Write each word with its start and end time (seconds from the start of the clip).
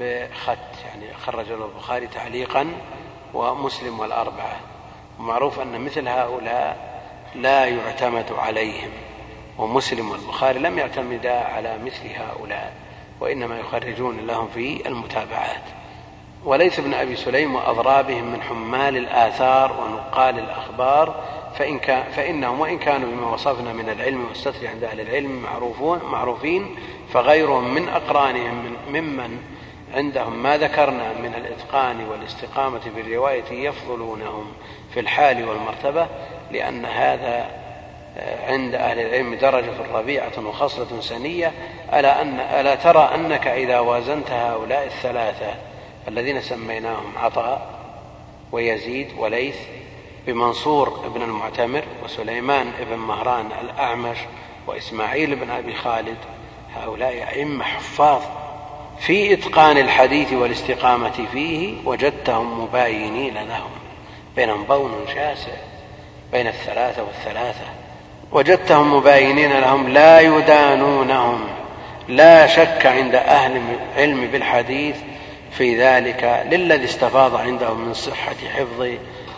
بخط 0.00 0.58
يعني 0.84 1.14
خرج 1.14 1.52
له 1.52 1.64
البخاري 1.64 2.06
تعليقا 2.06 2.66
ومسلم 3.34 4.00
والأربعة. 4.00 4.60
ومعروف 5.18 5.60
أن 5.60 5.84
مثل 5.84 6.08
هؤلاء 6.08 6.92
لا 7.34 7.66
يعتمد 7.66 8.32
عليهم 8.32 8.90
ومسلم 9.58 10.10
والبخاري 10.10 10.58
لم 10.58 10.78
يعتمدا 10.78 11.38
على 11.38 11.78
مثل 11.78 12.08
هؤلاء 12.08 12.72
وإنما 13.20 13.58
يخرجون 13.58 14.26
لهم 14.26 14.48
في 14.48 14.88
المتابعات. 14.88 15.62
وليس 16.44 16.78
ابن 16.78 16.94
أبي 16.94 17.16
سليم 17.16 17.54
وأضرابهم 17.54 18.24
من 18.24 18.42
حمال 18.42 18.96
الآثار 18.96 19.72
ونقال 19.72 20.38
الأخبار 20.38 21.24
فإن 21.58 21.78
كان 21.78 22.02
فإنهم 22.12 22.60
وإن 22.60 22.78
كانوا 22.78 23.08
بما 23.08 23.32
وصفنا 23.32 23.72
من 23.72 23.88
العلم 23.88 24.24
والستر 24.24 24.66
عند 24.66 24.84
أهل 24.84 25.00
العلم 25.00 25.42
معروفون 25.42 25.98
معروفين 26.04 26.76
فغيرهم 27.12 27.74
من 27.74 27.88
أقرانهم 27.88 28.54
من 28.64 29.00
ممن 29.00 29.38
عندهم 29.94 30.42
ما 30.42 30.56
ذكرنا 30.56 31.12
من 31.12 31.34
الإتقان 31.34 32.04
والاستقامة 32.08 32.78
في 32.78 33.00
الرواية 33.00 33.50
يفضلونهم 33.50 34.52
في 34.94 35.00
الحال 35.00 35.48
والمرتبة 35.48 36.06
لأن 36.50 36.84
هذا 36.84 37.62
آه، 38.18 38.52
عند 38.52 38.74
أهل 38.74 38.98
العلم 38.98 39.34
درجة 39.34 39.92
ربيعة 39.92 40.46
وخصلة 40.46 41.00
سنية 41.00 41.52
ألا, 41.92 42.22
أن 42.22 42.40
ألا 42.40 42.74
ترى 42.74 43.10
أنك 43.14 43.46
إذا 43.46 43.78
وازنت 43.78 44.30
هؤلاء 44.30 44.86
الثلاثة 44.86 45.54
الذين 46.08 46.40
سميناهم 46.40 47.12
عطاء 47.18 47.70
ويزيد 48.52 49.08
وليث 49.18 49.56
بمنصور 50.26 51.08
بن 51.14 51.22
المعتمر 51.22 51.84
وسليمان 52.04 52.72
بن 52.90 52.96
مهران 52.96 53.48
الأعمش 53.60 54.18
وإسماعيل 54.66 55.36
بن 55.36 55.50
أبي 55.50 55.74
خالد 55.74 56.18
هؤلاء 56.74 57.28
أئمة 57.28 57.64
حفاظ 57.64 58.22
في 59.06 59.32
إتقان 59.32 59.78
الحديث 59.78 60.32
والاستقامة 60.32 61.26
فيه 61.32 61.74
وجدتهم 61.84 62.62
مباينين 62.62 63.34
لهم 63.34 63.70
بينهم 64.36 64.64
بون 64.64 64.92
شاسع 65.06 65.52
بين 66.32 66.46
الثلاثة 66.46 67.02
والثلاثة. 67.02 67.64
وجدتهم 68.32 68.94
مباينين 68.94 69.60
لهم 69.60 69.88
لا 69.88 70.20
يدانونهم. 70.20 71.40
لا 72.08 72.46
شك 72.46 72.86
عند 72.86 73.14
أهل 73.14 73.60
العلم 73.96 74.26
بالحديث 74.26 74.96
في 75.50 75.82
ذلك 75.82 76.44
للذي 76.50 76.84
استفاض 76.84 77.36
عندهم 77.36 77.80
من 77.80 77.94
صحة 77.94 78.36
حفظ 78.54 78.88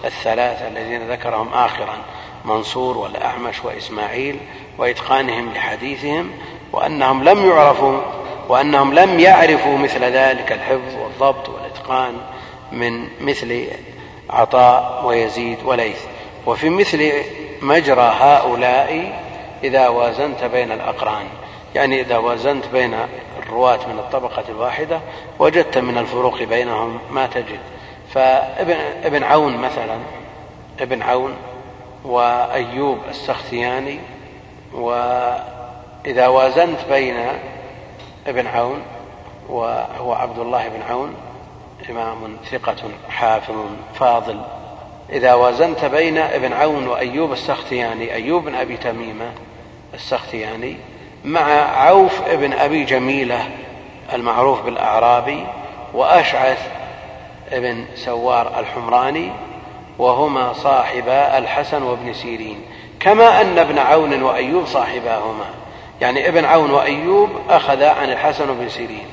الثلاثة 0.04 0.68
الذين 0.68 1.10
ذكرهم 1.10 1.48
آخرا 1.54 1.96
منصور 2.44 2.98
والأعمش 2.98 3.64
وإسماعيل 3.64 4.38
وإتقانهم 4.78 5.52
لحديثهم 5.54 6.30
وأنهم 6.72 7.24
لم 7.24 7.46
يعرفوا 7.50 8.00
وأنهم 8.48 8.94
لم 8.94 9.20
يعرفوا 9.20 9.78
مثل 9.78 10.04
ذلك 10.04 10.52
الحفظ 10.52 10.94
والضبط 11.02 11.48
والإتقان 11.48 12.14
من 12.72 13.08
مثل 13.20 13.66
عطاء 14.30 15.06
ويزيد 15.06 15.58
وليث. 15.64 16.00
وفي 16.46 16.68
مثل 16.68 17.12
مجرى 17.62 18.12
هؤلاء 18.20 19.20
إذا 19.64 19.88
وازنت 19.88 20.44
بين 20.44 20.72
الأقران. 20.72 21.26
يعني 21.74 22.00
إذا 22.00 22.18
وازنت 22.18 22.64
بين 22.72 22.94
الرواة 23.42 23.78
من 23.88 23.98
الطبقة 23.98 24.44
الواحدة 24.48 25.00
وجدت 25.38 25.78
من 25.78 25.98
الفروق 25.98 26.42
بينهم 26.42 26.98
ما 27.10 27.26
تجد. 27.26 27.60
فابن 28.14 28.76
ابن 29.04 29.22
عون 29.22 29.56
مثلا 29.56 29.98
ابن 30.80 31.02
عون 31.02 31.34
وأيوب 32.04 32.98
السختياني 33.10 33.98
وإذا 34.74 36.26
وازنت 36.28 36.78
بين 36.90 37.16
ابن 38.26 38.46
عون 38.46 38.82
وهو 39.48 40.12
عبد 40.12 40.38
الله 40.38 40.68
بن 40.68 40.82
عون 40.82 41.14
إمام 41.90 42.36
ثقة 42.50 42.76
حافظ 43.08 43.54
فاضل. 43.94 44.40
إذا 45.10 45.34
وازنت 45.34 45.84
بين 45.84 46.18
ابن 46.18 46.52
عون 46.52 46.86
وأيوب 46.86 47.32
السختياني 47.32 48.14
أيوب 48.14 48.44
بن 48.44 48.54
أبي 48.54 48.76
تميمة 48.76 49.32
السختياني 49.94 50.76
مع 51.24 51.40
عوف 51.86 52.28
ابن 52.28 52.52
أبي 52.52 52.84
جميلة 52.84 53.48
المعروف 54.12 54.62
بالأعرابي 54.62 55.46
وأشعث 55.94 56.68
ابن 57.52 57.84
سوار 57.94 58.60
الحمراني 58.60 59.30
وهما 59.98 60.52
صاحبا 60.52 61.38
الحسن 61.38 61.82
وابن 61.82 62.12
سيرين. 62.12 62.60
كما 63.00 63.40
أن 63.40 63.58
ابن 63.58 63.78
عون 63.78 64.22
وأيوب 64.22 64.66
صاحباهما. 64.66 65.44
يعني 66.04 66.28
ابن 66.28 66.44
عون 66.44 66.70
وأيوب 66.70 67.30
أخذا 67.50 67.90
عن 67.90 68.10
الحسن 68.10 68.48
وابن 68.48 68.68
سيرين 68.68 69.06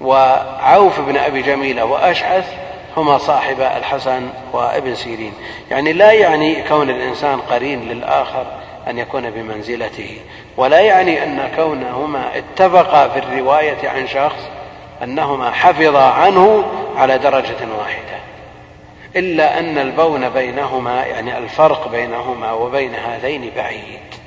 وعوف 0.00 1.00
بن 1.00 1.16
أبي 1.16 1.42
جميلة 1.42 1.84
وأشعث 1.84 2.52
هما 2.96 3.18
صاحبا 3.18 3.76
الحسن 3.76 4.28
وابن 4.52 4.94
سيرين. 4.94 5.32
يعني 5.70 5.92
لا 5.92 6.12
يعني 6.12 6.62
كون 6.68 6.90
الإنسان 6.90 7.40
قرين 7.40 7.88
للآخر 7.88 8.46
أن 8.88 8.98
يكون 8.98 9.30
بمنزلته 9.30 10.18
ولا 10.56 10.80
يعني 10.80 11.22
أن 11.22 11.50
كونهما 11.56 12.24
اتفقا 12.36 13.08
في 13.08 13.18
الرواية 13.18 13.88
عن 13.88 14.06
شخص 14.06 14.48
أنهما 15.02 15.50
حفظا 15.50 16.04
عنه 16.04 16.64
على 16.96 17.18
درجة 17.18 17.58
واحدة. 17.78 18.20
إلا 19.16 19.58
أن 19.58 19.78
البون 19.78 20.28
بينهما 20.28 21.06
يعني 21.06 21.38
الفرق 21.38 21.88
بينهما 21.88 22.52
وبين 22.52 22.94
هذين 22.94 23.50
بعيد. 23.56 24.19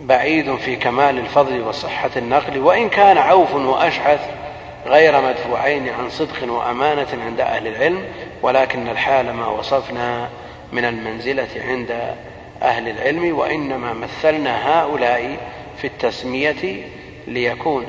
بعيد 0.00 0.56
في 0.56 0.76
كمال 0.76 1.18
الفضل 1.18 1.60
وصحة 1.60 2.10
النقل 2.16 2.58
وإن 2.58 2.88
كان 2.88 3.18
عوف 3.18 3.54
وأشعث 3.54 4.20
غير 4.86 5.20
مدفوعين 5.20 5.88
عن 5.88 6.10
صدق 6.10 6.52
وأمانة 6.52 7.06
عند 7.24 7.40
أهل 7.40 7.66
العلم 7.66 8.04
ولكن 8.42 8.88
الحال 8.88 9.32
ما 9.32 9.46
وصفنا 9.46 10.28
من 10.72 10.84
المنزلة 10.84 11.48
عند 11.68 12.14
أهل 12.62 12.88
العلم 12.88 13.38
وإنما 13.38 13.92
مثلنا 13.92 14.80
هؤلاء 14.80 15.36
في 15.78 15.86
التسمية 15.86 16.86
ليكون 17.26 17.86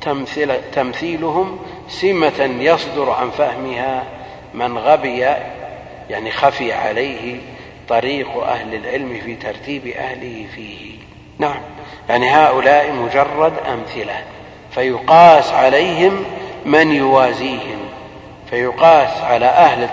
تمثيل 0.00 0.52
تمثيلهم 0.72 1.58
سمة 1.88 2.50
يصدر 2.60 3.10
عن 3.10 3.30
فهمها 3.30 4.04
من 4.54 4.78
غبي 4.78 5.26
يعني 6.10 6.30
خفي 6.30 6.72
عليه 6.72 7.40
طريق 7.88 8.36
أهل 8.42 8.74
العلم 8.74 9.20
في 9.24 9.34
ترتيب 9.34 9.86
أهله 9.86 10.46
فيه. 10.54 11.08
نعم. 11.38 11.60
يعني 12.08 12.30
هؤلاء 12.30 12.92
مجرد 12.92 13.52
أمثلة. 13.72 14.22
فيقاس 14.70 15.52
عليهم 15.52 16.24
من 16.64 16.92
يوازيهم. 16.92 17.78
فيقاس 18.50 19.20
على 19.20 19.46
أهل 19.46 19.88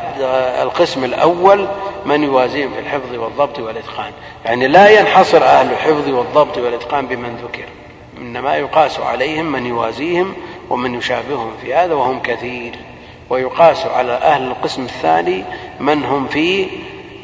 القسم 0.62 1.04
الأول 1.04 1.68
من 2.06 2.24
يوازيهم 2.24 2.74
في 2.74 2.80
الحفظ 2.80 3.16
والضبط 3.16 3.60
والإتقان. 3.60 4.12
يعني 4.46 4.68
لا 4.68 5.00
ينحصر 5.00 5.44
أهل 5.44 5.72
الحفظ 5.72 6.10
والضبط 6.10 6.58
والإتقان 6.58 7.08
بمن 7.08 7.36
ذكر. 7.44 7.66
إنما 8.18 8.56
يقاس 8.56 9.00
عليهم 9.00 9.46
من 9.46 9.66
يوازيهم 9.66 10.34
ومن 10.70 10.96
يشابههم 10.96 11.52
في 11.62 11.74
هذا 11.74 11.94
وهم 11.94 12.22
كثير. 12.22 12.76
ويقاس 13.30 13.86
على 13.86 14.12
أهل 14.12 14.44
القسم 14.44 14.84
الثاني 14.84 15.44
من 15.80 16.04
هم 16.04 16.28
في 16.28 16.68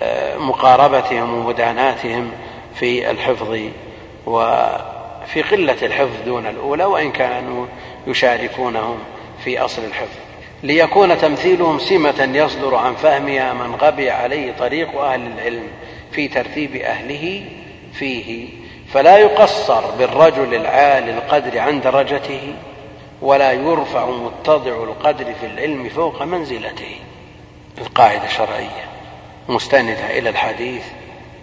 آه، 0.03 0.37
مقاربتهم 0.37 1.33
ومداناتهم 1.33 2.31
في 2.75 3.11
الحفظ 3.11 3.57
وفي 4.25 5.41
قلة 5.51 5.77
الحفظ 5.83 6.21
دون 6.25 6.47
الأولى 6.47 6.85
وإن 6.85 7.11
كانوا 7.11 7.65
يشاركونهم 8.07 8.99
في 9.43 9.59
أصل 9.59 9.83
الحفظ. 9.83 10.17
ليكون 10.63 11.17
تمثيلهم 11.17 11.79
سمة 11.79 12.29
يصدر 12.33 12.75
عن 12.75 12.95
فهمها 12.95 13.53
من 13.53 13.75
غبي 13.75 14.09
عليه 14.09 14.51
طريق 14.51 15.01
أهل 15.01 15.27
العلم 15.27 15.67
في 16.11 16.27
ترتيب 16.27 16.75
أهله 16.75 17.43
فيه. 17.93 18.47
فلا 18.93 19.17
يقصر 19.17 19.91
بالرجل 19.91 20.55
العالي 20.55 21.11
القدر 21.11 21.59
عن 21.59 21.81
درجته 21.81 22.53
ولا 23.21 23.51
يرفع 23.51 24.05
متضع 24.05 24.83
القدر 24.83 25.25
في 25.25 25.45
العلم 25.45 25.89
فوق 25.89 26.23
منزلته. 26.23 26.95
القاعدة 27.77 28.25
الشرعية 28.25 28.85
مستندة 29.49 30.17
إلى 30.17 30.29
الحديث 30.29 30.83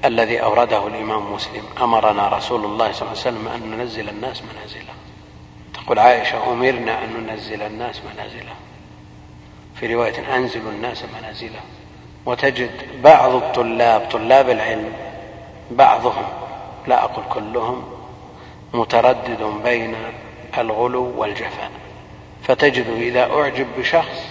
الذي 0.05 0.43
أورده 0.43 0.87
الإمام 0.87 1.33
مسلم. 1.33 1.63
أمرنا 1.83 2.29
رسول 2.29 2.65
الله 2.65 2.93
صلى 2.93 3.03
الله 3.03 3.11
عليه 3.11 3.21
وسلم 3.21 3.49
أن 3.49 3.79
ننزل 3.79 4.09
الناس 4.09 4.43
منازلهم 4.43 4.97
تقول 5.75 5.99
عائشة 5.99 6.53
أمرنا 6.53 7.05
أن 7.05 7.27
ننزل 7.27 7.63
الناس 7.63 8.01
منازلهم 8.15 8.57
في 9.75 9.95
رواية 9.95 10.37
أنزلوا 10.37 10.73
الناس 10.73 11.05
منازلهم 11.19 11.65
وتجد 12.27 12.71
بعض 13.03 13.35
الطلاب 13.35 14.09
طلاب 14.11 14.51
العلم 14.51 14.93
بعضهم 15.71 16.25
لا 16.87 17.05
أقول 17.05 17.25
كلهم 17.31 17.85
متردد 18.75 19.43
بين 19.65 19.95
الغلو 20.59 21.21
والجفاء. 21.21 21.71
فتجد 22.43 22.87
إذا 22.89 23.31
أعجب 23.33 23.67
بشخص 23.79 24.23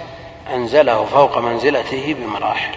أنزله 0.53 1.05
فوق 1.05 1.37
منزلته 1.37 2.15
بمراحل. 2.19 2.75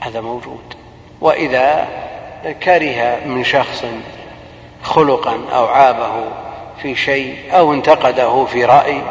هذا 0.00 0.20
موجود. 0.20 0.74
وإذا 1.20 1.88
كره 2.62 3.20
من 3.26 3.44
شخص 3.44 3.84
خلقا 4.82 5.38
أو 5.52 5.66
عابه 5.66 6.24
في 6.82 6.94
شيء 6.94 7.36
أو 7.50 7.72
انتقده 7.72 8.44
في 8.44 8.64
رأي 8.64 9.02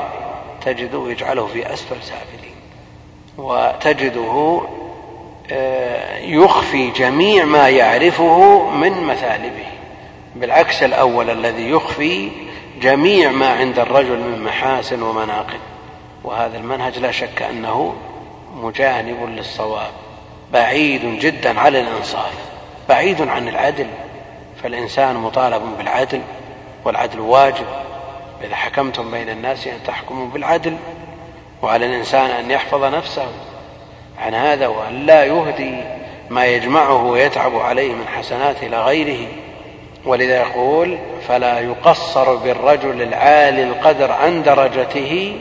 تجده 0.66 1.10
يجعله 1.10 1.48
في 1.48 1.74
أسفل 1.74 1.96
سافلين. 2.02 2.56
وتجده 3.38 4.62
آه، 5.52 6.18
يخفي 6.18 6.92
جميع 6.92 7.46
ما 7.46 7.70
يعرفه 7.70 8.70
من 8.70 9.04
مثالبه. 9.04 9.66
بالعكس 10.36 10.84
الأول 10.84 11.30
الذي 11.30 11.70
يخفي 11.70 12.32
جميع 12.82 13.32
ما 13.32 13.50
عند 13.50 13.80
الرجل 13.80 14.20
من 14.20 14.44
محاسن 14.44 15.02
ومناقب. 15.02 15.60
وهذا 16.24 16.58
المنهج 16.58 17.00
لا 17.00 17.12
شك 17.12 17.42
أنه 17.42 17.96
مجانب 18.56 19.30
للصواب 19.30 19.92
بعيد 20.54 21.20
جدا 21.20 21.60
عن 21.60 21.76
الإنصاف. 21.76 22.55
بعيد 22.90 23.28
عن 23.28 23.48
العدل 23.48 23.88
فالإنسان 24.64 25.16
مطالب 25.16 25.62
بالعدل 25.78 26.22
والعدل 26.86 27.20
واجب. 27.20 27.66
إذا 28.44 28.56
حكمتم 28.56 29.12
بين 29.12 29.30
الناس 29.30 29.68
أن 29.68 29.80
تحكموا 29.88 30.28
بالعدل 30.28 30.78
وعلى 31.62 31.86
الإنسان 31.86 32.30
أن 32.30 32.52
يحفظ 32.52 32.84
نفسه 32.84 33.28
عن 34.20 34.34
هذا 34.34 34.68
وأن 34.68 35.06
لا 35.06 35.26
يهدي 35.26 35.84
ما 36.30 36.46
يجمعه 36.46 37.04
ويتعب 37.04 37.56
عليه 37.56 37.94
من 37.94 38.08
حسنات 38.08 38.64
إلى 38.64 38.84
غيره. 38.84 39.28
ولذا 40.06 40.42
يقول 40.42 40.98
فلا 41.28 41.60
يقصر 41.60 42.36
بالرجل 42.36 43.02
العالي 43.02 43.64
القدر 43.64 44.12
عن 44.12 44.44
درجته 44.44 45.40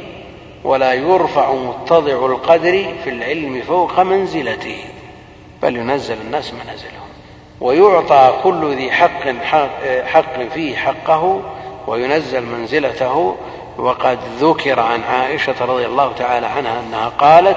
ولا 0.65 0.93
يرفع 0.93 1.53
متضع 1.53 2.27
القدر 2.27 2.85
في 3.05 3.11
العلم 3.11 3.63
فوق 3.63 4.01
منزلته. 4.01 4.85
بل 5.63 5.77
ينزل 5.77 6.17
الناس 6.27 6.53
منازلهم. 6.55 7.04
ويعطى 7.65 8.41
كل 8.43 8.75
ذي 8.75 8.93
حق 8.93 9.29
حق 10.05 10.43
فيه 10.55 10.77
حقه 10.77 11.43
وينزل 11.87 12.47
منزلته. 12.47 13.37
وقد 13.79 14.19
ذكر 14.41 14.81
عن 14.81 15.03
عائشة 15.03 15.55
رضي 15.61 15.87
الله 15.87 16.13
تعالى 16.13 16.47
عنها 16.47 16.81
أنها 16.81 17.09
قالت 17.09 17.57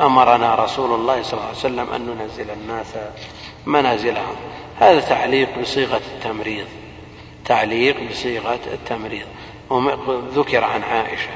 أمرنا 0.00 0.54
رسول 0.54 0.94
الله 0.94 1.22
صلى 1.22 1.32
الله 1.32 1.46
عليه 1.46 1.58
وسلم 1.58 1.86
أن 1.94 2.16
ننزل 2.16 2.50
الناس 2.50 2.86
منازلهم. 3.66 4.36
هذا 4.80 5.00
تعليق 5.00 5.48
بصيغة 5.60 6.00
التمريض. 6.14 6.66
تعليق 7.44 7.96
بصيغة 8.10 8.58
التمريض. 8.72 9.26
ذكر 10.34 10.64
عن 10.64 10.82
عائشة. 10.82 11.30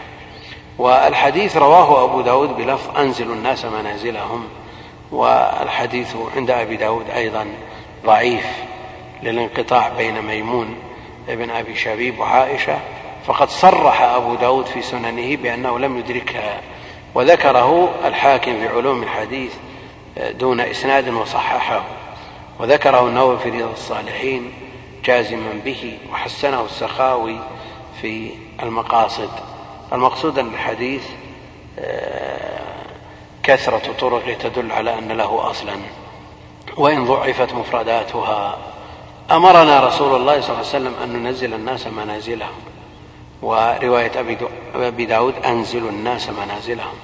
والحديث 0.78 1.56
رواه 1.56 2.04
أبو 2.04 2.20
داود 2.20 2.56
بلفظ 2.56 2.98
أنزلوا 2.98 3.34
الناس 3.34 3.64
منازلهم. 3.64 4.44
والحديث 5.12 6.16
عند 6.36 6.50
أبي 6.50 6.76
داود 6.76 7.10
أيضا. 7.10 7.46
ضعيف 8.06 8.46
للانقطاع 9.22 9.88
بين 9.88 10.22
ميمون 10.22 10.76
ابن 11.28 11.50
أبي 11.50 11.76
شبيب 11.76 12.18
وعائشة 12.18 12.78
فقد 13.26 13.48
صرح 13.48 14.02
أبو 14.02 14.34
داود 14.34 14.66
في 14.66 14.82
سننه 14.82 15.36
بأنه 15.36 15.78
لم 15.78 15.98
يدركها 15.98 16.60
وذكره 17.14 17.94
الحاكم 18.04 18.60
في 18.60 18.68
علوم 18.68 19.02
الحديث 19.02 19.54
دون 20.16 20.60
إسناد 20.60 21.08
وصححه 21.08 21.84
وذكره 22.60 23.06
النووي 23.06 23.38
في 23.38 23.50
رياض 23.50 23.70
الصالحين 23.70 24.52
جازما 25.04 25.60
به 25.64 25.98
وحسنه 26.12 26.64
السخاوي 26.64 27.40
في 28.02 28.30
المقاصد. 28.62 29.30
المقصود 29.92 30.38
أن 30.38 30.46
الحديث 30.54 31.02
كثرة 33.42 33.92
طرقه 33.98 34.32
تدل 34.32 34.72
على 34.72 34.98
أن 34.98 35.12
له 35.12 35.50
أصلا. 35.50 35.74
وإن 36.76 37.05
ضعفت 37.05 37.55
مفرداتها. 37.55 38.58
أمرنا 39.31 39.87
رسول 39.87 40.17
الله 40.17 40.40
صلى 40.40 40.49
الله 40.49 40.58
عليه 40.58 40.69
وسلم 40.69 40.94
أن 41.05 41.23
ننزل 41.23 41.55
الناس 41.55 41.87
منازلهم. 41.87 42.55
ورواية 43.43 44.12
أبي 44.75 45.06
داود 45.06 45.34
أنزلوا 45.46 45.90
الناس 45.90 46.28
منازلهم. 46.28 46.94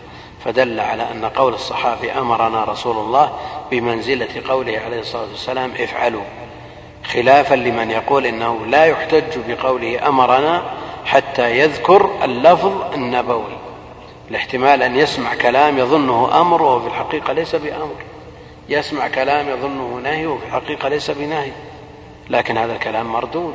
فدل 0.44 0.80
على 0.80 1.02
أن 1.02 1.24
قول 1.24 1.54
الصحابي 1.54 2.12
أمرنا 2.12 2.64
رسول 2.64 2.96
الله 2.96 3.32
بمنزلة 3.70 4.42
قوله 4.48 4.78
عليه 4.78 5.00
الصلاة 5.00 5.26
والسلام 5.30 5.72
افعلوا. 5.80 6.24
خلافا 7.12 7.54
لمن 7.54 7.90
يقول 7.90 8.26
إنه 8.26 8.66
لا 8.66 8.84
يحتج 8.84 9.38
بقوله 9.48 10.08
أمرنا 10.08 10.62
حتى 11.04 11.58
يذكر 11.58 12.10
اللفظ 12.24 12.94
النبوي. 12.94 13.56
الاحتمال 14.30 14.82
أن 14.82 14.96
يسمع 14.96 15.34
كلام 15.34 15.78
يظنه 15.78 16.40
أمر 16.40 16.62
وهو 16.62 16.80
في 16.80 16.86
الحقيقة 16.86 17.32
ليس 17.32 17.54
بأمر. 17.54 17.94
يسمع 18.68 19.08
كلام 19.08 19.48
يظنه 19.48 20.00
نهي 20.02 20.26
وفي 20.26 20.46
الحقيقة 20.46 20.88
ليس 20.88 21.10
بنهي. 21.10 21.52
لكن 22.30 22.58
هذا 22.58 22.72
الكلام 22.72 23.12
مردود. 23.12 23.54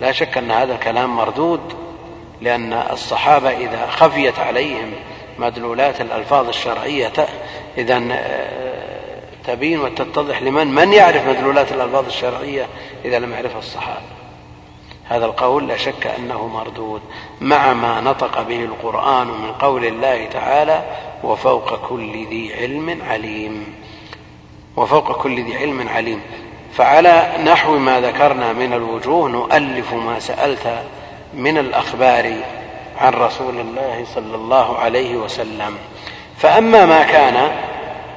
لا 0.00 0.12
شك 0.12 0.38
أن 0.38 0.50
هذا 0.50 0.74
الكلام 0.74 1.16
مردود 1.16 1.60
لأن 2.40 2.72
الصحابة 2.72 3.50
إذا 3.50 3.86
خفيت 3.86 4.38
عليهم 4.38 4.92
مدلولات 5.38 6.00
الألفاظ 6.00 6.48
الشرعية 6.48 7.12
إذا 7.78 8.02
آه، 8.12 9.20
تبين 9.46 9.80
وتتضح 9.80 10.42
لمن؟ 10.42 10.66
من 10.66 10.92
يعرف 10.92 11.28
مدلولات 11.28 11.72
الألفاظ 11.72 12.06
الشرعية 12.06 12.66
إذا 13.04 13.18
لم 13.18 13.32
يعرفها 13.32 13.58
الصحابة؟ 13.58 14.14
هذا 15.08 15.26
القول 15.26 15.68
لا 15.68 15.76
شك 15.76 16.06
أنه 16.06 16.46
مردود. 16.46 17.02
مع 17.40 17.72
ما 17.72 18.00
نطق 18.00 18.42
به 18.42 18.64
القرآن 18.64 19.26
من 19.26 19.52
قول 19.52 19.84
الله 19.84 20.26
تعالى 20.26 20.82
وفوق 21.24 21.88
كل 21.88 22.26
ذي 22.26 22.54
علم 22.54 23.02
عليم. 23.08 23.74
وفوق 24.76 25.22
كل 25.22 25.44
ذي 25.44 25.56
علم 25.56 25.88
عليم. 25.88 26.20
فعلى 26.76 27.32
نحو 27.44 27.78
ما 27.78 28.00
ذكرنا 28.00 28.52
من 28.52 28.72
الوجوه 28.72 29.28
نؤلف 29.28 29.92
ما 29.92 30.18
سألت 30.18 30.84
من 31.34 31.58
الأخبار 31.58 32.34
عن 33.00 33.12
رسول 33.12 33.60
الله 33.60 34.04
صلى 34.14 34.34
الله 34.34 34.78
عليه 34.78 35.16
وسلم. 35.16 35.76
فأما 36.38 36.86
ما 36.86 37.02
كان 37.02 37.50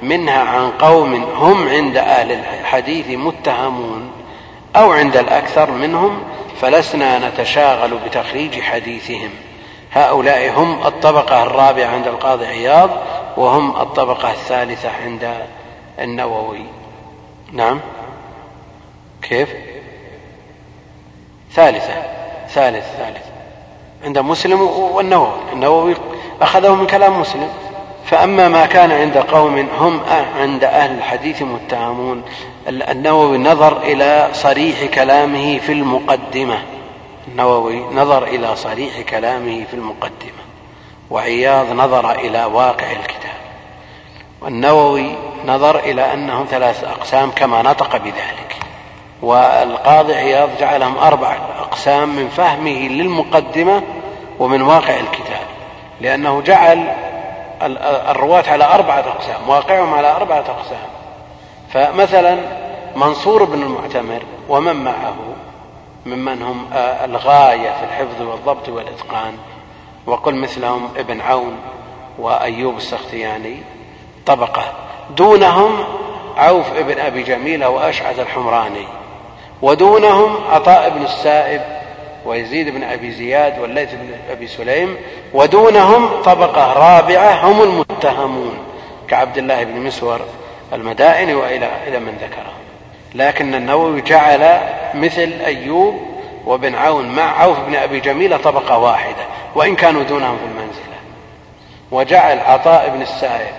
منها 0.01 0.43
عن 0.43 0.71
قوم 0.71 1.13
هم 1.23 1.69
عند 1.69 1.97
أهل 1.97 2.31
الحديث 2.31 3.05
متهمون 3.09 4.11
أو 4.75 4.91
عند 4.91 5.17
الأكثر 5.17 5.71
منهم 5.71 6.23
فلسنا 6.61 7.29
نتشاغل 7.29 7.91
بتخريج 8.05 8.61
حديثهم. 8.61 9.29
هؤلاء 9.91 10.51
هم 10.59 10.87
الطبقة 10.87 11.43
الرابعة 11.43 11.87
عند 11.87 12.07
القاضي 12.07 12.45
عياض 12.45 12.89
وهم 13.37 13.81
الطبقة 13.81 14.31
الثالثة 14.31 14.89
عند 15.03 15.47
النووي. 15.99 16.65
نعم. 17.53 17.79
كيف؟ 19.21 19.49
ثالثة. 21.53 21.93
ثالث. 22.49 22.85
ثالث. 22.97 23.25
عند 24.05 24.19
مسلم 24.19 24.61
والنووي. 24.61 25.31
النووي 25.53 25.95
أخذه 26.41 26.75
من 26.75 26.87
كلام 26.87 27.21
مسلم. 27.21 27.49
فأما 28.05 28.47
ما 28.47 28.65
كان 28.65 28.91
عند 28.91 29.17
قوم 29.17 29.69
هم 29.79 30.01
عند 30.39 30.63
أهل 30.63 30.97
الحديث 30.97 31.41
متهمون. 31.41 32.23
النووي 32.67 33.37
نظر 33.37 33.81
إلى 33.81 34.29
صريح 34.33 34.85
كلامه 34.85 35.57
في 35.57 35.71
المقدمة. 35.71 36.59
النووي 37.27 37.79
نظر 37.79 38.23
إلى 38.23 38.55
صريح 38.55 39.01
كلامه 39.01 39.63
في 39.63 39.73
المقدمة. 39.73 40.47
وعياض 41.09 41.71
نظر 41.71 42.11
إلى 42.11 42.45
واقع 42.45 42.91
الكتاب. 42.91 43.37
والنووي 44.41 45.15
نظر 45.45 45.79
إلى 45.79 46.13
أنهم 46.13 46.45
ثلاث 46.45 46.83
أقسام 46.83 47.31
كما 47.31 47.61
نطق 47.61 47.97
بذلك. 47.97 48.55
والقاضي 49.21 50.15
عياض 50.15 50.49
جعلهم 50.59 50.97
أربع 50.97 51.37
أقسام 51.59 52.09
من 52.09 52.29
فهمه 52.29 52.87
للمقدمة 52.87 53.83
ومن 54.39 54.61
واقع 54.61 54.99
الكتاب 54.99 55.47
لأنه 56.01 56.41
جعل 56.41 56.87
الرواة 58.11 58.43
على 58.47 58.63
أربعة 58.63 58.99
أقسام 58.99 59.49
واقعهم 59.49 59.93
على 59.93 60.15
أربعة 60.15 60.37
أقسام. 60.37 60.87
فمثلا 61.69 62.37
منصور 62.95 63.43
بن 63.43 63.61
المعتمر 63.61 64.21
ومن 64.49 64.75
معه 64.75 65.15
ممن 66.05 66.41
هم 66.41 66.67
الغاية 67.03 67.69
في 67.69 67.83
الحفظ 67.83 68.21
والضبط 68.21 68.69
والإتقان 68.69 69.37
وقل 70.05 70.35
مثلهم 70.35 70.89
ابن 70.97 71.21
عون 71.21 71.57
وأيوب 72.19 72.77
السختياني 72.77 73.57
طبقة 74.25 74.63
دونهم 75.09 75.83
عوف 76.37 76.65
ابن 76.77 76.99
أبي 76.99 77.23
جميلة 77.23 77.69
وأشعث 77.69 78.19
الحمراني 78.19 78.87
ودونهم 79.61 80.35
عطاء 80.51 80.89
بن 80.89 81.03
السائب 81.03 81.61
ويزيد 82.25 82.69
بن 82.69 82.83
أبي 82.83 83.11
زياد 83.11 83.59
والليث 83.59 83.93
بن 83.93 84.09
أبي 84.31 84.47
سليم 84.47 84.97
ودونهم 85.33 86.21
طبقة 86.21 86.73
رابعة 86.73 87.51
هم 87.51 87.61
المتهمون 87.61 88.57
كعبد 89.07 89.37
الله 89.37 89.63
بن 89.63 89.79
مسور 89.79 90.19
المدائن 90.73 91.35
وإلى 91.35 91.69
إلى 91.87 91.99
من 91.99 92.17
ذكره 92.21 92.51
لكن 93.15 93.55
النووي 93.55 94.01
جعل 94.01 94.59
مثل 94.93 95.33
أيوب 95.45 96.01
وابن 96.45 96.75
عون 96.75 97.15
مع 97.15 97.41
عوف 97.41 97.59
بن 97.59 97.75
أبي 97.75 97.99
جميلة 97.99 98.37
طبقة 98.37 98.77
واحدة 98.77 99.25
وإن 99.55 99.75
كانوا 99.75 100.03
دونهم 100.03 100.37
في 100.37 100.43
المنزلة. 100.45 100.97
وجعل 101.91 102.39
عطاء 102.39 102.89
بن 102.89 103.01
السائب 103.01 103.53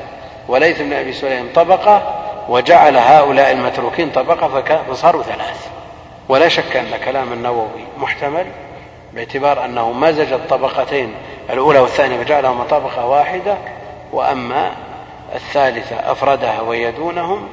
وليث 0.48 0.82
بن 0.82 0.92
أبي 0.92 1.12
سليم 1.12 1.48
طبقة 1.54 2.14
وجعل 2.48 2.96
هؤلاء 2.96 3.52
المتروكين 3.52 4.10
طبقة 4.10 4.82
فصاروا 4.88 5.22
ثلاث. 5.22 5.68
ولا 6.28 6.48
شك 6.48 6.76
أن 6.76 6.96
كلام 7.04 7.32
النووي 7.32 7.84
محتمل 7.98 8.46
باعتبار 9.12 9.64
أنه 9.64 9.92
مزج 9.92 10.32
الطبقتين 10.32 11.14
الأولى 11.50 11.78
والثانية 11.78 12.24
فجعلهما 12.24 12.64
طبقة 12.64 13.06
واحدة 13.06 13.56
وأما 14.12 14.70
الثالثة 15.34 15.96
أفردها 16.12 16.60
وهي 16.60 16.92
دونهم 16.92 17.48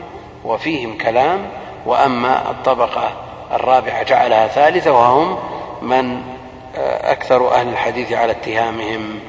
وفيهم 0.46 0.98
كلام 0.98 1.40
وأما 1.86 2.52
الطبقة 2.52 3.12
الرابعة 3.52 4.04
جعلها 4.04 4.48
ثالثة 4.48 4.92
وهم 4.92 5.38
من 5.82 6.22
آه، 6.78 7.12
أكثر 7.12 7.54
أهل 7.54 7.68
الحديث 7.68 8.12
على 8.12 8.32
اتهامهم. 8.32 9.20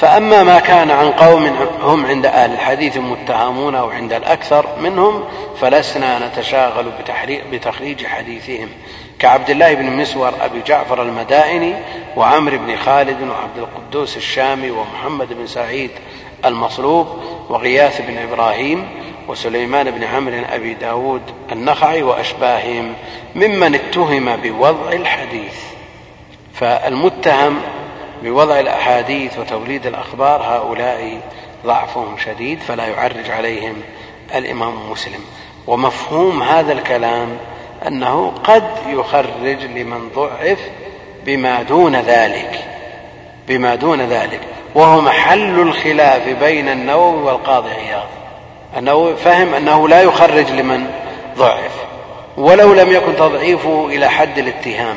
فأما 0.00 0.42
ما 0.42 0.58
كان 0.58 0.90
عن 0.90 1.10
قوم 1.10 1.46
هم 1.82 2.06
عند 2.06 2.26
أهل 2.26 2.52
الحديث 2.52 2.96
متهمون 2.96 3.74
أو 3.74 3.90
عند 3.90 4.12
الأكثر 4.12 4.66
منهم 4.82 5.24
فلسنا 5.60 6.28
نتشاغل 6.28 6.92
بتخريج 7.52 8.06
حديثهم. 8.06 8.68
كعبد 9.18 9.50
الله 9.50 9.74
بن 9.74 9.96
مسور 9.96 10.32
أبي 10.40 10.62
جعفر 10.66 11.02
المدائني 11.02 11.74
وعمرو 12.16 12.58
بن 12.58 12.76
خالد 12.76 13.22
وعبد 13.22 13.58
القدوس 13.58 14.16
الشامي 14.16 14.70
ومحمد 14.70 15.28
بن 15.32 15.46
سعيد 15.46 15.90
المصلوب 16.44 17.06
وغياث 17.48 18.00
بن 18.00 18.18
إبراهيم 18.18 18.88
وسليمان 19.28 19.90
بن 19.90 20.04
عمرو 20.04 20.44
أبي 20.52 20.74
داود 20.74 21.22
النخعي 21.52 22.02
وأشباههم 22.02 22.94
ممن 23.34 23.74
اتهم 23.74 24.36
بوضع 24.36 24.92
الحديث. 24.92 25.54
فالمتهم 26.54 27.60
بوضع 28.22 28.60
الأحاديث 28.60 29.38
وتوليد 29.38 29.86
الأخبار 29.86 30.42
هؤلاء 30.42 31.20
ضعفهم 31.66 32.16
شديد 32.24 32.60
فلا 32.60 32.86
يعرج 32.86 33.30
عليهم 33.30 33.82
الإمام 34.34 34.90
مسلم. 34.90 35.24
ومفهوم 35.66 36.42
هذا 36.42 36.72
الكلام 36.72 37.28
أنه 37.86 38.32
قد 38.44 38.64
يخرج 38.86 39.64
لمن 39.64 40.08
ضعف 40.14 40.58
بما 41.24 41.62
دون 41.62 41.96
ذلك 41.96 42.64
بما 43.48 43.74
دون 43.74 44.00
ذلك. 44.00 44.40
وهو 44.74 45.00
محل 45.00 45.60
الخلاف 45.60 46.28
بين 46.28 46.68
النووي 46.68 47.22
والقاضي 47.22 47.70
عياض. 47.70 48.08
النووي 48.76 49.16
فهم 49.16 49.54
أنه 49.54 49.88
لا 49.88 50.02
يخرج 50.02 50.50
لمن 50.50 50.90
ضعف. 51.36 51.72
ولو 52.36 52.74
لم 52.74 52.92
يكن 52.92 53.16
تضعيفه 53.16 53.86
إلى 53.86 54.08
حد 54.08 54.38
الاتهام 54.38 54.96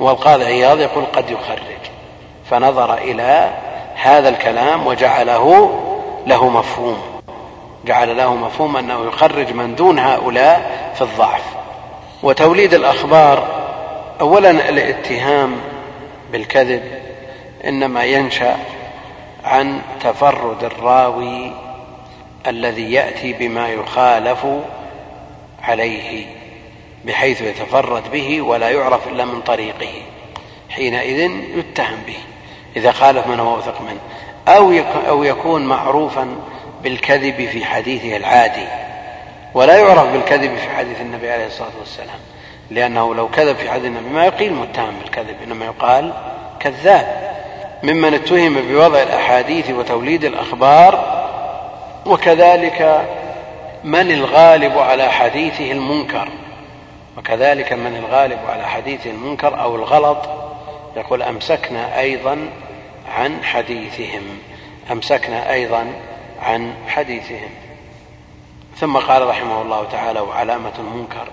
والقاضي 0.00 0.44
عياض 0.44 0.80
يقول 0.80 1.04
قد 1.04 1.30
يخرج. 1.30 1.81
فنظر 2.52 2.94
إلى 2.94 3.50
هذا 3.94 4.28
الكلام 4.28 4.86
وجعله 4.86 5.70
له 6.26 6.48
مفهوم. 6.48 6.98
جعل 7.84 8.16
له 8.16 8.34
مفهوم 8.34 8.76
أنه 8.76 9.06
يخرج 9.06 9.52
من 9.52 9.74
دون 9.74 9.98
هؤلاء 9.98 10.90
في 10.94 11.02
الضعف. 11.02 11.42
وتوليد 12.22 12.74
الأخبار 12.74 13.48
أولا 14.20 14.50
الاتهام 14.50 15.56
بالكذب 16.32 16.82
إنما 17.64 18.04
ينشأ 18.04 18.56
عن 19.44 19.80
تفرد 20.00 20.64
الراوي 20.64 21.52
الذي 22.46 22.92
يأتي 22.92 23.32
بما 23.32 23.68
يخالف 23.68 24.46
عليه 25.62 26.26
بحيث 27.04 27.40
يتفرد 27.40 28.02
به 28.12 28.42
ولا 28.42 28.70
يعرف 28.70 29.08
إلا 29.08 29.24
من 29.24 29.40
طريقه 29.40 29.92
حينئذ 30.70 31.30
يتهم 31.56 31.98
به. 32.06 32.18
إذا 32.76 32.92
خالف 32.92 33.26
من 33.26 33.40
هو 33.40 33.54
أوثق 33.54 33.80
منه. 33.80 34.00
أو 34.48 34.72
أو 35.08 35.24
يكون 35.24 35.66
معروفا 35.66 36.28
بالكذب 36.82 37.48
في 37.48 37.64
حديثه 37.64 38.16
العادي. 38.16 38.66
ولا 39.54 39.76
يعرف 39.76 40.12
بالكذب 40.12 40.56
في 40.56 40.68
حديث 40.76 41.00
النبي 41.00 41.30
عليه 41.30 41.46
الصلاة 41.46 41.70
والسلام. 41.80 42.18
لأنه 42.70 43.14
لو 43.14 43.28
كذب 43.28 43.56
في 43.56 43.70
حديث 43.70 43.84
النبي 43.84 44.08
ما 44.08 44.26
يقيل 44.26 44.52
متهم 44.52 44.94
بالكذب 45.02 45.36
إنما 45.46 45.64
يقال 45.64 46.12
كذاب. 46.60 47.32
ممن 47.82 48.14
اتهم 48.14 48.54
بوضع 48.54 49.02
الأحاديث 49.02 49.70
وتوليد 49.70 50.24
الأخبار 50.24 51.22
وكذلك 52.06 53.06
من 53.84 54.10
الغالب 54.10 54.78
على 54.78 55.12
حديثه 55.12 55.72
المنكر. 55.72 56.28
وكذلك 57.18 57.72
من 57.72 57.96
الغالب 57.96 58.38
على 58.48 58.68
حديثه 58.68 59.10
المنكر 59.10 59.60
أو 59.60 59.76
الغلط 59.76 60.18
يقول 60.96 61.22
أمسكنا 61.22 62.00
أيضا 62.00 62.48
عن 63.08 63.44
حديثهم. 63.44 64.22
أمسكنا 64.92 65.52
أيضا 65.52 65.86
عن 66.42 66.74
حديثهم. 66.88 67.50
ثم 68.76 68.96
قال 68.96 69.28
رحمه 69.28 69.62
الله 69.62 69.84
تعالى 69.84 70.20
وعلامة 70.20 70.72
المنكر 70.78 71.28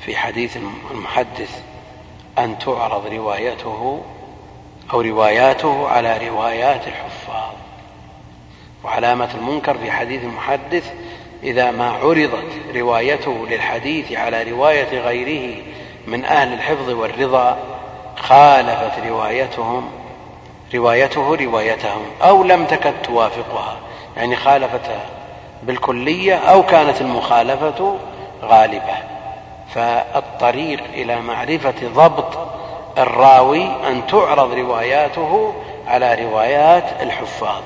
في 0.00 0.16
حديث 0.16 0.58
المحدث 0.90 1.62
أن 2.38 2.58
تعرض 2.58 3.06
روايته 3.06 4.02
أو 4.92 5.00
رواياته 5.00 5.88
على 5.88 6.28
روايات 6.28 6.88
الحفاظ. 6.88 7.54
وعلامة 8.84 9.34
المنكر 9.34 9.78
في 9.78 9.90
حديث 9.90 10.24
المحدث 10.24 10.92
إذا 11.42 11.70
ما 11.70 11.90
عرضت 11.90 12.44
روايته 12.74 13.46
للحديث 13.50 14.12
على 14.12 14.42
رواية 14.50 15.00
غيره 15.00 15.62
من 16.06 16.24
أهل 16.24 16.52
الحفظ 16.52 16.90
والرضا 16.90 17.75
خالفت 18.16 19.06
روايتهم 19.08 19.90
روايته 20.74 21.34
روايتهم 21.34 22.02
أو 22.22 22.42
لم 22.42 22.64
تكد 22.64 23.02
توافقها. 23.02 23.76
يعني 24.16 24.36
خالفتها 24.36 25.00
بالكلية 25.62 26.34
أو 26.34 26.62
كانت 26.62 27.00
المخالفة 27.00 27.96
غالبة. 28.42 28.96
فالطريق 29.74 30.80
إلى 30.94 31.20
معرفة 31.20 31.88
ضبط 31.94 32.38
الراوي 32.98 33.64
أن 33.64 34.06
تعرض 34.06 34.52
رواياته 34.52 35.54
على 35.86 36.14
روايات 36.24 36.84
الحفاظ. 37.02 37.62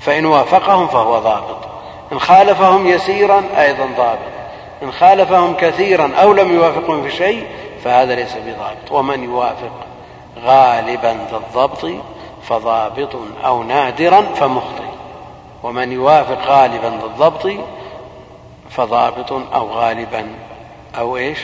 فإن 0.00 0.26
وافقهم 0.26 0.88
فهو 0.88 1.18
ضابط. 1.18 1.68
إن 2.12 2.20
خالفهم 2.20 2.86
يسيرا 2.86 3.42
أيضا 3.58 3.88
ضابط. 3.96 4.36
إن 4.82 4.92
خالفهم 4.92 5.54
كثيرا 5.54 6.12
أو 6.22 6.32
لم 6.32 6.54
يوافقهم 6.54 7.02
في 7.02 7.10
شيء 7.10 7.46
فهذا 7.86 8.14
ليس 8.14 8.36
بضابط. 8.36 8.92
ومن 8.92 9.24
يوافق 9.24 9.72
غالبا 10.44 11.26
ذا 11.30 11.36
الضبط 11.36 11.86
فضابط 12.42 13.16
أو 13.44 13.62
نادرا 13.62 14.20
فمخطئ. 14.20 14.84
ومن 15.62 15.92
يوافق 15.92 16.38
غالبا 16.46 16.86
ذا 16.86 17.04
الضبط 17.04 17.50
فضابط 18.70 19.32
أو 19.32 19.68
غالبا 19.68 20.28
أو 20.98 21.16
إيش؟ 21.16 21.38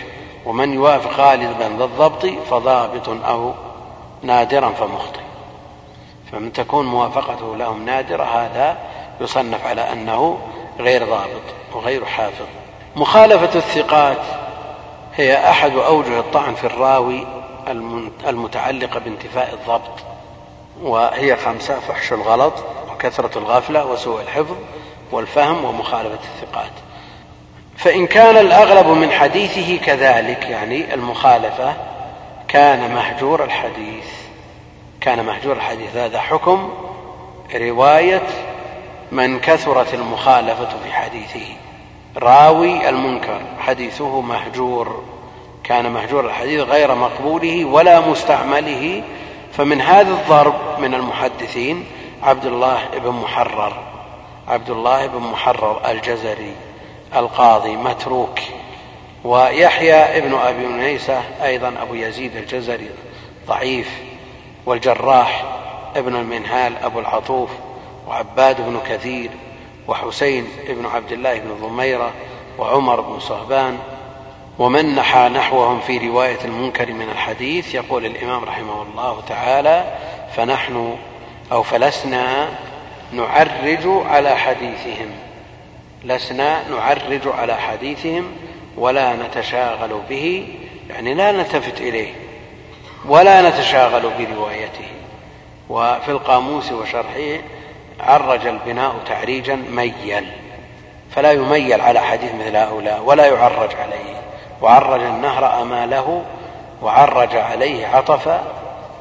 ومن 0.47 0.75
يوافق 0.75 1.21
غالبا 1.21 1.77
ذا 1.79 1.85
الضبط 1.85 2.27
فضابط 2.51 3.09
أو 3.09 3.53
نادرا 4.23 4.69
فمخطئ. 4.69 5.21
فمن 6.33 6.53
تكون 6.53 6.87
موافقته 6.87 7.57
لهم 7.57 7.85
نادرة 7.85 8.25
هذا 8.25 8.77
يصنف 9.21 9.67
على 9.67 9.93
أنه 9.93 10.39
غير 10.79 11.05
ضابط 11.05 11.75
وغير 11.75 12.05
حافظ. 12.05 12.47
مخالفة 12.97 13.59
الثقات 13.59 14.42
هي 15.15 15.51
أحد 15.51 15.77
أوجه 15.77 16.19
الطعن 16.19 16.55
في 16.55 16.65
الراوي 16.65 17.27
المتعلقة 18.27 18.99
بانتفاء 19.01 19.55
الضبط 19.55 20.05
وهي 20.83 21.37
خمسة 21.37 21.81
فحش 21.81 22.13
الغلط 22.13 22.55
وكثرة 22.93 23.39
الغفلة 23.39 23.85
وسوء 23.85 24.21
الحفظ 24.21 24.57
والفهم 25.13 25.65
ومخالفة 25.65 26.19
الثقات. 26.35 26.73
فإن 27.77 28.07
كان 28.07 28.37
الأغلب 28.37 28.87
من 28.87 29.11
حديثه 29.11 29.85
كذلك 29.85 30.51
يعني 30.51 30.95
المخالفة 30.95 31.75
كان 32.49 32.95
مهجور 32.95 33.45
الحديث. 33.45 34.07
كان 35.01 35.27
مهجور 35.27 35.57
الحديث. 35.57 35.97
هذا 35.97 36.21
حكم 36.21 36.73
رواية 37.55 38.23
من 39.13 39.41
كثرت 39.41 39.95
المخالفة 39.95 40.69
في 40.85 40.93
حديثه. 40.93 41.47
راوي 42.17 42.89
المنكر 42.89 43.41
حديثه 43.59 44.21
مهجور. 44.21 45.05
كان 45.65 45.93
مهجور 45.93 46.27
الحديث 46.27 46.61
غير 46.61 46.95
مقبوله 46.95 47.65
ولا 47.65 48.01
مستعمله. 48.01 49.03
فمن 49.53 49.81
هذا 49.81 50.11
الضرب 50.11 50.55
من 50.79 50.95
المحدثين 50.95 51.87
عبد 52.23 52.47
الله 52.47 52.89
بن 53.05 53.11
محرر. 53.11 53.73
عبد 54.49 54.71
الله 54.71 55.07
بن 55.07 55.19
محرر 55.19 55.91
الجزري 55.91 56.55
القاضي 57.17 57.77
متروك. 57.77 58.39
ويحيى 59.25 59.95
ابن 59.95 60.35
أبي 60.35 60.67
انيسه 60.67 61.23
أيضا 61.43 61.75
أبو 61.83 61.95
يزيد 61.95 62.37
الجزري 62.37 62.91
ضعيف. 63.47 63.91
والجراح 64.67 65.45
ابن 65.97 66.17
المنهال 66.17 66.73
أبو 66.85 67.01
العطوف. 67.01 67.51
وعباد 68.09 68.57
بن 68.61 68.81
كثير 68.89 69.31
وحسين 69.89 70.47
بن 70.69 70.87
عبد 70.87 71.13
الله 71.13 71.39
بن 71.39 71.55
ضميرة 71.63 72.13
وعمر 72.59 73.01
بن 73.01 73.21
صهبان 73.21 73.79
ومن 74.59 74.95
نحى 74.95 75.29
نحوهم 75.29 75.81
في 75.81 76.09
رواية 76.09 76.39
المنكر 76.45 76.93
من 76.93 77.09
الحديث 77.13 77.75
يقول 77.75 78.07
الإمام 78.07 78.45
رحمه 78.45 78.83
الله 78.83 79.23
تعالى 79.29 79.85
فنحن 80.37 80.97
أو 81.53 81.63
فلسنا 81.63 82.49
نعرج 83.13 83.87
على 83.87 84.37
حديثهم 84.37 85.11
لسنا 86.05 86.69
نعرج 86.69 87.29
على 87.39 87.57
حديثهم 87.57 88.33
ولا 88.77 89.17
نتشاغل 89.17 90.01
به 90.09 90.49
يعني 90.91 91.15
لا 91.15 91.33
نلتفت 91.33 91.81
إليه 91.81 92.13
ولا 93.05 93.51
نتشاغل 93.51 94.03
بروايته. 94.03 94.89
وفي 95.69 96.09
القاموس 96.09 96.73
وشرحه 96.73 97.39
عرج 98.03 98.47
البناء 98.47 98.95
تعريجا 99.07 99.63
ميل 99.71 100.27
فلا 101.11 101.33
يميل 101.33 101.81
على 101.81 102.01
حديث 102.01 102.35
مثل 102.35 102.57
هؤلاء 102.57 103.03
ولا 103.05 103.27
يعرج 103.27 103.75
عليه. 103.75 104.23
وعرج 104.63 105.01
النهر 105.01 105.63
أماله 105.63 106.23
وعرج 106.83 107.37
عليه 107.37 107.87
عطفا 107.87 108.45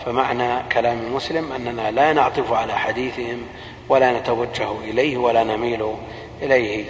فمعنى 0.05 0.63
كلام 0.71 1.15
مسلم 1.15 1.51
أننا 1.51 1.91
لا 1.91 2.13
نعطف 2.13 2.53
على 2.53 2.73
حديثهم 2.73 3.41
ولا 3.89 4.19
نتوجه 4.19 4.71
إليه 4.83 5.17
ولا 5.17 5.43
نميل 5.43 5.93
إليه. 6.41 6.85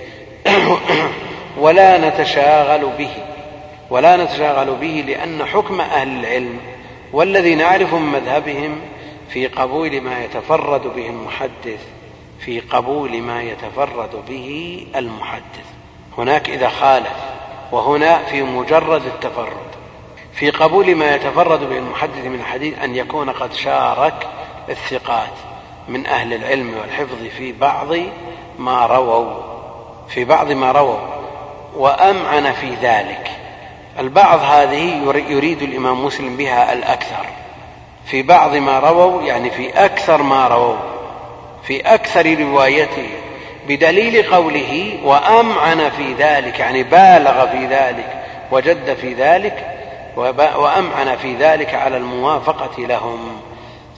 ولا 1.63 2.10
نتشاغل 2.10 2.89
به 2.98 3.12
ولا 3.89 4.18
نتشاغل 4.18 4.75
به 4.75 5.03
لأن 5.08 5.46
حكم 5.46 5.82
أهل 5.82 6.20
العلم 6.20 6.60
والذي 7.13 7.56
نعرف 7.56 7.94
من 7.94 8.12
مذهبهم 8.12 8.82
في 9.30 9.48
قبول 9.48 10.01
ما 10.01 10.24
يتفرد 10.24 10.82
به 10.96 11.10
المحدث 11.10 11.80
في 12.45 12.60
قبول 12.60 13.21
ما 13.21 13.41
يتفرد 13.41 14.25
به 14.27 14.88
المحدث. 14.95 15.65
هناك 16.17 16.50
إذا 16.50 16.69
خالف 16.69 17.13
وهنا 17.71 18.17
في 18.17 18.43
مجرد 18.43 19.05
التفرد. 19.05 19.71
في 20.33 20.50
قبول 20.50 20.95
ما 20.95 21.15
يتفرد 21.15 21.69
به 21.69 21.77
المحدث 21.77 22.25
من 22.25 22.39
الحديث 22.39 22.79
أن 22.79 22.95
يكون 22.95 23.29
قد 23.29 23.53
شارك 23.53 24.27
الثقات 24.69 25.33
من 25.88 26.05
أهل 26.05 26.33
العلم 26.33 26.77
والحفظ 26.77 27.25
في 27.38 27.51
بعض 27.51 27.88
ما 28.60 28.86
رووا. 28.86 29.33
في 30.07 30.25
بعض 30.25 30.51
ما 30.51 30.71
رووا. 30.71 31.00
وأمعن 31.75 32.51
في 32.51 32.75
ذلك. 32.81 33.31
البعض 34.00 34.39
هذه 34.39 35.03
يريد 35.29 35.62
الإمام 35.62 36.05
مسلم 36.05 36.38
بها 36.38 36.74
الأكثر. 36.74 37.25
في 38.05 38.21
بعض 38.21 38.55
ما 38.55 38.79
رووا 38.79 39.21
يعني 39.21 39.50
في 39.50 39.86
أكثر 39.86 40.24
ما 40.24 40.48
رووا. 40.48 41.00
في 41.63 41.82
أكثر 41.82 42.38
روايته 42.39 43.10
بدليل 43.68 44.24
قوله 44.24 45.00
وأمعن 45.03 45.89
في 45.89 46.13
ذلك 46.13 46.60
يعني 46.60 46.84
بالغ 46.84 47.48
في 47.48 47.65
ذلك 47.65 48.24
وجد 48.51 48.94
في 48.94 49.13
ذلك 49.13 49.68
وأمعن 50.56 51.18
في 51.22 51.36
ذلك 51.36 51.74
على 51.74 51.98
الموافقة 51.98 52.82
لهم. 52.88 53.41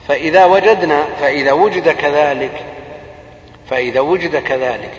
فإذا 0.08 0.44
وجدنا 0.44 1.04
فإذا 1.20 1.52
وجد 1.52 1.88
كذلك 1.88 2.64
فإذا 3.70 4.00
وجد 4.00 4.36
كذلك 4.36 4.90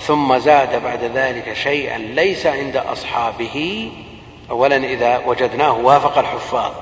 ثم 0.00 0.38
زاد 0.38 0.82
بعد 0.82 1.10
ذلك 1.14 1.52
شيئا 1.52 1.98
ليس 1.98 2.46
عند 2.46 2.76
أصحابه 2.76 3.90
أولا 4.50 4.76
إذا 4.76 5.20
وجدناه 5.26 5.78
وافق 5.78 6.18
الحفاظ 6.18 6.72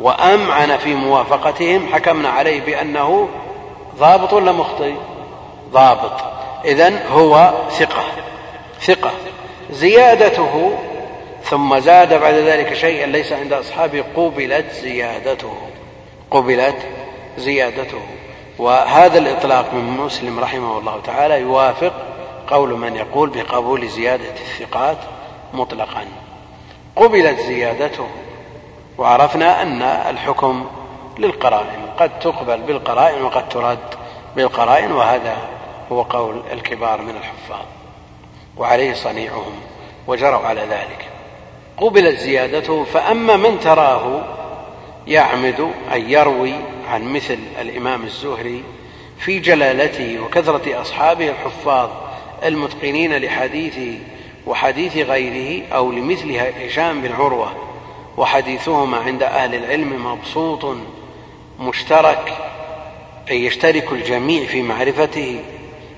وأمعن 0.00 0.76
في 0.76 0.94
موافقتهم 0.94 1.86
حكمنا 1.92 2.28
عليه 2.28 2.60
بأنه 2.60 3.28
ضابط 3.98 4.32
ولا 4.32 4.52
مخطئ؟ 4.52 4.94
ضابط. 5.72 6.12
إذا 6.64 7.08
هو 7.08 7.52
ثقة. 7.70 8.04
ثقة. 8.80 9.10
زيادته 9.70 10.78
ثم 11.44 11.78
زاد 11.78 12.20
بعد 12.20 12.34
ذلك 12.34 12.74
شيئا 12.74 13.06
ليس 13.06 13.32
عند 13.32 13.52
أصحابه 13.52 14.04
قبلت 14.16 14.72
زيادته. 14.72 15.54
قبلت 16.30 16.76
زيادته. 17.38 18.00
وهذا 18.58 19.18
الإطلاق 19.18 19.74
من 19.74 19.96
مسلم 20.04 20.40
رحمه 20.40 20.78
الله 20.78 21.00
تعالى 21.06 21.40
يوافق 21.40 21.92
قول 22.50 22.70
من 22.70 22.96
يقول 22.96 23.30
بقبول 23.30 23.88
زيادة 23.88 24.34
الثقات 24.40 24.98
مطلقا. 25.54 26.04
قبلت 26.96 27.40
زيادته. 27.40 28.06
وعرفنا 28.98 29.62
أن 29.62 29.82
الحكم 29.82 30.66
للقرائن. 31.18 31.86
قد 31.98 32.18
تقبل 32.18 32.60
بالقرائن 32.60 33.22
وقد 33.22 33.48
ترد 33.48 33.94
بالقرائن 34.36 34.92
وهذا 34.92 35.36
هو 35.92 36.02
قول 36.02 36.42
الكبار 36.52 37.02
من 37.02 37.16
الحفاظ. 37.16 37.66
وعليه 38.56 38.94
صنيعهم 38.94 39.54
وجروا 40.06 40.46
على 40.46 40.60
ذلك. 40.60 41.08
قبلت 41.78 42.18
زيادته 42.18 42.84
فأما 42.84 43.36
من 43.36 43.60
تراه 43.60 44.24
يعمد 45.06 45.60
أن 45.94 46.10
يروي 46.10 46.54
عن 46.88 47.12
مثل 47.12 47.38
الإمام 47.60 48.02
الزهري 48.02 48.64
في 49.18 49.38
جلالته 49.38 50.20
وكثرة 50.20 50.80
أصحابه 50.80 51.30
الحفاظ 51.30 51.90
المتقنين 52.44 53.16
لحديثه 53.16 53.98
وحديث 54.46 54.96
غيره 54.96 55.66
أو 55.74 55.92
لمثل 55.92 56.36
هشام 56.36 57.00
بن 57.00 57.12
عروة 57.12 57.52
وحديثهما 58.16 58.96
عند 58.98 59.22
أهل 59.22 59.54
العلم 59.54 60.06
مبسوط 60.06 60.76
مشترك 61.58 62.32
أي 63.30 63.44
يشترك 63.44 63.92
الجميع 63.92 64.46
في 64.46 64.62
معرفته 64.62 65.40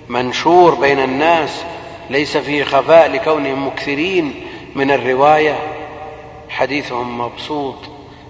منشور 0.09 0.75
بين 0.75 0.99
الناس 0.99 1.65
ليس 2.11 2.37
فيه 2.37 2.65
خفاء 2.65 3.11
لكونهم 3.11 3.67
مكثرين 3.67 4.35
من 4.75 4.91
الرواية. 4.91 5.59
حديثهم 6.49 7.19
مبسوط 7.19 7.77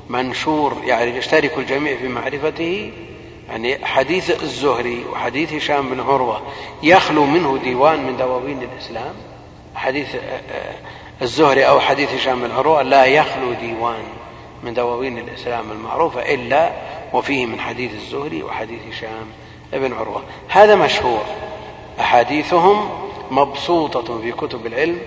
منشور 0.08 0.82
يعني 0.84 1.16
يشترك 1.16 1.58
الجميع 1.58 1.96
في 1.96 2.08
معرفته 2.08 2.92
يعني 3.48 3.86
حديث 3.86 4.42
الزهري 4.42 5.04
وحديث 5.12 5.52
هشام 5.52 5.88
بن 5.88 6.00
عروة 6.00 6.42
يخلو 6.82 7.24
منه 7.24 7.58
ديوان 7.64 8.06
من 8.06 8.16
دواوين 8.16 8.62
الإسلام. 8.62 9.14
حديث 9.74 10.14
آه، 10.14 10.18
آه، 10.18 10.74
الزهري 11.22 11.68
أو 11.68 11.80
حديث 11.80 12.14
هشام 12.14 12.40
بن 12.40 12.50
عروة 12.50 12.82
لا 12.82 13.04
يخلو 13.04 13.52
ديوان. 13.52 14.04
من 14.62 14.74
دواوين 14.74 15.18
الإسلام 15.18 15.70
المعروفة 15.72 16.34
إلا 16.34 16.72
وفيه 17.12 17.46
من 17.46 17.60
حديث 17.60 17.94
الزهري 17.94 18.42
وحديث 18.42 18.80
هشام 18.90 19.26
بن 19.72 19.92
عروة. 19.92 20.22
هذا 20.48 20.74
مشهور. 20.74 21.24
أحاديثهم 22.00 22.88
مبسوطة 23.30 24.20
في 24.20 24.32
كتب 24.32 24.66
العلم 24.66 24.98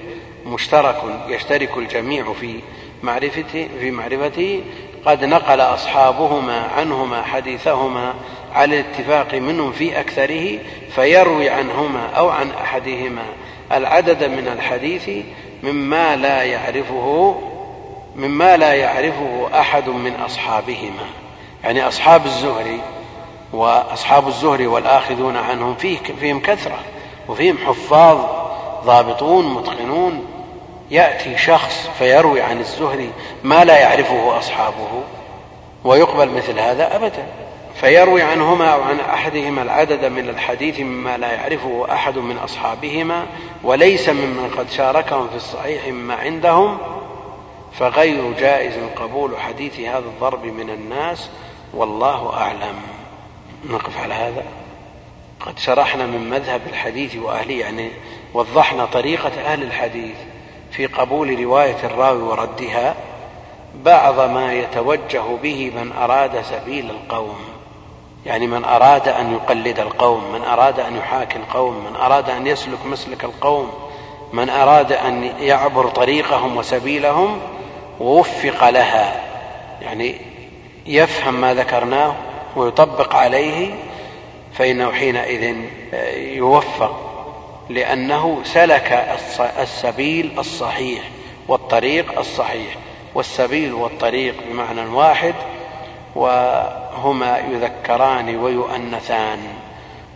مشترك 0.45 1.01
يشترك 1.27 1.77
الجميع 1.77 2.33
في 2.33 2.59
معرفته 3.03 3.69
في 3.79 3.91
معرفته. 3.91 4.61
قد 5.05 5.25
نقل 5.25 5.61
أصحابهما 5.61 6.67
عنهما 6.77 7.21
حديثهما 7.21 8.13
على 8.53 8.79
الاتفاق 8.79 9.35
منهم 9.35 9.71
في 9.71 9.99
أكثره 9.99 10.59
فيروي 10.95 11.49
عنهما 11.49 12.09
أو 12.09 12.29
عن 12.29 12.51
أحدهما 12.51 13.25
العدد 13.71 14.23
من 14.23 14.47
الحديث 14.47 15.09
مما 15.63 16.15
لا 16.15 16.43
يعرفه 16.43 17.35
مما 18.19 18.57
لا 18.57 18.73
يعرفه 18.73 19.49
أحد 19.59 19.89
من 19.89 20.15
أصحابهما. 20.15 21.05
يعني 21.63 21.87
أصحاب 21.87 22.25
الزهري 22.25 22.79
وأصحاب 23.53 24.27
الزهري 24.27 24.67
والآخذون 24.67 25.37
عنهم 25.37 25.75
فيه 25.75 25.97
فيهم 26.19 26.39
كثرة 26.39 26.79
وفيهم 27.27 27.57
حفاظ 27.57 28.17
ضابطون 28.85 29.53
متقنون. 29.53 30.25
يأتي 30.91 31.37
شخص 31.37 31.89
فيروي 31.97 32.41
عن 32.41 32.59
الزهري 32.59 33.09
ما 33.43 33.65
لا 33.65 33.79
يعرفه 33.79 34.39
أصحابه 34.39 35.03
ويقبل 35.83 36.29
مثل 36.29 36.59
هذا 36.59 36.95
أبدا. 36.95 37.25
فيروي 37.81 38.21
عنهما 38.21 38.73
أو 38.73 38.81
عن 38.81 38.99
أحدهما 38.99 39.61
العدد 39.61 40.05
من 40.05 40.29
الحديث 40.29 40.79
مما 40.79 41.17
لا 41.17 41.31
يعرفه 41.31 41.87
أحد 41.91 42.17
من 42.17 42.37
أصحابهما 42.37 43.25
وليس 43.63 44.09
ممن 44.09 44.51
قد 44.57 44.69
شاركهم 44.69 45.27
في 45.27 45.35
الصحيح 45.35 45.87
مما 45.87 46.15
عندهم 46.15 46.77
فغير 47.79 48.33
جائز 48.39 48.73
قبول 48.95 49.37
حديث 49.37 49.79
هذا 49.79 49.97
الضرب 49.97 50.45
من 50.45 50.69
الناس 50.69 51.29
والله 51.73 52.33
أعلم. 52.33 52.75
نقف 53.69 53.97
على 54.03 54.13
هذا. 54.13 54.43
قد 55.39 55.59
شرحنا 55.59 56.05
من 56.05 56.29
مذهب 56.29 56.61
الحديث 56.69 57.15
وأهله 57.15 57.53
يعني 57.53 57.91
وضحنا 58.33 58.85
طريقة 58.85 59.31
أهل 59.45 59.63
الحديث 59.63 60.15
في 60.71 60.85
قبول 60.85 61.43
رواية 61.43 61.77
الراوي 61.83 62.21
وردها. 62.21 62.95
بعض 63.75 64.19
ما 64.19 64.53
يتوجه 64.53 65.23
به 65.43 65.71
من 65.75 65.91
أراد 65.91 66.41
سبيل 66.41 66.89
القوم 66.89 67.37
يعني 68.25 68.47
من 68.47 68.65
أراد 68.65 69.07
أن 69.07 69.33
يقلد 69.33 69.79
القوم 69.79 70.31
من 70.33 70.41
أراد 70.41 70.79
أن 70.79 70.95
يحاكي 70.95 71.37
القوم 71.37 71.85
من 71.89 71.95
أراد 71.95 72.29
أن 72.29 72.47
يسلك 72.47 72.85
مسلك 72.85 73.23
القوم 73.23 73.71
من 74.33 74.49
أراد 74.49 74.91
أن 74.91 75.23
يعبر 75.39 75.87
طريقهم 75.87 76.57
وسبيلهم 76.57 77.39
ووفق 77.99 78.69
لها 78.69 79.15
يعني 79.81 80.15
يفهم 80.85 81.41
ما 81.41 81.53
ذكرناه 81.53 82.15
ويطبق 82.55 83.15
عليه 83.15 83.71
فإنه 84.53 84.91
حينئذ 84.91 85.55
يوفق 86.17 87.05
لأنه 87.69 88.39
سلك 88.43 89.17
السبيل 89.59 90.31
الصحيح 90.39 91.01
والطريق 91.47 92.19
الصحيح 92.19 92.75
والسبيل 93.15 93.73
والطريق 93.73 94.35
بمعنى 94.49 94.81
واحد 94.81 95.33
وهما 96.15 97.37
يذكران 97.51 98.37
ويؤنثان. 98.37 99.39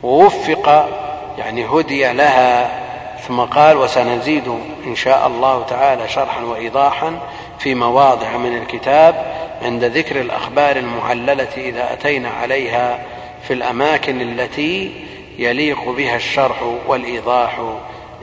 ووفق 0.04 0.90
يعني 1.38 1.66
هدي 1.66 2.14
لها 2.14 2.84
ثم 3.28 3.42
قال 3.42 3.78
وسنزيد 3.78 4.48
إن 4.86 4.96
شاء 4.96 5.28
الله 5.28 5.66
تعالى 5.70 6.08
شرحا 6.08 6.42
وإيضاحا 6.42 7.20
في 7.64 7.76
مواضع 7.76 8.38
من 8.38 8.58
الكتاب 8.58 9.36
عند 9.62 9.84
ذكر 9.84 10.22
الأخبار 10.22 10.76
المعلله 10.76 11.50
إذا 11.58 11.94
أتينا 11.94 12.30
عليها 12.30 13.06
في 13.48 13.54
الأماكن 13.54 14.22
التي 14.22 14.92
يليق 15.38 15.90
بها 15.90 16.16
الشرح 16.16 16.64
والإيضاح 16.88 17.60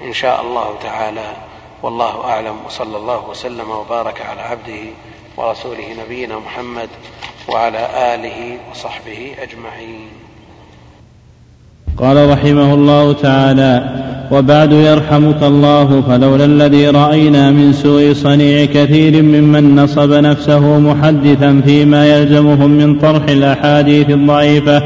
إن 0.02 0.12
شاء 0.12 0.42
الله 0.42 0.78
تعالى. 0.82 1.36
والله 1.82 2.24
أعلم. 2.24 2.56
وصلى 2.66 2.96
الله 2.96 3.28
وسلم 3.28 3.70
وبارك 3.70 4.20
على 4.20 4.40
عبده 4.40 4.82
ورسوله 5.36 5.96
نبينا 6.04 6.38
محمد 6.38 6.88
وعلى 7.48 8.14
آله 8.14 8.58
وصحبه 8.70 9.34
أجمعين. 9.38 10.19
قال 11.98 12.30
رحمه 12.30 12.74
الله 12.74 13.12
تعالى 13.12 13.82
وبعد 14.30 14.72
يرحمك 14.72 15.42
الله 15.42 16.02
فلولا 16.08 16.44
الذي 16.44 16.88
رأينا 16.88 17.50
من 17.50 17.72
سوء 17.72 18.12
صنيع 18.12 18.64
كثير 18.64 19.22
ممن 19.22 19.76
نصب 19.76 20.12
نفسه 20.12 20.78
محدثا 20.78 21.60
فيما 21.64 22.06
يلزمهم 22.06 22.70
من 22.70 22.98
طرح 22.98 23.22
الأحاديث 23.28 24.10
الضعيفة 24.10 24.82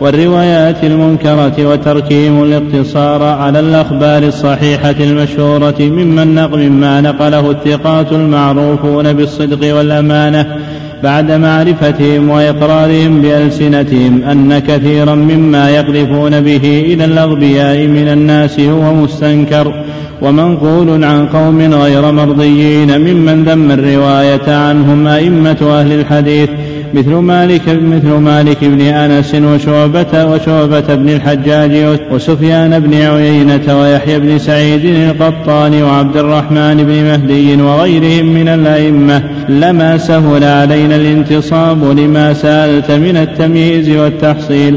والروايات 0.00 0.84
المنكرة 0.84 1.66
وتركهم 1.66 2.42
الاقتصار 2.42 3.22
على 3.22 3.60
الأخبار 3.60 4.22
الصحيحة 4.22 4.94
المشهورة 5.00 5.74
ممن 5.80 6.34
نقل 6.34 6.70
مما 6.70 7.00
نقله 7.00 7.50
الثقات 7.50 8.12
المعروفون 8.12 9.12
بالصدق 9.12 9.76
والأمانة 9.76 10.56
بعد 11.04 11.32
معرفتهم 11.32 12.30
وإقرارهم 12.30 13.22
بألسنتهم 13.22 14.22
أن 14.22 14.58
كثيرا 14.58 15.14
مما 15.14 15.70
يقذفون 15.70 16.40
به 16.40 16.84
إلى 16.86 17.04
الأغبياء 17.04 17.86
من 17.86 18.08
الناس 18.08 18.60
هو 18.60 18.94
مستنكر. 18.94 19.84
ومنقول 20.22 21.04
عن 21.04 21.26
قوم 21.26 21.60
غير 21.60 22.12
مرضيين 22.12 23.00
ممن 23.00 23.44
ذم 23.44 23.70
الرواية 23.70 24.56
عنهم 24.56 25.06
أئمة 25.06 25.80
أهل 25.80 25.92
الحديث 25.92 26.48
مثل 26.94 27.14
مالك 27.14 27.68
مثل 27.68 28.08
مالك 28.08 28.64
بن 28.64 28.80
أنس 28.80 29.34
وشعبة 29.34 30.24
وشعبة 30.24 30.94
بن 30.94 31.08
الحجاج 31.08 31.98
وسفيان 32.12 32.80
بن 32.80 32.94
عيينة 32.94 33.80
ويحيى 33.80 34.18
بن 34.18 34.38
سعيد 34.38 34.84
القطان 34.84 35.82
وعبد 35.82 36.16
الرحمن 36.16 36.76
بن 36.76 37.04
مهدي 37.04 37.62
وغيرهم 37.62 38.26
من 38.26 38.48
الأئمة. 38.48 39.22
لما 39.48 39.98
سهل 39.98 40.44
علينا 40.44 40.96
الانتصاب 40.96 41.98
لما 41.98 42.32
سألت 42.32 42.90
من 42.90 43.16
التمييز 43.16 43.90
والتحصيل. 43.90 44.76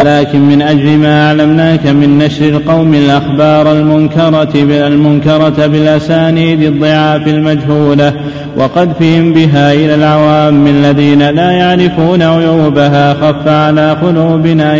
ولكن 0.00 0.40
من 0.40 0.62
أجل 0.62 0.98
ما 0.98 1.26
أعلمناك 1.26 1.86
من 1.86 2.18
نشر 2.18 2.48
القوم 2.48 2.94
الأخبار 2.94 3.72
المنكرة 3.72 4.52
المنكرة 4.86 5.66
بالأسانيد 5.66 6.62
الضعاف 6.62 7.28
المجهولة 7.28 8.12
وقذفهم 8.56 9.32
بها 9.32 9.72
إلى 9.72 9.94
العوام 9.94 10.66
الذين 10.66 11.30
لا 11.30 11.50
يعرفون 11.50 12.22
عيوبها 12.22 13.14
خف 13.14 13.48
على 13.48 13.92
قلوبنا 13.92 14.74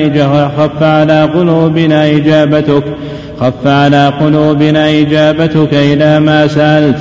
خف 0.59 0.83
على 0.83 1.23
قلوبنا 1.23 2.07
إجابتك 2.11 2.85
خف 3.41 3.67
على 3.67 4.13
قلوبنا 4.21 4.91
إجابتك 5.01 5.75
إلى 5.75 6.21
ما 6.21 6.47
سألت. 6.47 6.97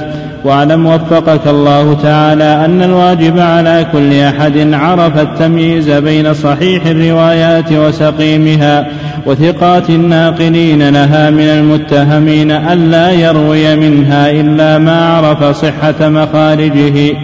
واعلم 0.46 0.86
وفقك 0.86 1.48
الله 1.48 1.94
تعالى 1.94 2.66
أن 2.66 2.82
الواجب 2.82 3.40
على 3.40 3.86
كل 3.92 4.14
أحد 4.14 4.74
عرف 4.74 5.20
التمييز 5.20 5.90
بين 5.90 6.34
صحيح 6.34 6.86
الروايات 6.86 7.72
وسقيمها 7.72 8.88
وثقات 9.26 9.90
الناقلين 9.90 10.90
لها 10.90 11.30
من 11.30 11.40
المتهمين 11.40 12.52
ألا 12.52 13.12
يروي 13.12 13.76
منها 13.76 14.32
إلا 14.32 14.78
ما 14.78 15.06
عرف 15.06 15.44
صحة 15.44 16.10
مخارجه 16.10 17.18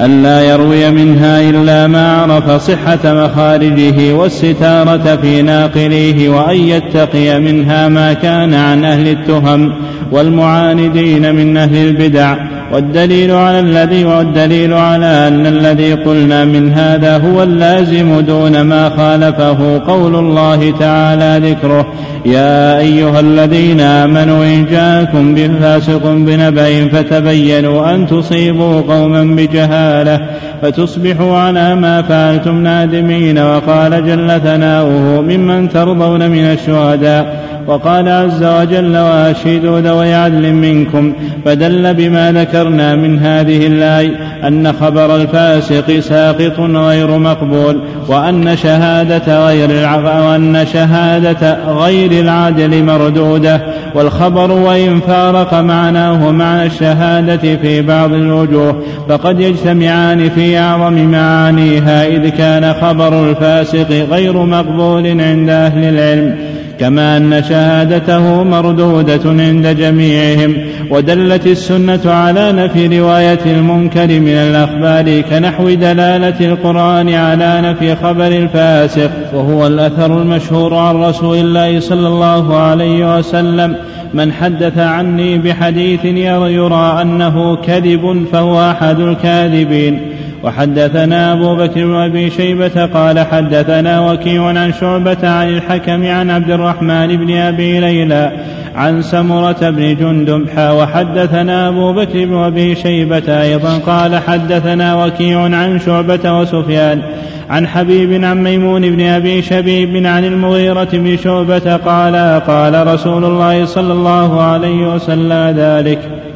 ألا 0.00 0.40
يروي 0.40 0.90
منها 0.90 1.50
إلا 1.50 1.86
ما 1.86 2.16
عرف 2.16 2.50
صحة 2.50 2.98
مخارجه 3.04 4.12
والستارة 4.12 5.16
في 5.16 5.42
ناقليه 5.42 6.28
وأن 6.28 6.56
يتقي 6.56 7.40
منها 7.40 7.88
ما 7.88 8.12
كان 8.12 8.54
عن 8.54 8.84
أهل 8.84 9.08
التهم 9.08 9.72
والمعاندين 10.12 11.34
من 11.34 11.56
أهل 11.56 11.76
البدع 11.76 12.61
والدليل 12.72 13.30
على 13.30 13.60
الذي 13.60 14.04
والدليل 14.04 14.72
على 14.72 15.28
أن 15.28 15.46
الذي 15.46 15.94
قلنا 15.94 16.44
من 16.44 16.72
هذا 16.72 17.16
هو 17.16 17.42
اللازم 17.42 18.20
دون 18.20 18.60
ما 18.60 18.88
خالفه 18.88 19.78
قول 19.86 20.14
الله 20.14 20.70
تعالى 20.70 21.50
ذكره. 21.50 21.86
يا 22.26 22.78
أيها 22.78 23.20
الذين 23.20 23.80
آمنوا 23.80 24.44
إن 24.44 24.66
جاءكم 24.66 25.34
بفاسق 25.34 26.06
بنبأ 26.06 26.88
فتبينوا 26.88 27.94
أن 27.94 28.06
تصيبوا 28.06 28.80
قوما 28.80 29.24
بجهالة 29.24 30.20
فتصبحوا 30.62 31.36
على 31.36 31.74
ما 31.74 32.02
فعلتم 32.02 32.62
نادمين. 32.62 33.38
وقال 33.38 34.06
جل 34.06 34.40
ثناؤه 34.40 35.20
ممن 35.20 35.68
ترضون 35.68 36.30
من 36.30 36.44
الشهداء. 36.44 37.51
وقال 37.66 38.08
عز 38.08 38.44
وجل 38.44 38.96
وأشهدوا 38.96 39.80
ذوي 39.80 40.14
عدل 40.14 40.52
منكم 40.52 41.12
فدل 41.44 41.94
بما 41.94 42.32
ذكرنا 42.32 42.96
من 42.96 43.18
هذه 43.18 43.66
الآية 43.66 44.32
أن 44.48 44.72
خبر 44.72 45.16
الفاسق 45.16 45.98
ساقط 46.00 46.60
غير 46.60 47.18
مقبول 47.18 47.80
وأن 48.08 48.56
شهادة 48.56 49.46
غير 49.46 49.70
وأن 50.04 50.66
شهادة 50.72 51.58
غير 51.72 52.12
العدل 52.12 52.84
مردودة 52.84 53.60
والخبر 53.94 54.50
وإن 54.50 55.00
فارق 55.00 55.54
معناه 55.54 56.30
معنى 56.30 56.66
الشهادة 56.66 57.56
في 57.56 57.82
بعض 57.82 58.12
الوجوه 58.12 58.82
فقد 59.08 59.40
يجتمعان 59.40 60.30
في 60.30 60.58
أعظم 60.58 61.10
معانيها 61.10 62.06
إذ 62.06 62.28
كان 62.28 62.74
خبر 62.74 63.30
الفاسق 63.30 63.90
غير 64.10 64.36
مقبول 64.36 65.06
عند 65.20 65.50
أهل 65.50 65.84
العلم 65.84 66.51
كما 66.82 67.16
أن 67.16 67.42
شهادته 67.48 68.42
مردودة 68.42 69.20
عند 69.24 69.66
جميعهم 69.66 70.56
ودلت 70.90 71.46
السنة 71.46 72.00
على 72.04 72.52
نفي 72.52 73.00
رواية 73.00 73.38
المنكر 73.46 74.06
من 74.06 74.28
الأخبار 74.28 75.20
كنحو 75.20 75.70
دلالة 75.70 76.52
القرآن 76.52 77.08
على 77.08 77.60
نفي 77.60 77.96
خبر 77.96 78.26
الفاسق. 78.26 79.10
وهو 79.34 79.66
الأثر 79.66 80.22
المشهور 80.22 80.74
عن 80.74 80.96
رسول 80.96 81.36
الله 81.36 81.80
صلى 81.80 82.08
الله 82.08 82.56
عليه 82.56 83.18
وسلم 83.18 83.76
من 84.14 84.32
حدث 84.32 84.78
عني 84.78 85.38
بحديث 85.38 86.04
يرى 86.04 86.98
أنه 87.02 87.56
كذب 87.56 88.24
فهو 88.32 88.70
أحد 88.70 89.00
الكاذبين. 89.00 90.00
وحدثنا 90.42 91.32
أبو 91.32 91.56
بكر 91.56 91.86
وأبي 91.86 92.30
شيبة 92.30 92.86
قال 92.86 93.20
حدثنا 93.20 94.12
وكيع 94.12 94.44
عن 94.44 94.72
شعبة 94.80 95.28
عن 95.28 95.48
الحكم 95.48 96.06
عن 96.06 96.30
عبد 96.30 96.50
الرحمن 96.50 97.16
بن 97.16 97.36
أبي 97.36 97.80
ليلى 97.80 98.32
عن 98.74 99.02
سمرة 99.02 99.70
بن 99.70 99.96
جندب 99.96 100.46
وحدثنا 100.58 101.68
أبو 101.68 101.92
بكر 101.92 102.32
وأبي 102.32 102.74
شيبة 102.74 103.42
أيضا 103.42 103.78
قال 103.78 104.18
حدثنا 104.18 105.04
وكيع 105.04 105.40
عن 105.40 105.80
شعبة 105.86 106.38
وسفيان 106.38 107.02
عن 107.50 107.66
حبيب 107.66 108.24
عن 108.24 108.42
ميمون 108.42 108.90
بن 108.90 109.00
أبي 109.00 109.42
شبيب 109.42 110.06
عن 110.06 110.24
المغيرة 110.24 110.88
بن 110.92 111.16
شعبة 111.16 111.76
قال 111.76 112.40
قال 112.46 112.86
رسول 112.86 113.24
الله 113.24 113.64
صلى 113.64 113.92
الله 113.92 114.42
عليه 114.42 114.94
وسلم 114.94 115.54
ذلك. 115.56 116.31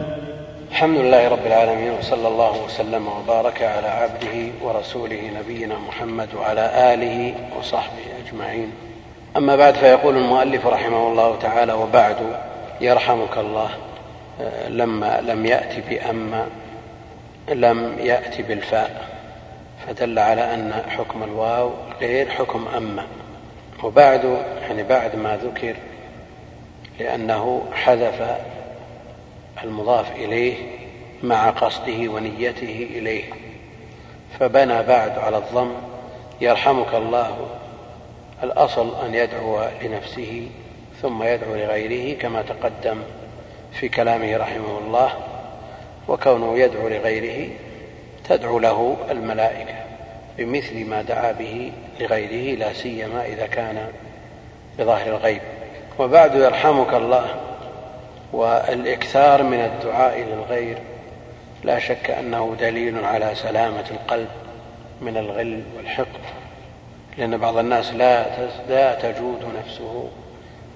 الحمد 0.76 0.98
لله 0.98 1.28
رب 1.28 1.46
العالمين 1.46 1.92
وصلى 1.92 2.28
الله 2.28 2.64
وسلم 2.64 3.08
وبارك 3.08 3.62
على 3.62 3.88
عبده 3.88 4.52
ورسوله 4.62 5.30
نبينا 5.38 5.78
محمد 5.78 6.34
وعلى 6.34 6.94
آله 6.94 7.34
وصحبه 7.58 8.02
أجمعين. 8.26 8.72
أما 9.36 9.56
بعد 9.56 9.74
فيقول 9.74 10.16
المؤلف 10.16 10.66
رحمه 10.66 11.08
الله 11.08 11.38
تعالى 11.38 11.72
وبعد 11.72 12.16
يرحمك 12.80 13.38
الله. 13.38 13.70
لما 14.68 15.20
لم 15.20 15.46
يأت 15.46 15.88
باما 15.90 16.46
لم 17.48 17.98
يأت 17.98 18.40
بالفاء 18.40 19.04
فدل 19.86 20.18
على 20.18 20.54
أن 20.54 20.82
حكم 20.88 21.22
الواو 21.22 21.70
غير 22.00 22.30
حكم 22.30 22.68
اما 22.76 23.06
وبعد 23.82 24.44
يعني 24.62 24.82
بعد 24.82 25.16
ما 25.16 25.36
ذكر 25.36 25.76
لأنه 27.00 27.62
حذف 27.72 28.36
المضاف 29.64 30.12
إليه 30.12 30.54
مع 31.22 31.50
قصده 31.50 32.08
ونيته 32.08 32.88
إليه. 32.90 33.24
فبنى 34.40 34.82
بعد 34.82 35.18
على 35.18 35.38
الضم 35.38 35.72
يرحمك 36.40 36.94
الله. 36.94 37.48
الأصل 38.42 39.04
أن 39.06 39.14
يدعو 39.14 39.60
لنفسه 39.82 40.48
ثم 41.02 41.22
يدعو 41.22 41.54
لغيره 41.54 42.18
كما 42.18 42.42
تقدم 42.42 43.02
في 43.72 43.88
كلامه 43.88 44.36
رحمه 44.36 44.78
الله. 44.78 45.10
وكونه 46.08 46.58
يدعو 46.58 46.88
لغيره 46.88 47.48
تدعو 48.28 48.58
له 48.58 48.96
الملائكة 49.10 49.74
بمثل 50.38 50.84
ما 50.84 51.02
دعا 51.02 51.32
به 51.32 51.72
لغيره 52.00 52.58
لا 52.58 52.72
سيما 52.72 53.26
إذا 53.26 53.46
كان 53.46 53.88
بظاهر 54.78 55.08
الغيب. 55.08 55.42
وبعد 55.98 56.34
يرحمك 56.34 56.94
الله 56.94 57.55
والإكثار 58.32 59.42
من 59.42 59.60
الدعاء 59.60 60.20
للغير 60.20 60.78
لا 61.64 61.78
شك 61.78 62.10
أنه 62.10 62.56
دليل 62.60 63.04
على 63.04 63.34
سلامة 63.34 63.84
القلب 63.90 64.28
من 65.00 65.16
الغل 65.16 65.62
والحقد 65.76 66.20
لأن 67.18 67.36
بعض 67.36 67.56
الناس 67.56 67.92
لا 68.68 68.94
تجود 68.94 69.44
نفسه 69.58 70.08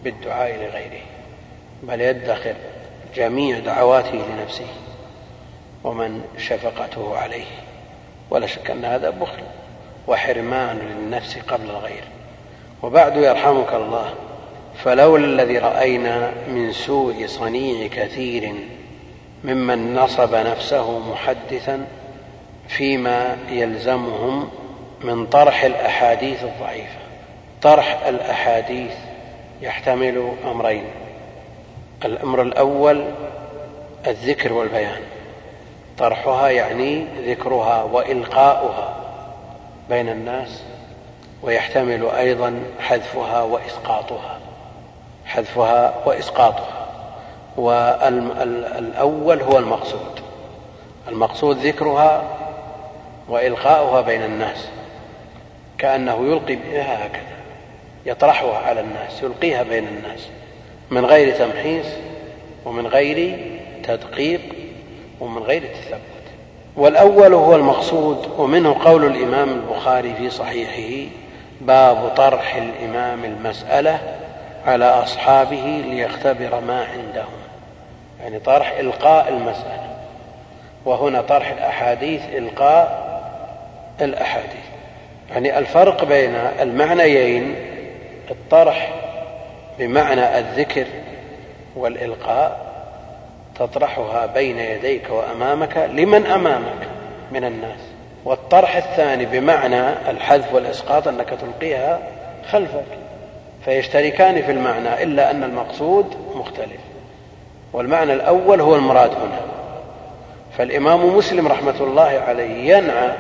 بالدعاء 0.05 0.57
لغيره 0.57 1.03
بل 1.83 2.01
يدخر 2.01 2.55
جميع 3.15 3.59
دعواته 3.59 4.25
لنفسه 4.29 4.67
ومن 5.85 6.25
شفقته 6.39 7.17
عليه. 7.17 7.47
ولا 8.31 8.47
شك 8.47 8.71
أن 8.71 8.85
هذا 8.85 9.11
بخل 9.11 9.43
وحرمان 10.09 10.79
للنفس 10.79 11.39
قبل 11.39 11.71
الغير. 11.71 12.05
وبعد 12.83 13.17
يرحمك 13.17 13.75
الله. 13.75 14.15
فلولا 14.85 15.25
الذي 15.25 15.59
رأينا 15.59 16.33
من 16.49 16.73
سوء 16.73 17.27
صنيع 17.27 17.87
كثير 17.87 18.55
ممن 19.45 19.95
نصب 19.95 20.35
نفسه 20.35 20.99
محدثا 20.99 21.87
فيما 22.69 23.37
يلزمهم 23.49 24.49
من 25.01 25.27
طرح 25.27 25.65
الأحاديث 25.65 26.45
الضعيفة. 26.45 26.99
طرح 27.63 28.07
الأحاديث 28.07 28.93
يحتمل 29.63 30.33
أمرين. 30.45 30.85
الأمر 32.05 32.43
الأول 32.43 33.05
الذكر 34.07 34.53
والبيان. 34.53 35.01
طرحها 35.99 36.49
يعني 36.49 37.07
ذكرها 37.27 37.83
وإلقاؤها 37.83 38.97
بين 39.91 40.09
الناس 40.09 40.63
ويحتمل 41.43 42.11
أيضا 42.11 42.63
حذفها 42.81 43.43
وإسقاطها. 43.43 44.40
حذفها 45.31 45.95
وإسقاطها. 46.07 46.87
والأول 47.57 49.43
هو 49.43 49.59
المقصود. 49.59 50.21
المقصود 51.09 51.57
ذكرها 51.59 52.23
وإلقاؤها 53.29 54.01
بين 54.01 54.23
الناس. 54.23 54.69
كأنه 55.79 56.27
يلقي 56.27 56.57
بها 56.57 57.07
هكذا. 57.07 57.41
يطرحها 58.07 58.59
على 58.59 58.81
الناس 58.81 59.23
يلقيها 59.23 59.63
بين 59.63 59.89
الناس. 59.89 60.29
من 60.91 61.05
غير 61.05 61.35
تمحيص 61.35 61.87
ومن 62.65 62.87
غير 62.87 63.39
تدقيق 63.85 64.41
ومن 65.21 65.43
غير 65.43 65.63
تثبت 65.63 66.01
والأول 66.77 67.35
هو 67.35 67.55
المقصود 67.55 68.29
ومنه 68.39 68.77
قول 68.85 69.05
الإمام 69.05 69.49
البخاري 69.49 70.15
في 70.15 70.31
صحيحه 70.31 71.11
باب 71.61 72.13
طرح 72.17 72.57
الإمام 72.57 73.25
المسألة 73.25 73.99
على 74.67 74.85
أصحابه 74.85 75.83
ليختبر 75.87 76.61
ما 76.61 76.85
عندهم. 76.85 77.41
يعني 78.23 78.39
طرح 78.39 78.71
إلقاء 78.81 79.29
المسألة. 79.29 79.97
وهنا 80.85 81.23
طرح 81.23 81.51
الأحاديث 81.51 82.23
إلقاء 82.33 83.11
الأحاديث. 84.01 84.71
يعني 85.31 85.59
الفرق 85.59 86.05
بين 86.05 86.35
المعنيين 86.61 87.55
الطرح 88.31 88.93
بمعنى 89.79 90.39
الذكر 90.39 90.87
والإلقاء 91.77 92.71
تطرحها 93.59 94.27
بين 94.27 94.59
يديك 94.59 95.11
وأمامك 95.11 95.77
لمن 95.77 96.27
أمامك 96.27 96.89
من 97.33 97.45
الناس. 97.45 97.81
والطرح 98.25 98.77
الثاني 98.77 99.27
بمعنى 99.27 100.11
الحذف 100.11 100.55
والإسقاط 100.55 101.09
أنك 101.09 101.29
تلقيها 101.29 101.99
خلفك. 102.51 103.00
فيشتركان 103.65 104.43
في 104.43 104.53
المعنى 104.53 105.03
إلا 105.03 105.31
أن 105.31 105.45
المقصود 105.45 106.07
مختلف. 106.35 106.81
والمعنى 107.73 108.13
الأول 108.13 108.61
هو 108.61 108.77
المراد 108.77 109.11
هنا. 109.11 109.41
فالإمام 110.59 111.17
مسلم 111.17 111.49
رحمة 111.49 111.81
الله 111.81 112.23
عليه 112.29 112.77
ينعى 112.77 113.11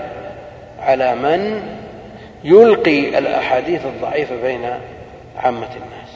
على 0.80 1.14
من 1.14 1.62
يلقي 2.44 3.18
الأحاديث 3.18 3.84
الضعيفة 3.84 4.36
بين 4.42 4.64
عامة 5.36 5.68
الناس 5.76 6.10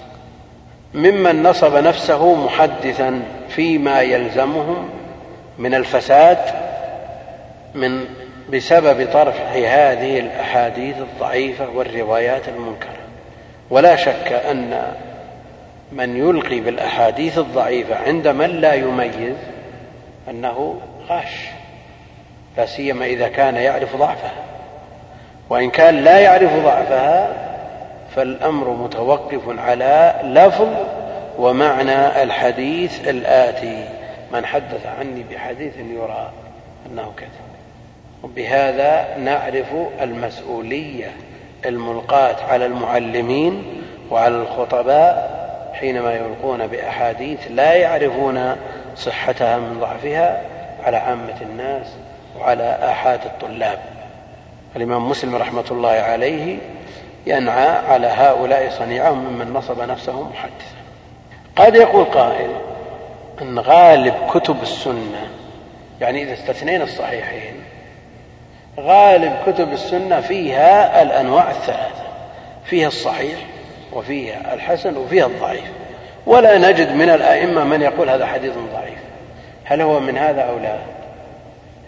ممن 0.95 1.43
نصب 1.43 1.77
نفسه 1.77 2.35
محدثا 2.35 3.23
فيما 3.49 4.01
يلزمهم 4.01 4.89
من 5.59 5.75
الفساد 5.75 6.39
من 7.75 8.05
بسبب 8.53 9.09
طرح 9.13 9.53
هذه 9.53 10.21
الأحاديث 10.21 10.97
الضعيفة 10.99 11.69
والروايات 11.75 12.49
المنكرة. 12.49 13.04
ولا 13.71 13.97
شك 13.97 14.33
أن 14.51 14.95
من 15.93 16.17
يلقي 16.17 16.61
بالأحاديث 16.61 17.39
الضعيفة 17.39 17.97
عند 17.97 18.29
من 18.29 18.51
لا 18.51 18.75
يميز 18.75 19.37
أنه 20.31 20.81
غاش 21.09 21.49
لا 22.57 22.67
سيما 22.67 23.07
إذا 23.07 23.29
كان 23.29 23.57
يعرف 23.57 23.97
ضعفها. 23.97 24.33
وإن 25.51 25.71
كان 25.71 25.95
لا 26.05 26.19
يعرف 26.19 26.65
ضعفها 26.65 27.33
فالأمر 28.17 28.71
متوقف 28.71 29.59
على 29.59 30.15
لفظ 30.25 30.69
ومعنى 31.39 32.23
الحديث 32.23 33.09
الآتي. 33.09 33.89
من 34.33 34.47
حدث 34.47 34.87
عني 34.87 35.25
بحديث 35.31 35.77
يرى 35.77 36.33
أنه 36.87 37.13
كذب. 37.17 37.29
وبهذا 38.23 39.17
نعرف 39.19 39.75
المسؤولية. 40.03 41.11
الملقاة 41.67 42.37
على 42.49 42.67
المعلمين 42.67 43.83
وعلى 44.11 44.37
الخطباء 44.37 45.35
حينما 45.75 46.15
يلقون 46.15 46.67
بأحاديث 46.67 47.41
لا 47.51 47.75
يعرفون 47.75 48.57
صحتها 48.97 49.59
من 49.59 49.81
ضعفها 49.81 50.43
على 50.85 50.97
عامة 50.97 51.41
الناس 51.43 51.87
وعلى 52.41 52.79
آحاد 52.83 53.21
الطلاب. 53.25 53.79
الإمام 54.77 55.09
مسلم 55.09 55.37
رحمة 55.37 55.65
الله 55.71 55.91
عليه 55.91 56.59
ينعى 57.27 57.69
على 57.69 58.07
هؤلاء 58.07 58.71
صنيعهم 58.71 59.19
ممن 59.19 59.53
نصب 59.53 59.81
نفسه 59.81 60.23
محدثا. 60.23 60.75
قد 61.57 61.75
يقول 61.75 62.05
قائل 62.05 62.51
أن 63.43 63.59
غالب 63.59 64.15
كتب 64.35 64.63
السنة 64.63 65.29
يعني 66.01 66.23
إذا 66.23 66.33
استثنينا 66.33 66.85
الصحيحين 66.85 67.55
غالب 68.81 69.37
كتب 69.47 69.73
السنة 69.73 70.21
فيها 70.21 71.03
الأنواع 71.03 71.51
الثلاثة. 71.51 72.05
فيها 72.65 72.89
الصحيح 72.89 73.39
وفيها 73.93 74.55
الحسن 74.55 74.97
وفيها 74.97 75.27
الضعيف. 75.27 75.73
ولا 76.27 76.59
نجد 76.59 76.93
من 76.93 77.09
الأئمة 77.09 77.65
من 77.65 77.83
يقول 77.83 78.11
هذا 78.11 78.27
حديث 78.27 78.53
ضعيف. 78.75 78.99
هل 79.65 79.81
هو 79.81 80.01
من 80.01 80.19
هذا 80.19 80.43
أو 80.43 80.59
لا؟ 80.59 80.77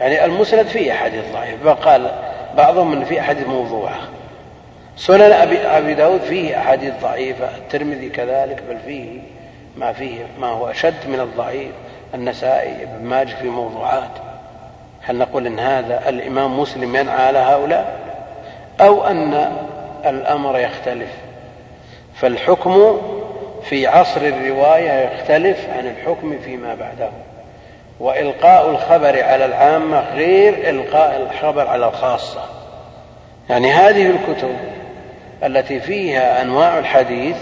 يعني 0.00 0.24
المسند 0.24 0.66
فيه 0.66 0.92
حديث 0.92 1.24
ضعيف 1.32 1.68
قال 1.68 2.10
بعضهم 2.56 2.92
أن 2.92 3.04
فيه 3.04 3.20
أحاديث 3.20 3.46
موضوعة 3.46 3.96
سنن 4.96 5.32
أبي, 5.32 5.58
أبي 5.58 5.94
داود 5.94 6.20
فيه 6.20 6.58
أحاديث 6.58 6.92
ضعيفة 7.02 7.56
الترمذي 7.56 8.08
كذلك 8.08 8.62
بل 8.68 8.78
فيه 8.86 9.20
ما 9.76 9.92
فيه 9.92 10.26
ما 10.40 10.46
هو 10.46 10.70
أشد 10.70 11.08
من 11.08 11.20
الضعيف. 11.20 11.70
النسائي 12.14 12.82
ابن 12.82 13.04
ماجه 13.04 13.34
في 13.34 13.48
موضوعات. 13.48 14.10
هل 15.06 15.18
نقول 15.18 15.46
إن 15.46 15.58
هذا 15.58 16.08
الإمام 16.08 16.60
مسلم 16.60 16.96
ينعى 16.96 17.26
على 17.26 17.38
هؤلاء؟ 17.38 17.98
أو 18.80 19.06
أن 19.06 19.52
الأمر 20.06 20.58
يختلف. 20.58 21.08
فالحكم 22.14 23.00
في 23.62 23.86
عصر 23.86 24.20
الرواية 24.20 24.92
يختلف 24.92 25.66
عن 25.78 25.86
الحكم 25.86 26.38
فيما 26.44 26.74
بعده. 26.74 27.10
وإلقاء 28.00 28.70
الخبر 28.70 29.22
على 29.22 29.44
العامة 29.44 30.04
غير 30.14 30.70
إلقاء 30.70 31.22
الخبر 31.22 31.68
على 31.68 31.86
الخاصة. 31.86 32.40
يعني 33.50 33.72
هذه 33.72 34.10
الكتب 34.10 34.56
التي 35.44 35.80
فيها 35.80 36.42
أنواع 36.42 36.78
الحديث 36.78 37.36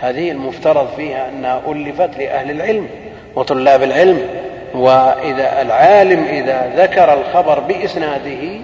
هذه 0.00 0.30
المفترض 0.30 0.88
فيها 0.96 1.28
أنها 1.28 1.60
ألفت 1.68 2.18
لأهل 2.18 2.50
العلم 2.50 2.88
وطلاب 3.34 3.82
العلم. 3.82 4.43
وإذا 4.74 5.62
العالم 5.62 6.24
إذا 6.24 6.72
ذكر 6.76 7.12
الخبر 7.12 7.60
بإسناده 7.60 8.60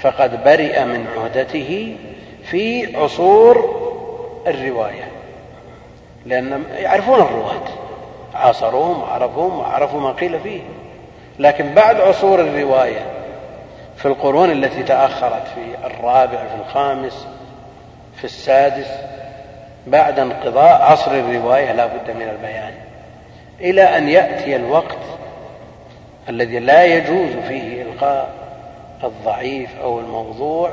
فقد 0.00 0.44
برئ 0.44 0.84
من 0.84 1.06
عهدته 1.16 1.96
في 2.44 2.96
عصور 2.96 3.78
الرواية. 4.46 5.08
لأن 6.26 6.64
يعرفون 6.76 7.20
الرواة. 7.20 7.64
عاصروهم 8.34 9.02
وعرفوهم 9.02 9.58
وعرفوا 9.58 10.00
ما 10.00 10.12
قيل 10.12 10.40
فيه. 10.40 10.60
لكن 11.38 11.74
بعد 11.74 12.00
عصور 12.00 12.40
الرواية 12.40 13.06
في 13.96 14.06
القرون 14.06 14.50
التي 14.50 14.82
تأخرت 14.82 15.46
في 15.54 15.86
الرابع 15.86 16.38
في 16.38 16.54
الخامس 16.60 17.26
في 18.16 18.24
السادس 18.24 18.88
بعد 19.86 20.18
انقضاء 20.18 20.82
عصر 20.82 21.10
الرواية 21.10 21.72
لا 21.72 21.86
بد 21.86 22.10
من 22.16 22.28
البيان. 22.28 22.74
إلى 23.60 23.82
أن 23.82 24.08
يأتي 24.08 24.56
الوقت 24.56 25.17
الذي 26.28 26.58
لا 26.58 26.84
يجوز 26.84 27.30
فيه 27.48 27.82
إلقاء 27.82 28.28
الضعيف 29.04 29.70
أو 29.82 30.00
الموضوع 30.00 30.70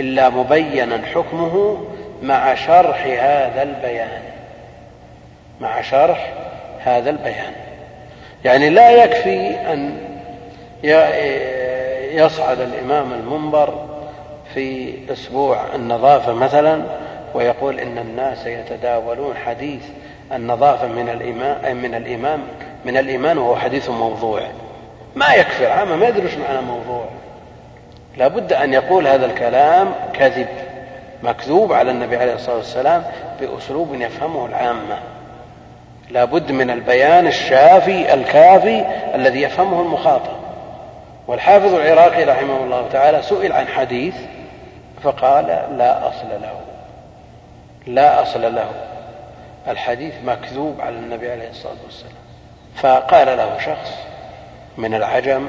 إلا 0.00 0.28
مبينا 0.28 1.06
حكمه 1.14 1.84
مع 2.22 2.54
شرح 2.54 3.06
هذا 3.06 3.62
البيان. 3.62 4.22
مع 5.60 5.80
شرح 5.80 6.32
هذا 6.80 7.10
البيان. 7.10 7.52
يعني 8.44 8.70
لا 8.70 8.90
يكفي 8.90 9.50
أن 9.72 9.98
يصعد 12.12 12.60
الإمام 12.60 13.12
المنبر 13.12 13.86
في 14.54 14.94
أسبوع 15.12 15.74
النظافة 15.74 16.32
مثلا 16.32 16.82
ويقول 17.34 17.80
إن 17.80 17.98
الناس 17.98 18.46
يتداولون 18.46 19.36
حديث 19.36 19.82
النظافة 20.32 20.86
من 20.86 21.08
الإيمان 21.08 21.76
من 21.76 21.94
الإمام 21.94 22.40
من 22.84 22.96
الإيمان 22.96 23.38
وهو 23.38 23.56
حديث 23.56 23.90
موضوع. 23.90 24.42
ما 25.16 25.34
يكفي 25.34 25.66
عامة 25.66 25.96
ما 25.96 26.08
يدري 26.08 26.36
معنى 26.36 26.60
موضوع. 26.60 27.04
لابد 28.16 28.52
أن 28.52 28.72
يقول 28.72 29.06
هذا 29.06 29.26
الكلام 29.26 29.94
كذب 30.12 30.48
مكذوب 31.22 31.72
على 31.72 31.90
النبي 31.90 32.16
عليه 32.16 32.34
الصلاة 32.34 32.56
والسلام 32.56 33.04
بأسلوب 33.40 33.94
يفهمه 33.94 34.46
العامة. 34.46 34.98
لابد 36.10 36.52
من 36.52 36.70
البيان 36.70 37.26
الشافي 37.26 38.14
الكافي 38.14 38.84
الذي 39.14 39.42
يفهمه 39.42 39.80
المخاطب. 39.80 40.36
والحافظ 41.26 41.74
العراقي 41.74 42.24
رحمه 42.24 42.56
الله 42.56 42.88
تعالى 42.92 43.22
سئل 43.22 43.52
عن 43.52 43.66
حديث 43.66 44.14
فقال 45.02 45.46
لا 45.78 46.08
أصل 46.08 46.28
له. 46.42 46.60
لا 47.86 48.22
أصل 48.22 48.54
له. 48.54 48.70
الحديث 49.68 50.14
مكذوب 50.24 50.80
على 50.80 50.96
النبي 50.96 51.32
عليه 51.32 51.50
الصلاة 51.50 51.76
والسلام. 51.84 52.12
فقال 52.76 53.26
له 53.36 53.58
شخص 53.58 54.11
من 54.78 54.94
العجم. 54.94 55.48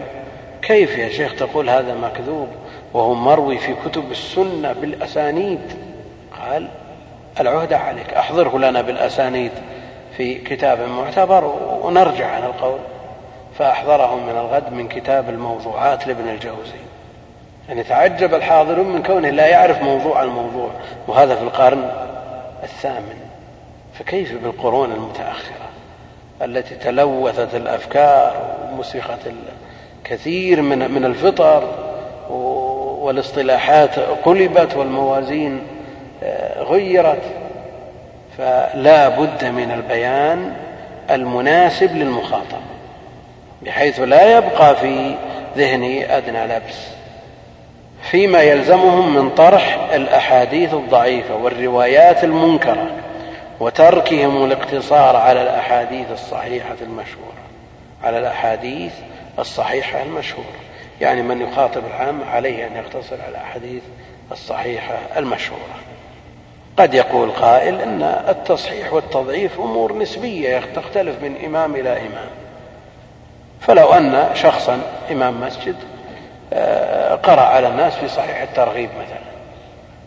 كيف 0.62 0.98
يا 0.98 1.10
شيخ 1.10 1.36
تقول 1.36 1.70
هذا 1.70 1.96
مكذوب 1.96 2.48
وهو 2.94 3.14
مروي 3.14 3.58
في 3.58 3.74
كتب 3.86 4.12
السنة 4.12 4.74
بالأسانيد؟ 4.74 5.60
قال 6.40 6.68
العهدة 7.40 7.78
عليك 7.78 8.14
أحضره 8.14 8.58
لنا 8.58 8.82
بالأسانيد 8.82 9.52
في 10.18 10.36
كتاب 10.36 10.90
معتبر 10.90 11.46
ونرجع 11.84 12.28
عن 12.28 12.44
القول. 12.44 12.80
فأحضره 13.60 14.16
من 14.16 14.30
الغد 14.38 14.74
من 14.74 14.88
كتاب 14.88 15.30
الموضوعات 15.30 16.08
لابن 16.08 16.30
الجوزي. 16.30 16.84
يعني 17.70 17.84
تعجب 17.84 18.34
الحاضرون 18.34 18.90
من 18.90 19.04
كونه 19.04 19.30
لا 19.30 19.48
يعرف 19.48 19.82
موضوع 19.82 20.24
الموضوع 20.24 20.70
وهذا 21.08 21.36
في 21.36 21.42
القرن 21.42 21.92
الثامن. 22.64 23.20
فكيف 23.94 24.44
بالقرون 24.44 24.92
المتأخرة؟ 24.92 25.73
التي 26.42 26.76
تلوثت 26.76 27.56
الأفكار 27.56 28.34
ومسخت 28.72 29.20
كثير 30.04 30.62
من 30.62 30.92
من 30.92 31.06
الفطر 31.06 31.64
والاصطلاحات 33.02 34.00
قلبت 34.00 34.76
والموازين 34.76 35.62
آه، 36.24 36.64
غيرت. 36.64 37.22
فلا 38.38 39.10
بد 39.10 39.46
من 39.46 39.72
البيان 39.72 40.54
المناسب 41.12 41.96
للمخاطب 41.96 42.62
بحيث 43.62 44.00
لا 44.00 44.38
يبقى 44.38 44.76
في 44.76 45.16
ذهنه 45.58 46.18
أدنى 46.18 46.46
لبس. 46.46 46.88
فيما 48.02 48.42
يلزمهم 48.42 49.16
من 49.16 49.30
طرح 49.30 49.90
الأحاديث 49.94 50.74
الضعيفة 50.74 51.36
والروايات 51.36 52.24
المنكرة. 52.24 52.88
وتركهم 53.60 54.46
الاقتصار 54.46 55.16
على 55.16 55.42
الأحاديث 55.42 56.12
الصحيحة 56.12 56.76
المشهورة. 56.82 57.44
على 58.04 58.18
الأحاديث 58.20 58.94
الصحيحة 59.40 60.04
المشهورة. 60.04 60.56
يعني 61.02 61.22
من 61.22 61.42
يخاطب 61.42 61.82
العام 61.86 62.24
عليه 62.24 62.68
أن 62.68 62.76
يقتصر 62.76 63.22
على 63.22 63.32
الأحاديث 63.32 63.84
الصحيحة 64.32 64.98
المشهورة. 65.18 65.76
قد 66.78 66.94
يقول 66.94 67.32
قائل 67.32 67.82
إن 67.82 68.04
التصحيح 68.30 68.94
والتضعيف 68.94 69.60
أمور 69.60 69.98
نسبية 69.98 70.62
تختلف 70.76 71.24
من 71.24 71.36
إمام 71.46 71.76
إلى 71.76 71.90
إمام. 71.90 72.30
فلو 73.62 73.94
أن 73.94 74.30
شخصا 74.34 74.82
إمام 75.12 75.42
مسجد 75.42 75.76
آه، 76.54 77.16
قرأ 77.16 77.42
على 77.42 77.68
الناس 77.68 77.96
في 77.96 78.08
صحيح 78.08 78.42
الترغيب 78.42 78.90
مثلا. 78.90 79.24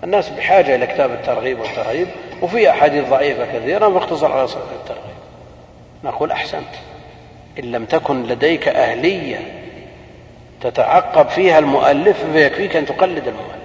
الناس 0.04 0.28
بحاجة 0.28 0.74
إلى 0.74 0.86
كتاب 0.86 1.10
الترغيب 1.12 1.60
والترهيب 1.60 2.08
وفي 2.42 2.70
أحاديث 2.70 3.08
ضعيفة 3.08 3.46
كثيرة 3.46 3.88
باختصر 3.88 4.32
على 4.32 4.48
صحيح 4.48 4.64
الترغيب. 4.80 5.16
نقول 6.04 6.30
أحسنت. 6.30 6.74
إن 7.58 7.64
لم 7.64 7.84
تكن 7.84 8.22
لديك 8.22 8.68
أهلية 8.68 9.38
تتعقب 10.60 11.28
فيها 11.28 11.58
المؤلف 11.58 12.24
فيكفيك 12.32 12.76
أن 12.76 12.86
تقلد 12.86 13.28
المؤلف. 13.28 13.56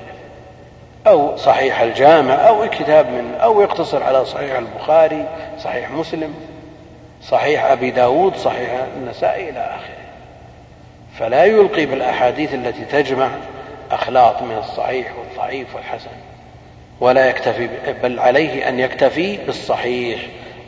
أو 1.08 1.38
صحيح 1.38 1.82
الجامع 1.82 2.34
أو 2.34 2.70
كتاب 2.70 3.06
من 3.06 3.36
أو 3.42 3.62
يقتصر 3.62 4.04
على 4.04 4.26
صحيح 4.26 4.58
البخاري 4.58 5.26
صحيح 5.60 5.92
مسلم 5.92 6.34
صحيح 7.24 7.66
أبي 7.66 7.92
داود 7.92 8.36
صحيح 8.36 8.70
النسائي 8.98 9.50
إلى 9.50 9.60
آخره. 9.60 10.02
فلا 11.20 11.46
يلقي 11.46 11.86
بالأحاديث 11.86 12.54
التي 12.54 12.86
تجمع 12.86 13.30
أخلاط 13.92 14.42
من 14.42 14.58
الصحيح 14.58 15.08
والضعيف 15.18 15.76
والحسن. 15.76 16.10
ولا 17.02 17.30
يكتفي 17.30 17.70
بل 18.04 18.20
عليه 18.20 18.70
أن 18.70 18.80
يكتفي 18.80 19.38
بالصحيح. 19.46 20.22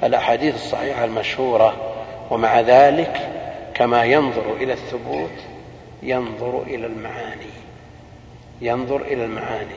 الأحاديث 0.03 0.55
الصحيحة 0.55 1.05
المشهورة 1.05 1.95
ومع 2.29 2.59
ذلك 2.59 3.29
كما 3.73 4.03
ينظر 4.03 4.53
إلى 4.59 4.73
الثبوت 4.73 5.29
ينظر 6.03 6.63
إلى 6.67 6.85
المعاني 6.85 7.53
ينظر 8.61 9.01
إلى 9.01 9.25
المعاني. 9.25 9.75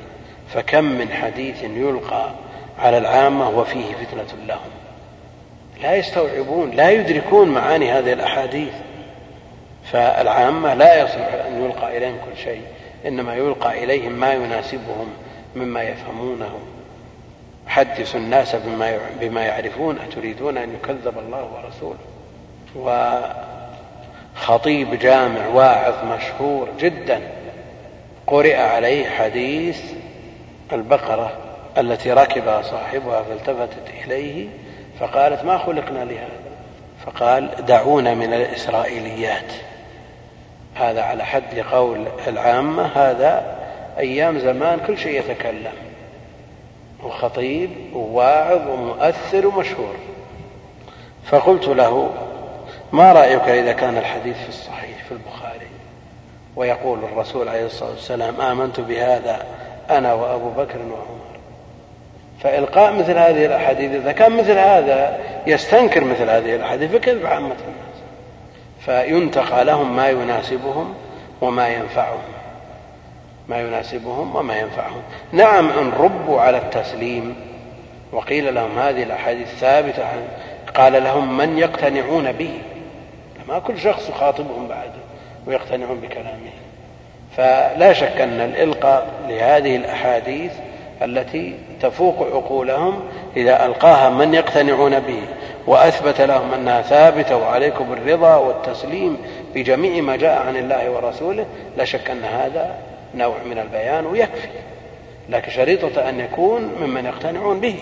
فكم 0.49 0.85
من 0.85 1.13
حديث 1.13 1.63
يلقى 1.63 2.31
على 2.79 2.99
العامة 2.99 3.49
وفيه 3.49 3.85
فتنة 3.95 4.45
لهم. 4.47 4.71
لا 5.83 5.97
يستوعبون 5.97 6.71
لا 6.71 6.91
يدركون 6.91 7.49
معاني 7.49 7.93
هذه 7.93 8.13
الأحاديث. 8.13 8.73
فالعامة 9.93 10.75
لا 10.75 11.03
يصلح 11.03 11.45
أن 11.47 11.65
يلقى 11.65 11.97
إليهم 11.97 12.17
كل 12.17 12.43
شيء 12.45 12.63
إنما 13.07 13.35
يلقى 13.35 13.85
إليهم 13.85 14.13
ما 14.13 14.33
يناسبهم. 14.33 15.09
مما 15.57 15.83
يفهمونه 15.83 16.59
حدثوا 17.67 18.21
الناس 18.21 18.57
بما 18.57 18.99
بما 19.21 19.45
يعرفون 19.45 19.99
أتريدون 19.99 20.59
أن 20.59 20.75
يكذب 20.75 21.19
الله 21.19 21.51
ورسوله؟ 21.55 21.99
وخطيب 24.37 24.95
جامع 24.95 25.47
واعظ 25.47 25.95
مشهور 26.05 26.69
جدا 26.79 27.21
قرئ 28.27 28.57
عليه 28.57 29.09
حديث 29.09 29.81
البقرة 30.73 31.33
التي 31.79 32.13
ركبها 32.13 32.63
صاحبها 32.63 33.23
فالتفتت 33.23 33.91
إليه 34.05 34.49
فقالت 35.01 35.45
ما 35.45 35.59
خلقنا 35.59 36.05
لهذا؟ 36.05 36.47
فقال 37.07 37.67
دعونا 37.67 38.15
من 38.15 38.35
الإسرائيليات. 38.35 39.53
هذا 40.75 41.03
على 41.03 41.25
حد 41.25 41.59
قول 41.59 42.07
العامة 42.29 42.83
هذا 42.83 43.66
أيام 43.99 44.39
زمان 44.39 44.81
كل 44.87 44.99
شيء 44.99 45.21
يتكلم. 45.21 45.73
وخطيب 47.05 47.71
وواعظ 47.95 48.69
ومؤثر 48.69 49.47
ومشهور. 49.47 49.95
فقلت 51.25 51.69
له 51.69 52.11
ما 52.93 53.13
رأيك 53.13 53.43
إذا 53.43 53.73
كان 53.73 53.99
الحديث 53.99 54.37
في 54.37 54.49
الصحيح 54.49 55.05
في 55.05 55.13
البخاري؟ 55.13 55.67
ويقول 56.57 56.99
الرسول 57.05 57.49
عليه 57.49 57.67
الصلاة 57.67 57.91
والسلام 57.91 58.41
آمنت 58.41 58.81
بهذا 58.81 59.47
أنا 59.91 60.13
وأبو 60.15 60.51
بكر 60.51 60.79
وعمر. 60.79 61.27
فإلقاء 62.41 62.93
مثل 62.93 63.19
هذه 63.19 63.47
الأحاديث 63.47 63.91
إذا 63.91 64.13
كان 64.13 64.33
مثل 64.33 64.59
هذا 64.59 65.19
يستنكر 65.47 66.05
مثل 66.05 66.31
هذه 66.31 66.57
الأحاديث 66.57 66.93
فكيف 66.93 67.27
عامة 67.27 67.47
الناس؟ 67.47 67.97
فينتقى 68.81 69.65
لهم 69.65 69.97
ما 69.97 70.09
يناسبهم 70.09 70.95
وما 71.41 71.69
ينفعهم. 71.69 72.36
ما 73.49 73.61
يناسبهم 73.61 74.37
وما 74.37 74.59
ينفعهم. 74.59 75.03
نعم 75.33 75.71
إن 75.71 75.93
ربوا 75.99 76.41
على 76.41 76.59
التسليم. 76.59 77.37
وقيل 78.13 78.55
لهم 78.55 78.79
هذه 78.79 79.03
الأحاديث 79.03 79.49
ثابتة 79.49 80.09
قال 80.75 81.05
لهم 81.05 81.37
من 81.37 81.59
يقتنعون 81.59 82.33
به. 82.33 82.59
ما 83.49 83.59
كل 83.59 83.79
شخص 83.79 84.09
يخاطبهم 84.09 84.69
بعد 84.69 84.91
ويقتنعون 85.47 86.01
بكلامه. 86.01 86.51
فلا 87.37 87.93
شك 87.93 88.21
أن 88.21 88.41
الإلقاء 88.41 89.07
لهذه 89.29 89.77
الأحاديث 89.77 90.53
التي 91.03 91.55
تفوق 91.81 92.23
عقولهم 92.35 93.01
إذا 93.37 93.67
ألقاها 93.67 94.11
من 94.11 94.35
يقتنعون 94.35 95.01
به 95.01 95.23
وأثبت 95.67 96.21
لهم 96.21 96.55
أنها 96.55 96.83
ثابتة 96.83 97.37
وعليكم 97.37 97.93
الرضا 97.93 98.37
والتسليم 98.37 99.17
بجميع 99.55 100.03
ما 100.03 100.17
جاء 100.17 100.47
عن 100.47 100.57
الله 100.57 100.91
ورسوله 100.91 101.47
لا 101.77 101.85
شك 101.85 102.11
أن 102.11 102.25
هذا 102.25 102.75
نوع 103.17 103.37
من 103.51 103.59
البيان 103.59 104.07
ويكفي. 104.07 104.49
لكن 105.29 105.51
شريطة 105.51 106.09
أن 106.09 106.21
يكون 106.21 106.75
ممن 106.81 107.05
يقتنعون 107.05 107.61
به. 107.61 107.79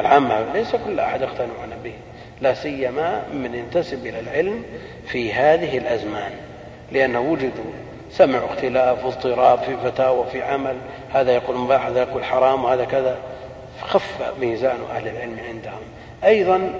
العامة 0.00 0.52
ليس 0.54 0.76
كل 0.76 1.00
أحد 1.00 1.20
يقتنعون 1.20 1.70
به. 1.84 1.92
لا 2.40 2.54
سيما 2.54 3.22
من 3.32 3.54
ينتسب 3.54 4.06
إلى 4.06 4.20
العلم 4.20 4.64
في 5.06 5.32
هذه 5.32 5.78
الأزمان. 5.78 6.32
لأنه 6.92 7.20
وجدوا 7.20 7.72
سمعوا 8.10 8.46
اختلاف 8.46 9.04
واضطراب 9.04 9.58
في 9.58 9.76
فتاوى 9.76 10.26
في 10.32 10.42
عمل. 10.42 10.76
هذا 11.14 11.32
يقول 11.32 11.56
مباح 11.56 11.86
هذا 11.86 12.00
يقول 12.00 12.24
حرام 12.24 12.64
وهذا 12.64 12.84
كذا. 12.84 13.16
خف 13.80 14.32
ميزان 14.40 14.78
أهل 14.96 15.08
العلم 15.08 15.38
عندهم. 15.48 15.82
أيضا 16.24 16.70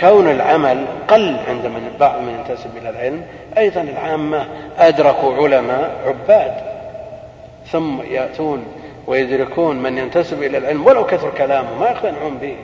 كون 0.00 0.30
العمل 0.30 0.86
قل 1.08 1.36
عند 1.48 1.66
من 1.66 1.96
بعض 2.00 2.20
من 2.20 2.34
ينتسب 2.38 2.76
إلى 2.76 2.90
العلم. 2.90 3.26
أيضا 3.58 3.80
العامة 3.80 4.46
أدركوا 4.78 5.36
علماء 5.36 5.96
عباد. 6.06 6.75
ثم 7.72 8.02
يأتون 8.02 8.64
ويدركون 9.06 9.82
من 9.82 9.98
ينتسب 9.98 10.42
إلى 10.42 10.58
العلم 10.58 10.86
ولو 10.86 11.06
كثر 11.06 11.30
كلامه 11.30 11.78
ما 11.78 11.88
يقتنعون 11.88 12.38
به. 12.38 12.56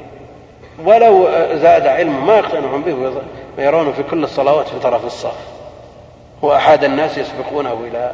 ولو 0.84 1.28
زاد 1.54 1.86
علمه 1.86 2.20
ما 2.20 2.36
يقتنعون 2.36 2.82
به 2.82 3.12
ويرونه 3.58 3.92
في 3.92 4.02
كل 4.02 4.24
الصلوات 4.24 4.68
في 4.68 4.78
طرف 4.78 5.04
الصف. 5.04 5.36
وأحد 6.42 6.84
الناس 6.84 7.18
يسبقونه 7.18 7.72
إلى 7.90 8.12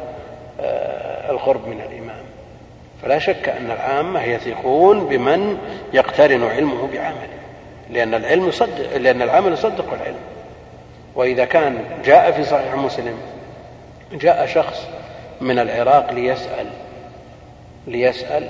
آه، 0.61 1.31
القرب 1.31 1.67
من 1.67 1.81
الإمام. 1.81 2.23
فلا 3.03 3.19
شك 3.19 3.49
أن 3.49 3.71
العامة 3.71 4.23
يثقون 4.23 5.05
بمن 5.05 5.57
يقترن 5.93 6.43
علمه 6.43 6.87
بعمله. 6.93 7.39
لأن 7.89 8.13
العلم 8.13 8.47
يصدق 8.47 8.97
لأن 8.97 9.21
العمل 9.21 9.53
يصدق 9.53 9.93
العلم. 9.93 10.19
وإذا 11.15 11.45
كان 11.45 11.83
جاء 12.05 12.31
في 12.31 12.43
صحيح 12.43 12.75
مسلم 12.75 13.17
جاء 14.13 14.45
شخص 14.45 14.87
من 15.41 15.59
العراق 15.59 16.11
ليسأل 16.11 16.67
ليسأل 17.87 18.49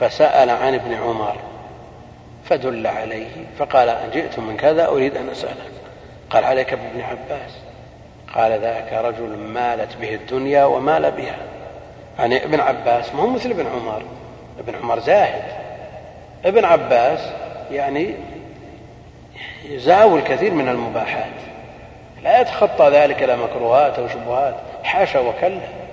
فسأل 0.00 0.50
عن 0.50 0.74
ابن 0.74 0.94
عمر 0.94 1.36
فدل 2.44 2.86
عليه 2.86 3.28
فقال 3.58 3.96
جئت 4.12 4.38
من 4.38 4.56
كذا 4.56 4.86
أريد 4.86 5.16
أن 5.16 5.28
أسألك. 5.28 5.72
قال 6.30 6.44
عليك 6.44 6.74
بابن 6.74 7.00
عباس. 7.00 7.58
قال 8.34 8.60
ذاك 8.60 8.92
رجل 8.92 9.36
مالت 9.36 9.96
به 9.96 10.14
الدنيا 10.14 10.64
ومال 10.64 11.10
بها. 11.10 11.36
يعني 12.18 12.44
ابن 12.44 12.60
عباس 12.60 13.14
ما 13.14 13.22
هو 13.22 13.26
مثل 13.26 13.50
ابن 13.50 13.66
عمر. 13.66 14.02
ابن 14.58 14.74
عمر 14.82 14.98
زاهد. 14.98 15.44
ابن 16.44 16.64
عباس 16.64 17.20
يعني 17.70 18.14
يزاول 19.64 20.20
كثير 20.20 20.54
من 20.54 20.68
المباحات. 20.68 21.32
لا 22.22 22.40
يتخطى 22.40 22.90
ذلك 22.90 23.22
إلى 23.22 23.36
مكروهات 23.36 23.98
أو 23.98 24.08
شبهات. 24.08 24.54
حاشا 24.84 25.20
وكلا. 25.20 25.83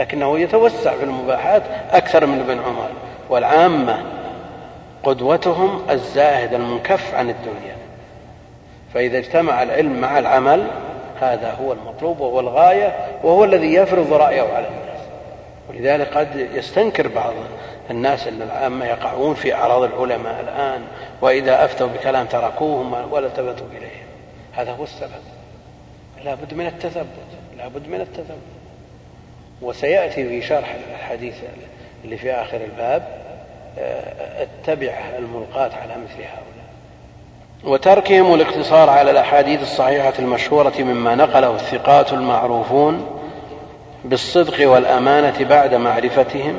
لكنه 0.00 0.38
يتوسع 0.38 0.96
في 0.96 1.04
المباحات 1.04 1.62
أكثر 1.90 2.26
من 2.26 2.40
ابن 2.40 2.60
عمر 2.60 2.88
والعامة 3.30 4.02
قدوتهم 5.02 5.82
الزاهد 5.90 6.54
المنكف 6.54 7.14
عن 7.14 7.30
الدنيا. 7.30 7.76
فإذا 8.94 9.18
اجتمع 9.18 9.62
العلم 9.62 10.00
مع 10.00 10.18
العمل 10.18 10.66
هذا 11.20 11.52
هو 11.52 11.72
المطلوب 11.72 12.20
وهو 12.20 12.40
الغاية 12.40 12.96
وهو 13.22 13.44
الذي 13.44 13.74
يفرض 13.74 14.12
رأيه 14.12 14.42
على 14.42 14.68
الناس. 14.68 15.00
ولذلك 15.70 16.16
قد 16.16 16.48
يستنكر 16.54 17.08
بعض 17.08 17.32
الناس 17.90 18.28
أن 18.28 18.42
العامة 18.42 18.86
يقعون 18.86 19.34
في 19.34 19.54
أعراض 19.54 19.82
العلماء 19.82 20.40
الآن 20.40 20.82
وإذا 21.22 21.64
أفتوا 21.64 21.86
بكلام 21.86 22.26
تركوهم 22.26 23.12
ولا 23.12 23.26
التفتوا 23.26 23.66
إليهم. 23.76 24.06
هذا 24.52 24.72
هو 24.72 24.84
السبب. 24.84 25.10
لا 26.24 26.34
بد 26.34 26.54
من 26.54 26.66
التثبت 26.66 27.06
لا 27.58 27.68
بد 27.68 27.88
من 27.88 28.00
التثبت. 28.00 28.59
وسيأتي 29.62 30.28
في 30.28 30.42
شرح 30.42 30.76
الحديث 30.92 31.34
اللي 32.04 32.16
في 32.16 32.32
آخر 32.32 32.56
الباب 32.56 33.02
آه، 33.78 34.42
اتبع 34.42 34.92
الملقاة 35.18 35.70
على 35.82 35.94
مثل 35.96 36.22
هؤلاء. 36.22 36.50
وتركهم 37.64 38.34
الاقتصار 38.34 38.90
على 38.90 39.10
الأحاديث 39.10 39.62
الصحيحة 39.62 40.12
المشهورة 40.18 40.72
مما 40.78 41.14
نقله 41.14 41.54
الثقات 41.54 42.12
المعروفون 42.12 43.20
بالصدق 44.04 44.70
والأمانة 44.70 45.44
بعد 45.44 45.74
معرفتهم 45.74 46.54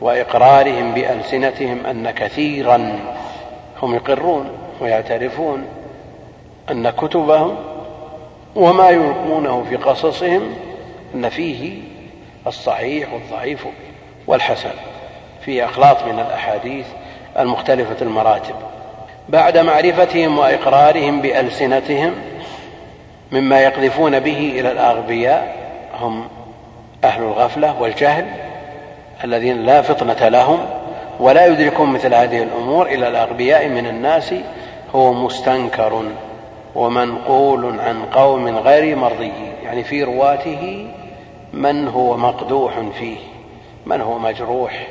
وإقرارهم 0.00 0.94
بألسنتهم 0.94 1.86
أن 1.86 2.10
كثيرا 2.10 2.98
هم 3.82 3.94
يقرون 3.94 4.50
ويعترفون 4.80 5.64
أن 6.70 6.90
كتبهم 6.90 7.56
وما 8.56 8.90
يلقونه 8.90 9.64
في 9.68 9.76
قصصهم 9.76 10.54
أن 11.14 11.28
فيه 11.28 11.89
الصحيح 12.46 13.12
والضعيف 13.12 13.66
والحسن. 14.26 14.70
فيه 15.44 15.64
أخلاط 15.64 16.04
من 16.04 16.18
الأحاديث 16.18 16.86
المختلفة 17.38 17.96
المراتب. 18.02 18.54
بعد 19.28 19.58
معرفتهم 19.58 20.38
وإقرارهم 20.38 21.20
بألسنتهم 21.20 22.14
مما 23.32 23.60
يقذفون 23.60 24.20
به 24.20 24.52
إلى 24.60 24.72
الأغبياء 24.72 25.56
هم 26.00 26.28
أهل 27.04 27.22
الغفلة 27.22 27.82
والجهل 27.82 28.26
الذين 29.24 29.62
لا 29.62 29.82
فطنة 29.82 30.28
لهم 30.28 30.58
ولا 31.20 31.46
يدركون 31.46 31.90
مثل 31.92 32.14
هذه 32.14 32.42
الأمور 32.42 32.86
إلى 32.86 33.08
الأغبياء 33.08 33.68
من 33.68 33.86
الناس 33.86 34.34
هو 34.94 35.12
مستنكر 35.12 36.02
ومنقول 36.74 37.80
عن 37.80 38.02
قوم 38.02 38.58
غير 38.58 38.96
مرضيين 38.96 39.52
يعني 39.64 39.84
في 39.84 40.04
رواته 40.04 40.86
من 41.52 41.88
هو 41.88 42.16
مقدوح 42.16 42.80
فيه؟ 42.98 43.18
من 43.86 44.00
هو 44.00 44.18
مجروح؟ 44.18 44.86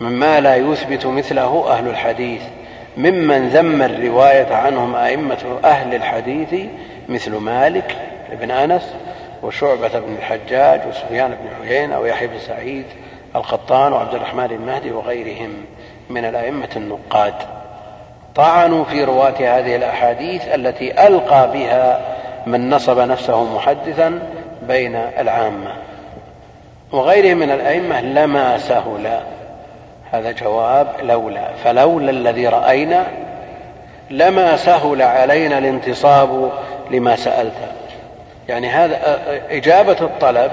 مما 0.00 0.40
لا 0.40 0.56
يثبت 0.56 1.06
مثله 1.06 1.70
أهل 1.70 1.88
الحديث 1.88 2.42
ممن 2.96 3.48
ذم 3.48 3.82
الرواية 3.82 4.54
عنهم 4.54 4.94
أئمة 4.94 5.58
أهل 5.64 5.94
الحديث 5.94 6.54
مثل 7.08 7.36
مالك 7.36 7.96
بن 8.40 8.50
أنس 8.50 8.94
وشعبة 9.42 9.98
بن 9.98 10.14
الحجاج 10.18 10.80
وسفيان 10.88 11.30
بن 11.30 11.68
عيينة 11.68 11.98
ويحيى 11.98 12.28
بن 12.28 12.38
سعيد 12.38 12.84
القطان 13.36 13.92
وعبد 13.92 14.14
الرحمن 14.14 14.44
المهدي 14.44 14.90
وغيرهم 14.90 15.54
من 16.10 16.24
الأئمة 16.24 16.68
النقاد. 16.76 17.34
طعنوا 18.34 18.84
في 18.84 19.04
رواة 19.04 19.58
هذه 19.58 19.76
الأحاديث 19.76 20.48
التي 20.48 21.06
ألقى 21.06 21.50
بها 21.52 22.16
من 22.46 22.70
نصب 22.70 22.98
نفسه 22.98 23.54
محدثا 23.54 24.20
بين 24.68 24.94
العامة. 24.96 25.72
وغيرهم 26.92 27.38
من 27.38 27.50
الأئمة 27.50 28.00
لما 28.00 28.58
سهل 28.58 29.20
هذا 30.12 30.32
جواب 30.32 30.88
لولا. 31.02 31.48
فلولا 31.64 32.10
الذي 32.10 32.48
رأينا 32.48 33.06
لما 34.10 34.56
سهل 34.56 35.02
علينا 35.02 35.58
الانتصاب 35.58 36.52
لما 36.90 37.16
سألت. 37.16 37.52
يعني 38.48 38.68
هذا 38.68 39.18
إجابة 39.50 39.96
الطلب 40.00 40.52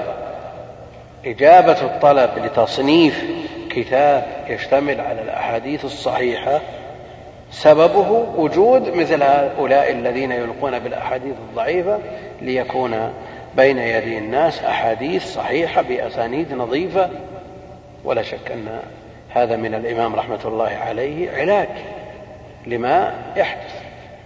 إجابة 1.26 1.80
الطلب 1.80 2.30
لتصنيف 2.44 3.24
كتاب 3.70 4.24
يشتمل 4.48 5.00
على 5.00 5.22
الأحاديث 5.22 5.84
الصحيحة 5.84 6.60
سببه 7.50 8.26
وجود 8.36 8.96
مثل 8.96 9.22
هؤلاء 9.22 9.92
الذين 9.92 10.32
يلقون 10.32 10.78
بالأحاديث 10.78 11.34
الضعيفة 11.50 11.98
ليكون 12.42 13.12
بين 13.56 13.78
يدي 13.78 14.18
الناس 14.18 14.62
أحاديث 14.62 15.34
صحيحة 15.34 15.82
بأسانيد 15.82 16.52
نظيفة. 16.52 17.10
ولا 18.04 18.22
شك 18.22 18.50
أن 18.50 18.80
هذا 19.30 19.56
من 19.56 19.74
الإمام 19.74 20.14
رحمة 20.14 20.40
الله 20.44 20.70
عليه 20.86 21.30
علاج 21.30 21.68
لما 22.66 23.14
يحدث 23.36 23.82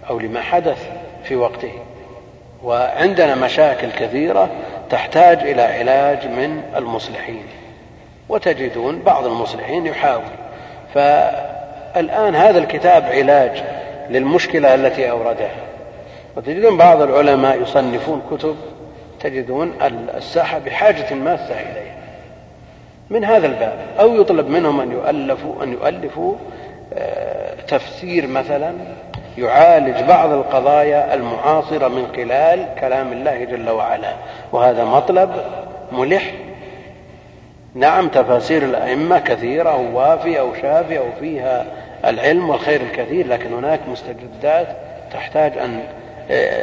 أو 0.09 0.19
لما 0.19 0.41
حدث 0.41 0.89
في 1.23 1.35
وقته. 1.35 1.71
وعندنا 2.63 3.35
مشاكل 3.35 3.91
كثيرة 3.91 4.49
تحتاج 4.89 5.39
إلى 5.39 5.61
علاج 5.61 6.27
من 6.27 6.63
المصلحين. 6.75 7.43
وتجدون 8.29 8.99
بعض 8.99 9.25
المصلحين 9.25 9.85
يحاول. 9.85 10.23
ف 10.93 10.97
الآن 11.97 12.35
هذا 12.35 12.59
الكتاب 12.59 13.03
علاج 13.03 13.63
للمشكلة 14.09 14.75
التي 14.75 15.11
أوردها. 15.11 15.55
وتجدون 16.37 16.77
بعض 16.77 17.01
العلماء 17.01 17.61
يصنفون 17.61 18.21
كتب 18.31 18.55
تجدون 19.19 19.73
الساحة 20.17 20.59
بحاجة 20.59 21.13
ماسة 21.13 21.61
إليها. 21.61 21.95
من 23.09 23.25
هذا 23.25 23.47
الباب 23.47 23.79
أو 23.99 24.21
يطلب 24.21 24.47
منهم 24.47 24.81
أن 24.81 24.91
يؤلفوا 24.91 25.63
أن 25.63 25.73
يؤلفوا 25.73 26.35
آه، 26.93 27.53
تفسير 27.67 28.27
مثلا 28.27 28.73
يعالج 29.37 30.03
بعض 30.03 30.31
القضايا 30.31 31.13
المعاصرة 31.13 31.87
من 31.87 32.07
خلال 32.15 32.67
كلام 32.79 33.11
الله 33.11 33.43
جل 33.43 33.69
وعلا. 33.69 34.13
وهذا 34.51 34.85
مطلب 34.85 35.31
ملح. 35.91 36.33
نعم 37.75 38.07
تفاسير 38.07 38.63
الأئمة 38.63 39.19
كثيرة 39.19 39.75
ووافية 39.75 40.41
وشافية 40.41 40.99
وفيها 40.99 41.65
العلم 42.05 42.49
والخير 42.49 42.81
الكثير 42.81 43.27
لكن 43.27 43.53
هناك 43.53 43.79
مستجدات 43.87 44.67
تحتاج 45.13 45.57
أن 45.57 45.79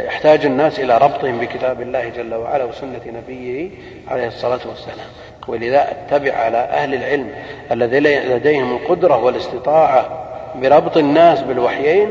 يحتاج 0.06 0.46
الناس 0.46 0.80
إلى 0.80 0.98
ربطهم 0.98 1.38
بكتاب 1.38 1.82
الله 1.82 2.08
جل 2.08 2.34
وعلا 2.34 2.64
وسنة 2.64 3.00
نبيه 3.06 3.70
عليه 4.08 4.26
الصلاة 4.26 4.60
والسلام. 4.68 5.06
ولذا 5.48 5.90
أتبع 5.90 6.32
على 6.32 6.58
أهل 6.58 6.94
العلم 6.94 7.30
الذين 7.72 8.02
لديهم 8.02 8.76
القدرة 8.76 9.24
والاستطاعة 9.24 10.24
بربط 10.54 10.96
الناس 10.96 11.42
بالوحيين. 11.42 12.08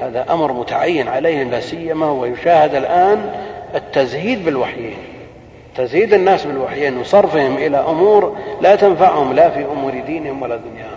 هذا 0.00 0.26
أمر 0.30 0.52
متعين 0.52 1.08
عليهم 1.08 1.50
لا 1.50 1.60
سيما 1.60 2.10
ويشاهد 2.10 2.74
الآن 2.74 3.30
التزهيد 3.74 4.44
بالوحيين. 4.44 4.96
تزهيد 5.76 6.14
الناس 6.14 6.44
بالوحيين 6.44 6.98
وصرفهم 6.98 7.56
إلى 7.56 7.76
أمور 7.76 8.38
لا 8.60 8.76
تنفعهم 8.76 9.32
لا 9.32 9.50
في 9.50 9.64
أمور 9.64 9.92
دينهم 10.06 10.42
ولا 10.42 10.56
دنياهم. 10.56 10.96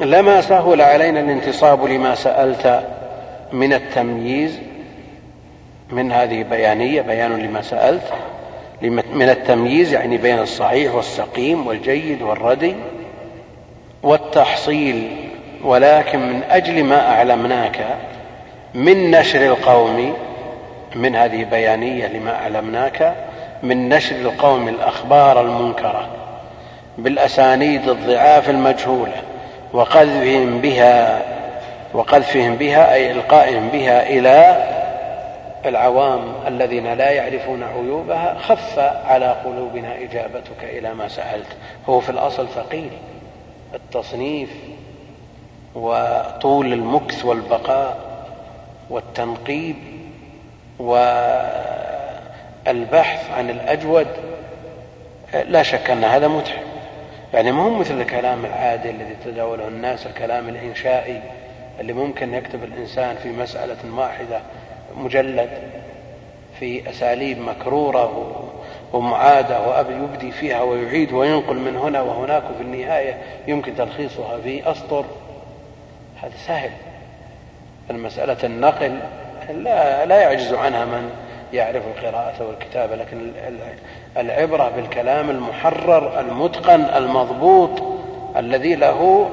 لما 0.00 0.40
سهل 0.40 0.80
علينا 0.80 1.20
الانتصاب 1.20 1.84
لما 1.84 2.14
سألت 2.14 2.84
من 3.52 3.72
التمييز. 3.72 4.60
من 5.90 6.12
هذه 6.12 6.42
بيانية 6.42 7.00
بيان 7.00 7.36
لما 7.36 7.62
سألت 7.62 8.12
من 9.12 9.28
التمييز 9.28 9.92
يعني 9.92 10.16
بين 10.16 10.38
الصحيح 10.38 10.94
والسقيم 10.94 11.66
والجيد 11.66 12.22
والردي 12.22 12.74
والتحصيل 14.02 15.10
ولكن 15.64 16.18
من 16.18 16.42
أجل 16.50 16.84
ما 16.84 17.10
أعلمناك 17.10 17.96
من 18.74 19.10
نشر 19.10 19.46
القوم 19.46 20.14
من 20.94 21.16
هذه 21.16 21.44
بيانية 21.44 22.06
لما 22.06 22.34
أعلمناك 22.34 23.14
من 23.62 23.88
نشر 23.88 24.16
القوم 24.16 24.68
الأخبار 24.68 25.40
المنكرة 25.40 26.08
بالأسانيد 26.98 27.88
الضعاف 27.88 28.50
المجهولة 28.50 29.16
وقذفهم 29.72 30.58
بها 30.58 31.22
وقذفهم 31.94 32.56
بها 32.56 32.94
أي 32.94 33.10
إلقائهم 33.10 33.68
بها 33.68 34.08
إلى 34.08 34.56
العوام 35.68 36.34
الذين 36.46 36.94
لا 36.94 37.10
يعرفون 37.10 37.62
عيوبها 37.62 38.38
خف 38.38 38.78
على 38.78 39.26
قلوبنا 39.26 39.98
إجابتك 39.98 40.64
إلى 40.64 40.94
ما 40.94 41.08
سألت. 41.08 41.56
هو 41.88 42.00
في 42.00 42.10
الأصل 42.10 42.48
ثقيل. 42.48 42.90
التصنيف 43.74 44.50
وطول 45.74 46.72
المكث 46.72 47.24
والبقاء 47.24 48.14
والتنقيب 48.90 49.76
والبحث 50.78 51.20
عن 53.30 53.50
الأجود 53.50 54.06
لا 55.44 55.62
شك 55.62 55.90
أن 55.90 56.04
هذا 56.04 56.28
متعب. 56.28 56.64
يعني 57.34 57.52
ما 57.52 57.62
هو 57.62 57.70
مثل 57.70 58.00
الكلام 58.00 58.44
العادي 58.44 58.90
الذي 58.90 59.12
يتداوله 59.12 59.68
الناس 59.68 60.06
الكلام 60.06 60.48
الإنشائي 60.48 61.20
اللي 61.80 61.92
ممكن 61.92 62.34
يكتب 62.34 62.64
الإنسان 62.64 63.16
في 63.16 63.28
مسألة 63.28 63.96
واحدة 63.96 64.40
مجلد 64.96 65.50
في 66.58 66.90
أساليب 66.90 67.38
مكرورة 67.38 68.30
ومعادة 68.92 69.60
وأبي 69.68 69.94
يبدي 69.94 70.30
فيها 70.30 70.62
ويعيد 70.62 71.12
وينقل 71.12 71.56
من 71.56 71.76
هنا 71.76 72.00
وهناك 72.00 72.42
وفي 72.54 72.62
النهاية 72.62 73.18
يمكن 73.48 73.76
تلخيصها 73.76 74.38
في 74.40 74.70
أسطر. 74.70 75.04
هذا 76.22 76.32
سهل. 76.46 76.70
المسألة 77.90 78.36
النقل 78.44 78.98
لا, 79.50 80.06
لا 80.06 80.20
يعجز 80.20 80.52
عنها 80.52 80.84
من 80.84 81.10
يعرف 81.52 81.82
القراءة 81.86 82.46
والكتابة 82.46 82.96
لكن 82.96 83.32
العبرة 84.16 84.72
بالكلام 84.76 85.30
المحرر 85.30 86.20
المتقن 86.20 86.84
المضبوط 86.96 87.82
الذي 88.36 88.74
له 88.74 89.30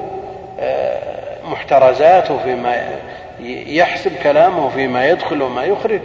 آه، 0.60 1.44
محترزاته 1.44 2.38
فيما 2.38 2.98
يحسب 3.76 4.12
كلامه 4.22 4.68
فيما 4.68 5.08
يدخل 5.08 5.42
وما 5.42 5.64
يخرج. 5.64 6.00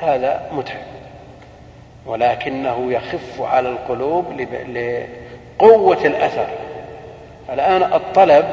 هذا 0.00 0.50
متعب. 0.52 0.82
ولكنه 2.06 2.92
يخف 2.92 3.40
على 3.40 3.68
القلوب 3.68 4.40
لقوة 5.60 6.04
الأثر. 6.04 6.46
الآن 7.52 7.82
الطلب 7.82 8.44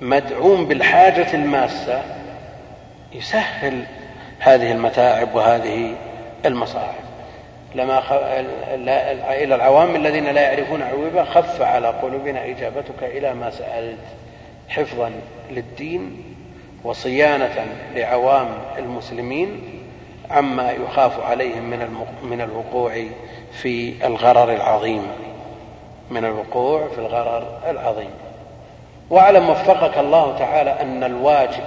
مدعوم 0.00 0.66
بالحاجة 0.66 1.34
الماسة 1.34 2.02
يسهل 3.12 3.84
هذه 4.38 4.72
المتاعب 4.72 5.34
وهذه 5.34 5.94
المصاعب. 6.46 6.94
لما 7.74 8.00
خ... 8.00 8.12
إلى 8.12 9.54
العوام 9.54 9.96
الذين 9.96 10.24
لا 10.24 10.40
يعرفون 10.40 10.82
عيوبه 10.82 11.24
خف 11.24 11.62
على 11.62 11.88
قلوبنا 11.88 12.44
إجابتك 12.44 13.02
إلى 13.02 13.34
ما 13.34 13.50
سألت. 13.50 13.98
حفظا 14.68 15.12
للدين 15.50 16.24
وصيانة 16.84 17.66
لعوام 17.94 18.48
المسلمين 18.78 19.60
عما 20.30 20.70
يخاف 20.70 21.20
عليهم 21.20 21.70
من 21.70 22.06
من 22.22 22.40
الوقوع 22.40 23.04
في 23.52 24.06
الغرر 24.06 24.52
العظيم. 24.52 25.02
من 26.10 26.24
الوقوع 26.24 26.88
في 26.88 26.98
الغرر 26.98 27.60
العظيم. 27.70 28.10
واعلم 29.10 29.50
وفقك 29.50 29.98
الله 29.98 30.38
تعالى 30.38 30.82
أن 30.82 31.04
الواجب 31.04 31.64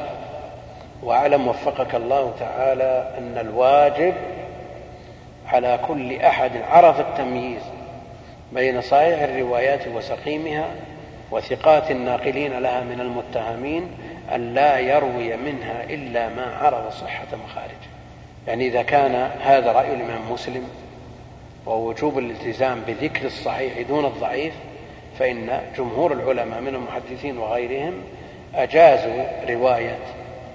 واعلم 1.04 1.48
وفقك 1.48 1.96
الله 1.96 2.34
تعالى 2.40 3.14
أن 3.18 3.38
الواجب 3.38 4.14
على 5.48 5.80
كل 5.88 6.16
أحد 6.16 6.52
عرف 6.70 7.00
التمييز 7.00 7.62
بين 8.54 8.82
صحيح 8.82 9.22
الروايات 9.22 9.88
وسقيمها 9.88 10.66
وثقات 11.32 11.92
الناقلين 11.92 12.60
لها 12.60 12.82
من 12.82 13.02
المتهمين 13.02 13.88
أن 14.36 14.54
لا 14.54 14.80
يروي 14.80 15.38
منها 15.38 15.84
إلا 15.84 16.30
ما 16.30 16.56
عرف 16.56 16.94
صحة 16.94 17.28
مخارجه. 17.46 17.92
يعني 18.48 18.68
إذا 18.68 18.82
كان 18.82 19.16
هذا 19.42 19.72
رأي 19.72 19.94
الإمام 19.94 20.32
مسلم 20.32 20.68
ووجوب 21.66 22.18
الالتزام 22.18 22.82
بذكر 22.88 23.26
الصحيح 23.26 23.82
دون 23.88 24.06
الضعيف 24.06 24.54
فإن 25.20 25.62
جمهور 25.78 26.14
العلماء 26.14 26.62
من 26.62 26.76
المحدثين 26.76 27.38
وغيرهم 27.38 27.94
أجازوا 28.56 29.24
رواية 29.50 29.98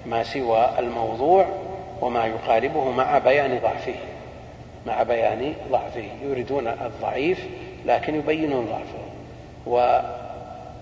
ما 0.06 0.22
سوى 0.22 0.70
الموضوع 0.78 1.46
وما 2.00 2.26
يقاربه 2.26 2.90
مع 2.90 3.18
بيان 3.18 3.58
ضعفه. 3.62 3.94
مع 4.86 5.02
بيان 5.02 5.54
ضعفه. 5.70 6.04
يريدون 6.22 6.68
الضعيف 6.68 7.46
لكن 7.86 8.14
يبينون 8.14 8.66
ضعفه. 8.66 9.06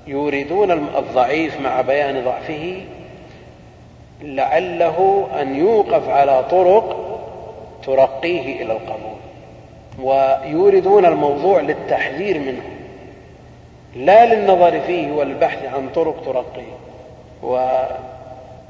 ويريدون 0.09 0.71
الضعيف 0.71 1.61
مع 1.61 1.81
بيان 1.81 2.25
ضعفه 2.25 2.81
لعله 4.23 5.29
أن 5.41 5.57
يوقف 5.57 6.09
على 6.09 6.45
طرق 6.51 7.05
ترقيه 7.87 8.63
إلى 8.63 8.73
القبول. 8.73 9.15
ويوردون 9.99 11.07
الموضوع 11.07 11.61
للتحذير 11.61 12.39
منه 12.39 12.63
لا 13.97 14.35
للنظر 14.35 14.81
فيه 14.81 15.13
والبحث 15.13 15.65
عن 15.75 15.89
طرق 15.95 16.25
ترقيه. 16.25 16.75
و 17.43 17.83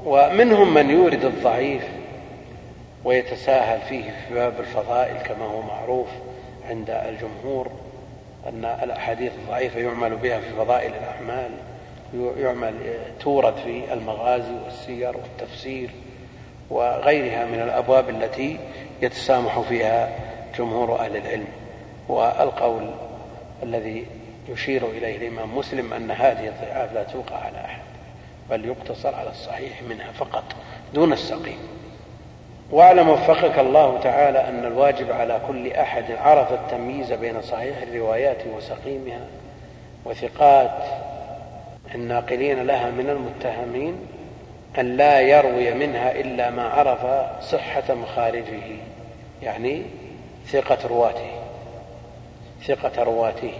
ومنهم 0.05 0.73
من 0.73 0.89
يورد 0.89 1.25
الضعيف 1.25 1.83
ويتساهل 3.03 3.79
فيه 3.81 4.03
في 4.03 4.33
باب 4.33 4.53
الفضائل 4.59 5.17
كما 5.17 5.45
هو 5.45 5.61
معروف 5.61 6.07
عند 6.69 6.89
الجمهور. 6.89 7.67
أن 8.47 8.65
الأحاديث 8.65 9.31
الضعيفة 9.35 9.79
يعمل 9.79 10.15
بها 10.15 10.39
في 10.39 10.49
فضائل 10.49 10.91
الأعمال 10.93 11.51
يعمل 12.37 12.73
تورد 13.19 13.55
في 13.55 13.93
المغازي 13.93 14.53
والسير 14.65 15.17
والتفسير 15.17 15.89
وغيرها 16.69 17.45
من 17.45 17.61
الأبواب 17.61 18.09
التي 18.09 18.59
يتسامح 19.01 19.59
فيها 19.59 20.09
جمهور 20.57 20.99
أهل 20.99 21.17
العلم. 21.17 21.47
والقول 22.09 22.89
الذي 23.63 24.05
يشير 24.49 24.89
إليه 24.89 25.17
الإمام 25.17 25.57
مسلم 25.57 25.93
أن 25.93 26.11
هذه 26.11 26.47
الضعاف 26.47 26.93
لا 26.93 27.03
توقع 27.03 27.35
على 27.35 27.65
أحد 27.65 27.81
بل 28.49 28.65
يقتصر 28.65 29.15
على 29.15 29.29
الصحيح 29.29 29.83
منها 29.83 30.11
فقط 30.11 30.43
دون 30.93 31.13
السقيم. 31.13 31.57
واعلم 32.71 33.09
وفقك 33.09 33.59
الله 33.59 33.99
تعالى 33.99 34.49
أن 34.49 34.65
الواجب 34.65 35.11
على 35.11 35.41
كل 35.47 35.71
أحد 35.71 36.05
عرف 36.11 36.53
التمييز 36.53 37.13
بين 37.13 37.41
صحيح 37.41 37.81
الروايات 37.81 38.37
وسقيمها 38.57 39.27
وثقات 40.05 40.83
الناقلين 41.95 42.63
لها 42.63 42.91
من 42.91 43.09
المتهمين 43.09 43.95
أن 44.79 44.97
لا 44.97 45.21
يروي 45.21 45.73
منها 45.73 46.11
إلا 46.11 46.49
ما 46.49 46.63
عرف 46.63 47.31
صحة 47.43 47.93
مخارجه 47.93 48.77
يعني 49.43 49.81
ثقة 50.47 50.87
رواته 50.87 51.31
ثقة 52.65 53.03
رواته 53.03 53.53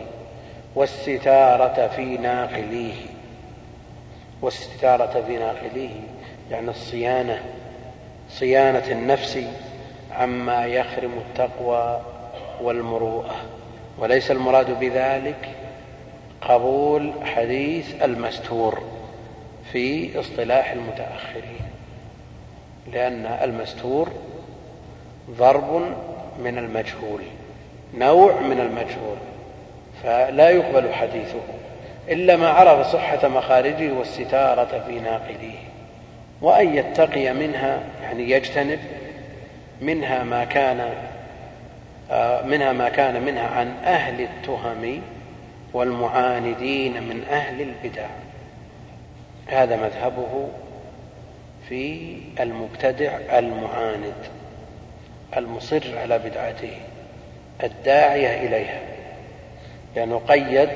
والستارة 0.75 1.87
في 1.87 2.17
ناقليه 2.17 2.93
والستارة 4.41 5.23
في 5.27 5.37
ناقليه 5.37 5.89
يعني 6.51 6.69
الصيانة 6.69 7.43
صيانة 8.39 8.91
النفس 8.91 9.39
عما 10.11 10.65
يخرم 10.65 11.11
التقوى 11.17 12.01
والمروءة. 12.61 13.35
وليس 13.99 14.31
المراد 14.31 14.79
بذلك 14.79 15.49
قبول 16.41 17.11
حديث 17.23 18.03
المستور 18.03 18.83
في 19.71 20.19
اصطلاح 20.19 20.71
المتأخرين 20.71 21.65
لأن 22.93 23.25
المستور 23.25 24.09
ضرب 25.31 25.81
من 26.39 26.57
المجهول 26.57 27.21
نوع 27.97 28.41
من 28.41 28.59
المجهول 28.59 29.17
فلا 30.03 30.49
يقبل 30.49 30.93
حديثه 30.93 31.41
إلا 32.09 32.35
ما 32.35 32.49
عرف 32.49 32.87
صحة 32.87 33.27
مخارجه 33.27 33.93
والستارة 33.93 34.83
في 34.87 34.99
ناقليه 34.99 35.74
وأن 36.41 36.75
يتقي 36.75 37.33
منها 37.33 37.83
يعني 38.03 38.31
يجتنب 38.31 38.79
منها 39.81 40.23
ما 40.23 40.45
كان 40.45 40.93
آه، 42.11 42.41
منها 42.45 42.73
ما 42.73 42.89
كان 42.89 43.21
منها 43.21 43.47
عن 43.47 43.73
أهل 43.83 44.21
التهم 44.21 45.01
والمعاندين 45.73 47.03
من 47.03 47.23
أهل 47.31 47.61
البدع. 47.61 48.05
هذا 49.47 49.75
مذهبه 49.75 50.47
في 51.69 52.15
المبتدع 52.39 53.17
المعاند 53.37 54.13
المصر 55.37 55.97
على 55.97 56.19
بدعته 56.19 56.77
الداعية 57.63 58.47
إليها. 58.47 58.79
لأنه 59.95 60.21
قيد 60.27 60.69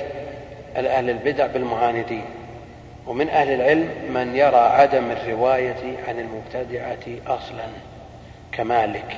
أهل 0.76 1.10
البدع 1.10 1.48
بالمعاندين. 1.48 2.26
ومن 3.10 3.30
أهل 3.30 3.52
العلم 3.52 3.90
من 4.14 4.36
يرى 4.36 4.58
عدم 4.58 5.12
الرواية 5.12 5.98
عن 6.08 6.20
المبتدعة 6.20 7.38
أصلا 7.38 7.66
كمالك 8.52 9.18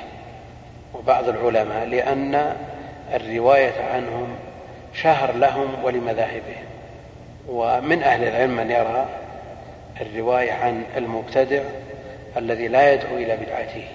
وبعض 0.93 1.29
العلماء 1.29 1.85
لأن 1.85 2.55
الرواية 3.13 3.83
عنهم 3.93 4.35
شهر 4.93 5.31
لهم 5.31 5.83
ولمذاهبهم. 5.83 6.65
ومن 7.47 8.03
أهل 8.03 8.23
العلم 8.23 8.55
من 8.55 8.71
يرى 8.71 9.05
الرواية 10.01 10.51
عن 10.51 10.83
المبتدع 10.97 11.61
الذي 12.37 12.67
لا 12.67 12.93
يدعو 12.93 13.17
إلى 13.17 13.37
بدعته. 13.37 13.85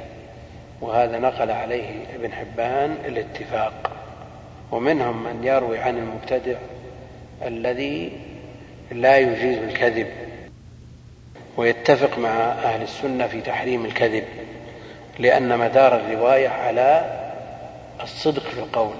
وهذا 0.80 1.18
نقل 1.18 1.50
عليه 1.50 1.90
ابن 2.14 2.32
حبان 2.32 2.96
الاتفاق. 3.06 3.90
ومنهم 4.72 5.24
من 5.24 5.44
يروي 5.44 5.78
عن 5.78 5.98
المبتدع 5.98 6.56
الذي 7.46 8.12
لا 8.90 9.18
يجيز 9.18 9.58
الكذب 9.58 10.06
ويتفق 11.56 12.18
مع 12.18 12.30
أهل 12.64 12.82
السنة 12.82 13.26
في 13.26 13.40
تحريم 13.40 13.84
الكذب 13.84 14.24
لأن 15.18 15.58
مدار 15.58 15.96
الرواية 15.96 16.48
على 16.48 17.04
الصدق 18.02 18.42
في 18.42 18.58
القول 18.58 18.94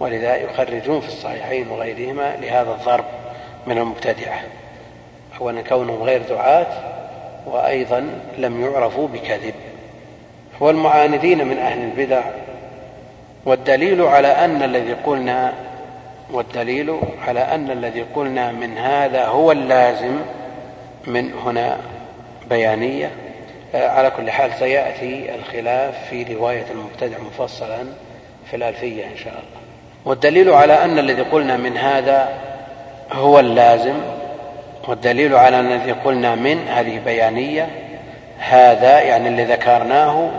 ولذا 0.00 0.36
يخرجون 0.36 1.00
في 1.00 1.08
الصحيحين 1.08 1.68
وغيرهما 1.68 2.36
لهذا 2.36 2.70
الضرب 2.70 3.04
من 3.66 3.78
المبتدعة 3.78 4.40
أولا 5.40 5.62
كونهم 5.62 6.02
غير 6.02 6.22
دعاة 6.28 6.66
وأيضا 7.46 8.10
لم 8.38 8.64
يعرفوا 8.64 9.08
بكذب. 9.08 9.54
والمعاندين 10.60 11.46
من 11.46 11.58
أهل 11.58 11.78
البدع 11.78 12.22
والدليل 13.44 14.02
على 14.02 14.28
أن 14.28 14.62
الذي 14.62 14.92
قلنا 14.92 15.52
والدليل 16.32 17.00
على 17.28 17.40
أن 17.40 17.70
الذي 17.70 18.02
قلنا 18.02 18.52
من 18.52 18.78
هذا 18.78 19.26
هو 19.26 19.52
اللازم 19.52 20.16
من 21.06 21.32
هنا 21.32 21.76
بيانية. 22.50 23.10
على 23.74 24.10
كل 24.10 24.30
حال 24.30 24.50
سيأتي 24.58 25.34
الخلاف 25.34 25.94
في 26.10 26.34
رواية 26.34 26.64
المبتدع 26.70 27.16
مفصلا 27.18 27.84
في 28.50 28.56
الألفية 28.56 29.04
إن 29.04 29.16
شاء 29.16 29.32
الله. 29.32 29.60
والدليل 30.04 30.50
على 30.50 30.84
أن 30.84 30.98
الذي 30.98 31.22
قلنا 31.22 31.56
من 31.56 31.76
هذا 31.76 32.28
هو 33.12 33.40
اللازم 33.40 33.94
والدليل 34.88 35.34
على 35.34 35.60
أن 35.60 35.72
الذي 35.72 35.92
قلنا 35.92 36.34
من 36.34 36.68
هذه 36.68 36.98
بيانية 37.04 37.68
هذا 38.38 39.00
يعني 39.00 39.28
اللي 39.28 39.44
ذكرناه 39.44 40.30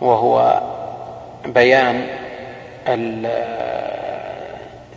وهو 0.00 0.60
بيان 1.46 2.06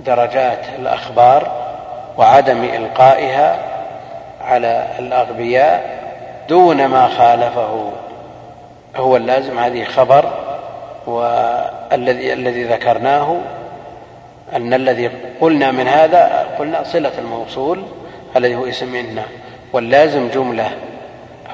درجات 0.06 0.60
الأخبار 0.80 1.52
وعدم 2.18 2.64
إلقائها 2.64 3.58
على 4.42 4.88
الأغبياء 5.00 5.96
دون 6.50 6.86
ما 6.86 7.08
خالفه 7.08 7.92
هو 8.96 9.18
اللازم. 9.18 9.60
هذه 9.60 9.84
خبر 9.84 10.34
والذي 11.08 12.34
الذي 12.34 12.64
ذكرناه 12.64 13.38
أن 14.56 14.74
الذي 14.74 15.12
قلنا 15.42 15.72
من 15.72 15.88
هذا 15.88 16.48
قلنا 16.60 16.84
صلة 16.84 17.12
الموصول 17.18 17.84
الذي 18.36 18.56
هو 18.56 18.66
اسم 18.66 18.96
إن. 18.96 19.22
واللازم 19.74 20.28
جملة 20.28 20.72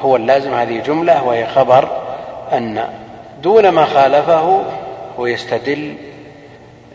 هو 0.02 0.16
اللازم 0.16 0.54
هذه 0.54 0.80
جملة 0.80 1.24
وهي 1.24 1.47
خبر 1.47 1.89
أن 2.54 2.84
دون 3.43 3.70
ما 3.70 3.86
خالفه 3.86 4.64
ويستدل 5.18 5.95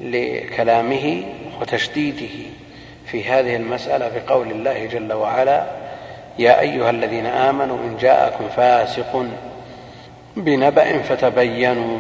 لكلامه 0.01 1.23
وتشديده 1.61 2.51
في 3.07 3.25
هذه 3.25 3.57
المسألة 3.57 4.09
بقول 4.09 4.51
الله 4.51 4.87
جل 4.87 5.13
وعلا 5.13 5.67
يا 6.39 6.61
أيها 6.61 6.91
الذين 6.91 7.27
آمنوا 7.27 7.79
إن 7.79 7.97
جاءكم 8.01 8.49
فاسق 8.49 9.27
بنبأ 10.37 11.03
فتبينوا 11.03 11.99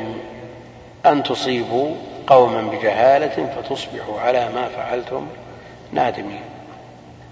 أن 1.07 1.22
تصيبوا 1.22 1.94
قوما 2.26 2.61
بجهالة 2.62 3.48
فتصبحوا 3.57 4.20
على 4.20 4.48
ما 4.54 4.68
فعلتم 4.68 5.26
نادمين. 5.92 6.40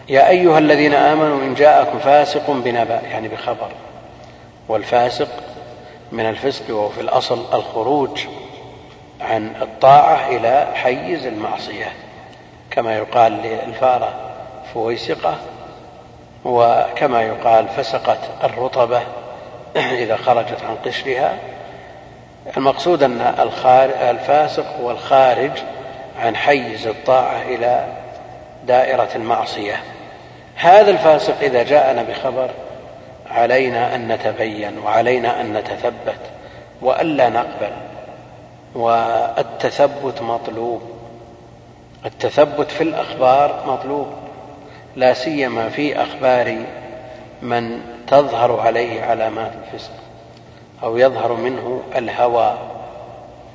يا 0.09 0.29
أيها 0.29 0.59
الذين 0.59 0.95
آمنوا 0.95 1.43
إن 1.43 1.55
جاءكم 1.55 1.99
فاسق 1.99 2.51
بنبأ 2.51 3.01
يعني 3.11 3.29
بخبر. 3.29 3.69
والفاسق 4.69 5.29
من 6.13 6.29
الفسق 6.29 6.65
وهو 6.71 6.89
في 6.89 7.01
الأصل 7.01 7.55
الخروج 7.55 8.21
عن 9.21 9.53
الطاعة 9.63 10.29
إلى 10.29 10.67
حيز 10.75 11.27
المعصية. 11.27 11.93
كما 12.75 12.97
يقال 12.97 13.33
للفارة 13.33 14.13
فويسقة 14.75 15.35
وكما 16.45 17.23
يقال 17.23 17.69
فسقت 17.69 18.19
الرطبة 18.45 19.03
إذا 19.77 20.17
خرجت 20.17 20.63
عن 20.69 20.77
قشرها. 20.85 21.35
المقصود 22.57 23.03
أن 23.03 23.35
الفاسق 24.11 24.65
هو 24.81 24.91
الخارج 24.91 25.51
عن 26.21 26.37
حيز 26.37 26.87
الطاعة 26.87 27.43
إلى 27.43 27.87
دائرة 28.67 29.09
المعصية. 29.15 29.77
هذا 30.57 30.91
الفاسق 30.91 31.41
إذا 31.43 31.63
جاءنا 31.63 32.03
بخبر 32.03 32.51
علينا 33.31 33.95
أن 33.95 34.09
نتبين 34.13 34.79
وعلينا 34.79 35.41
أن 35.41 35.53
نتثبت 35.53 36.21
وألا 36.83 37.29
نقبل 37.29 37.73
والتثبت 38.75 40.23
مطلوب. 40.23 40.94
التثبت 42.05 42.71
في 42.71 42.81
الأخبار 42.81 43.65
مطلوب 43.67 44.07
لا 44.97 45.15
سيما 45.15 45.69
في 45.69 46.03
أخبار 46.03 46.57
من 47.43 47.81
تظهر 48.07 48.61
عليه 48.61 49.03
علامات 49.03 49.53
الفسق 49.65 49.93
أو 50.83 50.97
يظهر 50.97 51.33
منه 51.33 51.83
الهوى 51.97 52.59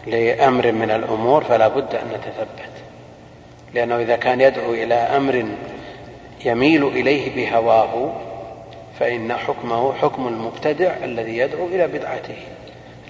لأمر 0.08 0.72
من 0.72 0.92
الأمور 0.92 1.44
فلا 1.44 1.68
بد 1.68 1.96
أن 1.96 2.08
نتثبت. 2.08 2.70
لأنه 3.74 3.98
إذا 3.98 4.16
كان 4.16 4.42
يدعو 4.42 4.74
إلى 4.74 4.94
أمر 4.96 5.46
يميل 6.46 6.88
إليه 6.88 7.36
بهواه 7.36 8.14
فإن 9.00 9.34
حكمه 9.34 9.94
حكم 9.94 10.28
المبتدع 10.28 10.92
الذي 11.04 11.38
يدعو 11.38 11.66
إلى 11.68 11.88
بدعته. 11.88 12.38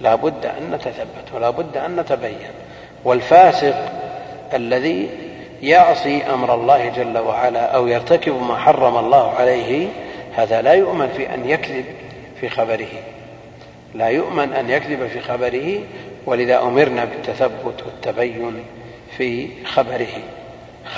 لا 0.00 0.14
بد 0.14 0.46
أن 0.46 0.70
نتثبت 0.74 1.34
ولا 1.34 1.50
بد 1.50 1.76
أن 1.76 1.96
نتبين. 1.96 2.50
والفاسق 3.04 3.92
الذي 4.54 5.29
يعصي 5.62 6.22
أمر 6.22 6.54
الله 6.54 6.88
جل 6.88 7.18
وعلا 7.18 7.60
أو 7.60 7.86
يرتكب 7.86 8.42
ما 8.42 8.56
حرم 8.56 8.96
الله 8.96 9.30
عليه 9.30 9.88
هذا 10.36 10.62
لا 10.62 10.72
يؤمن 10.72 11.08
في 11.08 11.34
أن 11.34 11.48
يكذب 11.48 11.84
في 12.40 12.48
خبره. 12.48 12.88
لا 13.94 14.08
يؤمن 14.08 14.52
أن 14.52 14.70
يكذب 14.70 15.06
في 15.06 15.20
خبره 15.20 15.80
ولذا 16.26 16.62
أمرنا 16.62 17.04
بالتثبت 17.04 17.82
والتبين 17.86 18.64
في 19.16 19.48
خبره. 19.64 20.22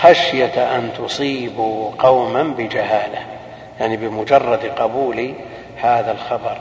خشية 0.00 0.76
أن 0.76 0.90
تصيبوا 0.98 1.90
قوما 1.98 2.42
بجهالة 2.42 3.18
يعني 3.80 3.96
بمجرد 3.96 4.64
قبول 4.78 5.34
هذا 5.76 6.12
الخبر 6.12 6.56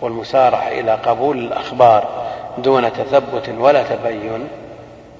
والمسارعة 0.00 0.68
إلى 0.68 0.94
قبول 0.94 1.38
الأخبار 1.38 2.32
دون 2.58 2.92
تثبت 2.92 3.48
ولا 3.58 3.82
تبين 3.82 4.48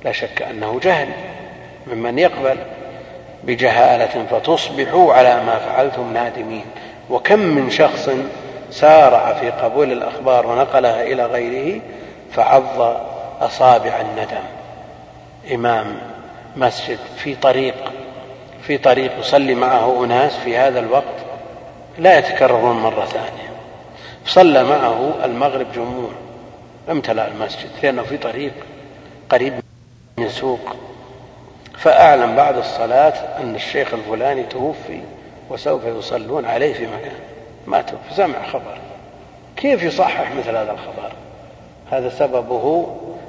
لا 0.05 0.13
شك 0.13 0.43
أنه 0.43 0.81
جهل. 0.83 1.09
ممن 1.87 2.19
يقبل 2.19 2.57
بجهالة 3.45 4.27
فتصبحوا 4.31 5.15
على 5.15 5.45
ما 5.45 5.59
فعلتم 5.59 6.13
نادمين. 6.13 6.65
وكم 7.11 7.39
من 7.39 7.71
شخص 7.71 8.11
سارع 8.71 9.33
في 9.33 9.51
قبول 9.51 9.93
الأخبار 9.93 10.47
ونقلها 10.47 11.03
إلى 11.03 11.27
غيره 11.27 11.81
فعض 12.33 12.97
أصابع 13.41 14.01
الندم. 14.01 14.45
إمام 15.55 15.97
مسجد 16.57 16.99
في 17.17 17.35
طريق 17.35 17.75
في 18.63 18.79
طريق 18.79 19.19
يصلي 19.19 19.55
معه 19.55 20.05
أناس 20.05 20.37
في 20.37 20.57
هذا 20.57 20.81
الوقت 20.81 21.05
لا 21.99 22.19
يتكررون 22.19 22.77
مرة 22.77 23.05
ثانية. 23.05 23.53
صلى 24.27 24.65
معه 24.65 25.15
المغرب 25.25 25.73
جموع 25.73 26.11
امتلأ 26.91 27.29
المسجد 27.29 27.71
لأنه 27.83 28.03
في 28.03 28.17
طريق 28.17 28.53
قريب 29.31 29.53
من 30.19 30.29
سوق 30.29 30.77
فأعلم 31.83 32.37
بعد 32.37 32.57
الصلاة 32.57 33.15
أن 33.41 33.55
الشيخ 33.55 33.95
الفلاني 33.95 34.43
توفي 34.43 35.01
وسوف 35.51 35.85
يصلون 35.85 36.45
عليه 36.45 36.75
في 36.75 36.87
مكان 36.87 37.13
ما 37.67 37.83
توفي. 37.83 38.15
سمع 38.15 38.43
خبر. 38.53 38.79
كيف 39.57 39.83
يصحح 39.83 40.35
مثل 40.35 40.57
هذا 40.57 40.73
الخبر؟ 40.73 41.13
هذا 41.91 42.09
سببه 42.09 42.87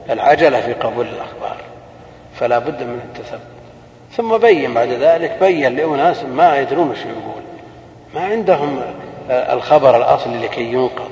العجلة 0.10 0.62
في 0.62 0.74
قبول 0.74 1.08
الأخبار. 1.08 1.58
فلا 2.36 2.60
بد 2.60 2.84
من 2.84 3.02
التثبت. 3.04 3.40
ثم 4.12 4.38
بين 4.38 4.74
بعد 4.74 4.90
ذلك 4.90 5.38
بين 5.40 5.76
لأناس 5.76 6.24
ما 6.24 6.58
يدرون 6.58 6.90
وش 6.90 7.00
يقول. 7.00 7.44
ما 8.16 8.22
عندهم 8.22 8.82
الخبر 9.30 9.98
الأصلي 9.98 10.38
لكي 10.38 10.64
ينقض. 10.64 11.12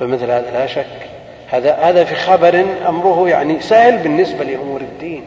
فمثل 0.00 0.30
هذا 0.30 0.50
لا 0.50 0.66
شك. 0.66 0.86
هذا 1.48 1.74
هذا 1.74 2.04
في 2.04 2.14
خبر 2.14 2.64
أمره 2.88 3.28
يعني 3.28 3.60
سهل 3.60 3.98
بالنسبة 3.98 4.44
لأمور 4.44 4.80
الدين. 4.80 5.24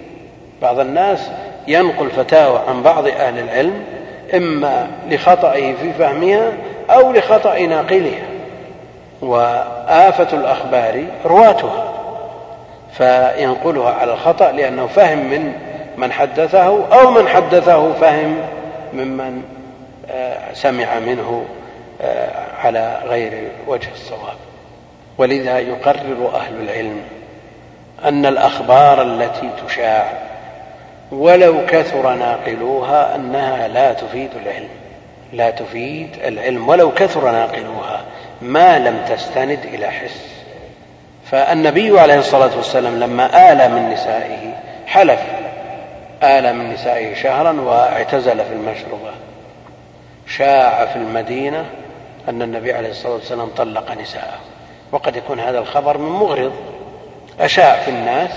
بعض 0.66 0.80
الناس 0.80 1.30
ينقل 1.68 2.10
فتاوى 2.10 2.60
عن 2.68 2.84
بعض 2.84 3.08
أهل 3.08 3.40
العلم 3.40 3.84
إما 4.34 4.88
لخطئه 5.10 5.74
في 5.74 5.94
فهمها 6.00 6.52
أو 6.90 7.12
لخطأ 7.12 7.60
ناقلها 7.60 8.24
وآفة 9.22 10.38
الأخبار 10.38 11.04
رواتها 11.26 11.94
فينقلها 12.94 13.94
على 13.94 14.14
الخطأ 14.14 14.52
لأنه 14.52 14.88
فهم 14.88 15.18
من 15.18 15.54
من 15.98 16.12
حدثه 16.12 16.94
أو 17.00 17.12
من 17.12 17.28
حدثه 17.28 17.94
فهم 17.94 18.38
ممن 18.94 19.42
آه، 20.12 20.54
سمع 20.54 21.00
منه 21.00 21.46
آه، 22.02 22.30
على 22.64 23.00
غير 23.06 23.52
وجه 23.68 23.90
الصواب. 23.94 24.38
ولذا 25.18 25.60
يقرر 25.60 26.32
أهل 26.36 26.62
العلم 26.62 27.02
أن 28.06 28.26
الأخبار 28.26 29.02
التي 29.02 29.50
تشاع 29.68 30.25
ولو 31.12 31.66
كثر 31.66 32.14
ناقلوها 32.14 33.16
أنها 33.16 33.68
لا 33.68 33.94
تفيد 33.94 34.30
العلم. 34.44 34.70
لا 35.34 35.50
تفيد 35.50 36.10
العلم. 36.24 36.70
ولو 36.70 36.92
كثر 36.92 37.32
ناقلوها 37.32 38.06
ما 38.42 38.80
لم 38.80 39.06
تستند 39.10 39.60
إلى 39.74 39.88
حس. 39.88 40.36
فالنبي 41.32 42.00
عليه 42.00 42.20
الصلاة 42.20 42.58
والسلام 42.58 43.00
لما 43.00 43.52
آل 43.52 43.72
من 43.72 43.90
نسائه 43.90 44.54
حلف. 44.88 45.20
آل 46.24 46.56
من 46.56 46.74
نسائه 46.74 47.16
شهرا 47.16 47.62
واعتزل 47.62 48.38
في 48.46 48.54
المشروبة 48.54 49.12
شاع 50.28 50.86
في 50.86 50.96
المدينة 50.96 51.66
أن 52.30 52.42
النبي 52.42 52.74
عليه 52.74 52.90
الصلاة 52.90 53.14
والسلام 53.14 53.50
طلق 53.58 53.92
نساءه. 54.02 54.40
وقد 54.92 55.16
يكون 55.16 55.40
هذا 55.40 55.60
الخبر 55.60 55.98
من 55.98 56.10
مغرض. 56.10 56.54
أشاع 57.40 57.76
في 57.76 57.92
الناس 57.92 58.32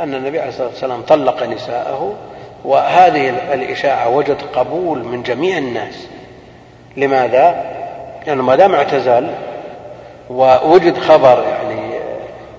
أن 0.00 0.14
النبي 0.14 0.38
عليه 0.38 0.48
الصلاة 0.48 0.68
والسلام 0.68 1.02
طلق 1.02 1.42
نساءه 1.42 2.14
وهذه 2.64 3.54
الإشاعة 3.54 4.08
وجد 4.08 4.36
قبول 4.54 5.04
من 5.04 5.22
جميع 5.22 5.58
الناس. 5.58 6.08
لماذا؟ 6.96 7.64
لأنه 8.26 8.42
ما 8.42 8.56
دام 8.56 8.74
اعتزل 8.74 9.30
ووجد 10.30 10.98
خبر 10.98 11.44
يعني 11.44 11.90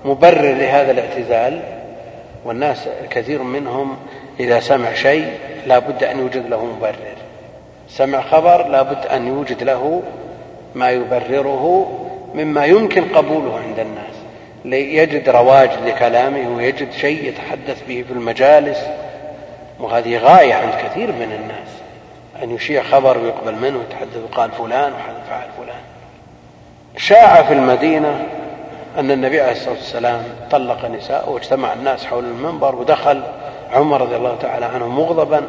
مبرر 0.04 0.52
لهذا 0.52 0.90
الاعتزال 0.90 1.60
والناس 2.44 2.88
كثير 3.10 3.42
منهم 3.42 3.96
إذا 4.40 4.60
سمع 4.60 4.94
شيء 4.94 5.32
لا 5.66 5.78
بد 5.78 6.04
أن 6.04 6.18
يوجد 6.18 6.48
له 6.48 6.64
مبرر. 6.64 7.16
سمع 7.88 8.20
خبر 8.20 8.66
لا 8.66 8.82
بد 8.82 9.06
أن 9.06 9.26
يوجد 9.26 9.62
له 9.62 10.02
ما 10.74 10.90
يبرره 10.90 11.92
مما 12.34 12.64
يمكن 12.64 13.04
قبوله 13.04 13.60
عند 13.68 13.78
الناس. 13.78 14.21
يجد 14.64 15.28
رواج 15.28 15.70
لكلامه 15.86 16.56
ويجد 16.56 16.92
شيء 16.92 17.28
يتحدث 17.28 17.82
به 17.88 18.04
في 18.08 18.12
المجالس. 18.12 18.78
وهذه 19.80 20.18
غاية 20.18 20.54
عند 20.54 20.72
كثير 20.74 21.12
من 21.12 21.32
الناس. 21.32 21.68
أن 22.42 22.50
يشيع 22.50 22.82
خبر 22.82 23.18
ويقبل 23.18 23.54
منه 23.54 23.78
ويتحدث 23.78 24.34
قال 24.34 24.50
فلان 24.50 24.92
وفعل 24.92 25.48
فلان. 25.58 25.82
شاع 26.96 27.42
في 27.42 27.52
المدينة 27.52 28.26
أن 28.98 29.10
النبي 29.10 29.40
عليه 29.40 29.52
الصلاة 29.52 29.74
والسلام 29.74 30.22
طلق 30.50 30.84
نساءه 30.84 31.30
واجتمع 31.30 31.72
الناس 31.72 32.04
حول 32.04 32.24
المنبر 32.24 32.74
ودخل 32.74 33.22
عمر 33.72 34.00
رضي 34.00 34.16
الله 34.16 34.36
تعالى 34.40 34.66
عنه 34.66 34.88
مغضبا 34.88 35.42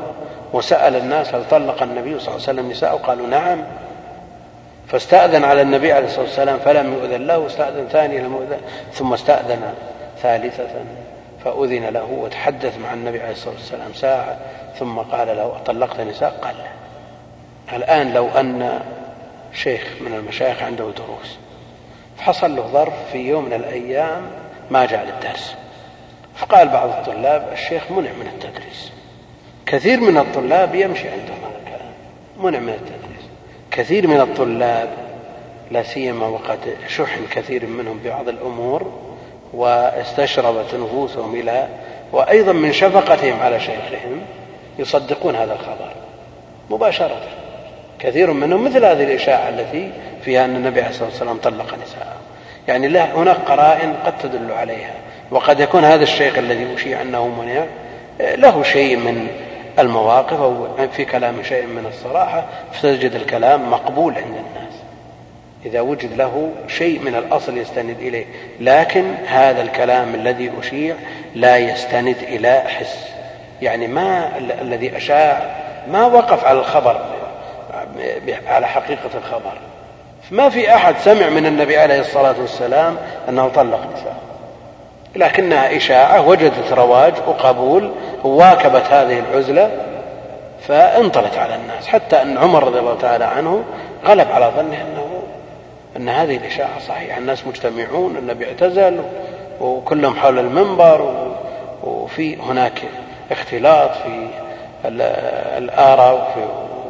وسأل 0.53 0.95
الناس 0.95 1.35
هل 1.35 1.43
طلق 1.51 1.83
النبي 1.83 2.19
صلى 2.19 2.35
الله 2.35 2.47
عليه 2.47 2.59
وسلم 2.59 2.71
نساءه؟ 2.71 2.95
قالوا 2.95 3.27
نعم. 3.27 3.63
فاستأذن 4.93 5.43
على 5.43 5.61
النبي 5.61 5.93
عليه 5.93 6.05
الصلاة 6.05 6.25
والسلام 6.25 6.59
فلم 6.59 6.93
يؤذن 6.93 7.27
له 7.27 7.37
واستأذن 7.37 7.87
ثانية 7.87 8.19
لم 8.19 8.33
يؤذن 8.33 8.57
ثم 8.93 9.13
استأذن 9.13 9.73
ثالثة 10.21 10.69
فأذن 11.43 11.85
له 11.85 12.03
وتحدث 12.03 12.77
مع 12.77 12.93
النبي 12.93 13.21
عليه 13.21 13.31
الصلاة 13.31 13.53
والسلام 13.53 13.93
ساعة 13.93 14.37
ثم 14.79 14.99
قال 14.99 15.27
له 15.27 15.55
أطلقت 15.55 15.99
نساء 15.99 16.39
قال 16.41 16.55
لا. 16.57 17.77
الآن 17.77 18.13
لو 18.13 18.27
أن 18.27 18.79
شيخ 19.53 19.87
من 20.01 20.13
المشايخ 20.13 20.63
عنده 20.63 20.83
دروس 20.83 21.37
فحصل 22.17 22.55
له 22.55 22.67
ظرف 22.67 22.93
في 23.11 23.17
يوم 23.17 23.45
من 23.45 23.53
الأيام 23.53 24.21
ما 24.71 24.85
جاء 24.85 25.05
للدرس. 25.05 25.55
فقال 26.35 26.67
بعض 26.67 26.89
الطلاب 26.89 27.49
الشيخ 27.53 27.91
منع 27.91 28.11
من 28.11 28.27
التدريس. 28.27 28.91
كثير 29.65 29.99
من 29.99 30.17
الطلاب 30.17 30.75
يمشي 30.75 31.09
عندهم 31.09 31.37
هذا 31.43 31.79
منع 32.37 32.59
من 32.59 32.73
التدريس. 32.73 33.12
كثير 33.73 34.07
من 34.07 34.21
الطلاب 34.21 34.89
لا 35.71 35.83
سيما 35.83 36.27
وقد 36.27 36.59
شحن 36.87 37.25
كثير 37.31 37.65
منهم 37.65 37.99
ببعض 38.03 38.29
الأمور 38.29 38.91
واستشربت 39.53 40.75
نفوسهم 40.75 41.35
إلى 41.35 41.67
وأيضا 42.11 42.51
من 42.51 42.73
شفقتهم 42.73 43.39
على 43.39 43.59
شيخهم 43.59 44.21
يصدقون 44.79 45.35
هذا 45.35 45.53
الخبر 45.53 45.91
مباشرة. 46.69 47.21
كثير 47.99 48.31
منهم 48.31 48.63
مثل 48.63 48.85
هذه 48.85 49.03
الإشاعة 49.03 49.49
التي 49.49 49.91
فيها 50.25 50.45
أن 50.45 50.55
النبي 50.55 50.79
عليه 50.81 50.89
الصلاة 50.89 51.09
والسلام 51.09 51.37
طلق 51.37 51.73
نساءه. 51.83 52.17
يعني 52.67 52.87
له 52.87 53.11
هناك 53.15 53.37
قرائن 53.37 53.93
قد 54.05 54.17
تدل 54.17 54.51
عليها. 54.51 54.93
وقد 55.31 55.59
يكون 55.59 55.83
هذا 55.83 56.03
الشيخ 56.03 56.37
الذي 56.37 56.63
يشيع 56.63 57.01
أنه 57.01 57.27
منع 57.27 57.65
له 58.19 58.63
شيء 58.63 58.97
من 58.97 59.27
المواقف 59.79 60.41
أو 60.41 60.67
في 60.91 61.05
كلام 61.05 61.43
شيء 61.43 61.65
من 61.65 61.85
الصراحة 61.85 62.45
فتجد 62.71 63.15
الكلام 63.15 63.71
مقبول 63.71 64.13
عند 64.13 64.25
الناس. 64.25 64.73
إذا 65.65 65.81
وجد 65.81 66.17
له 66.17 66.51
شيء 66.67 66.99
من 66.99 67.15
الأصل 67.15 67.57
يستند 67.57 67.97
إليه. 67.99 68.25
لكن 68.59 69.13
هذا 69.27 69.61
الكلام 69.61 70.15
الذي 70.15 70.51
أشيع 70.59 70.95
لا 71.35 71.57
يستند 71.57 72.17
إلى 72.21 72.63
حس. 72.67 73.07
يعني 73.61 73.87
ما 73.87 74.37
الذي 74.61 74.97
أشاع 74.97 75.55
ما 75.87 76.05
وقف 76.05 76.45
على 76.45 76.59
الخبر 76.59 77.01
على 78.47 78.67
حقيقة 78.67 79.09
الخبر. 79.17 79.53
ما 80.31 80.49
في 80.49 80.75
أحد 80.75 80.95
سمع 80.97 81.29
من 81.29 81.45
النبي 81.45 81.77
عليه 81.77 81.99
الصلاة 81.99 82.35
والسلام 82.41 82.97
أنه 83.29 83.47
طلق 83.47 83.79
نساء 83.93 84.32
لكنها 85.15 85.77
إشاعة 85.77 86.27
وجدت 86.27 86.73
رواج 86.73 87.13
وقبول 87.27 87.91
وواكبت 88.23 88.85
هذه 88.85 89.19
العزلة 89.19 89.71
فانطلت 90.67 91.37
على 91.37 91.55
الناس 91.55 91.87
حتى 91.87 92.21
أن 92.21 92.37
عمر 92.37 92.63
رضي 92.63 92.79
الله 92.79 92.97
تعالى 92.97 93.25
عنه 93.25 93.63
غلب 94.05 94.31
على 94.31 94.51
ظنه 94.55 94.81
أنه 94.81 95.23
أن 95.97 96.09
هذه 96.09 96.37
الإشاعة 96.37 96.79
صحيحة 96.79 97.17
الناس 97.17 97.47
مجتمعون 97.47 98.17
النبي 98.17 98.45
اعتزل 98.45 99.01
وكلهم 99.61 100.15
حول 100.15 100.39
المنبر 100.39 101.29
وفي 101.83 102.35
هناك 102.35 102.81
اختلاط 103.31 103.91
في 103.91 104.27
الآراء 105.57 106.37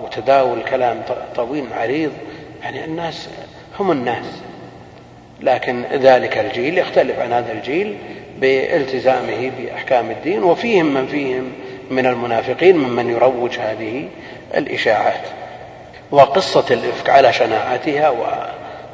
وتداول 0.03 0.63
كلام 0.63 1.01
طويل 1.35 1.65
عريض. 1.73 2.11
يعني 2.63 2.85
الناس 2.85 3.29
هم 3.79 3.91
الناس. 3.91 4.25
لكن 5.43 5.83
ذلك 5.93 6.37
الجيل 6.37 6.77
يختلف 6.77 7.19
عن 7.19 7.33
هذا 7.33 7.51
الجيل 7.51 7.97
بالتزامه 8.39 9.51
بأحكام 9.57 10.11
الدين 10.11 10.43
وفيهم 10.43 10.93
من 10.93 11.07
فيهم 11.07 11.51
من 11.89 12.05
المنافقين 12.05 12.77
ممن 12.77 13.09
يروج 13.09 13.59
هذه 13.59 14.07
الإشاعات. 14.57 15.21
وقصة 16.11 16.65
الإفك 16.71 17.09
على 17.09 17.33
شناعتها 17.33 18.13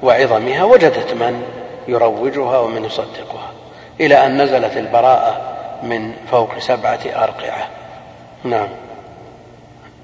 وعظمها 0.04 0.64
وجدت 0.64 1.14
من 1.14 1.44
يروجها 1.88 2.60
ومن 2.60 2.86
يصدقها 2.86 3.52
إلى 4.00 4.26
أن 4.26 4.42
نزلت 4.42 4.78
البراءة 4.78 5.42
من 5.84 6.14
فوق 6.32 6.60
سبعة 6.60 7.00
أرقعة. 7.16 7.68
نعم. 8.44 8.68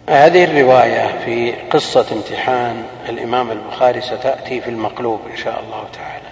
هذه 0.10 0.44
الرواية 0.44 1.20
في 1.26 1.54
قصة 1.70 2.06
امتحان 2.12 2.84
الإمام 3.10 3.52
البخاري 3.52 4.02
ستأتي 4.02 4.62
في 4.62 4.70
المقلوب 4.70 5.20
إن 5.32 5.38
شاء 5.38 5.64
الله 5.66 5.84
تعالى. 5.94 6.25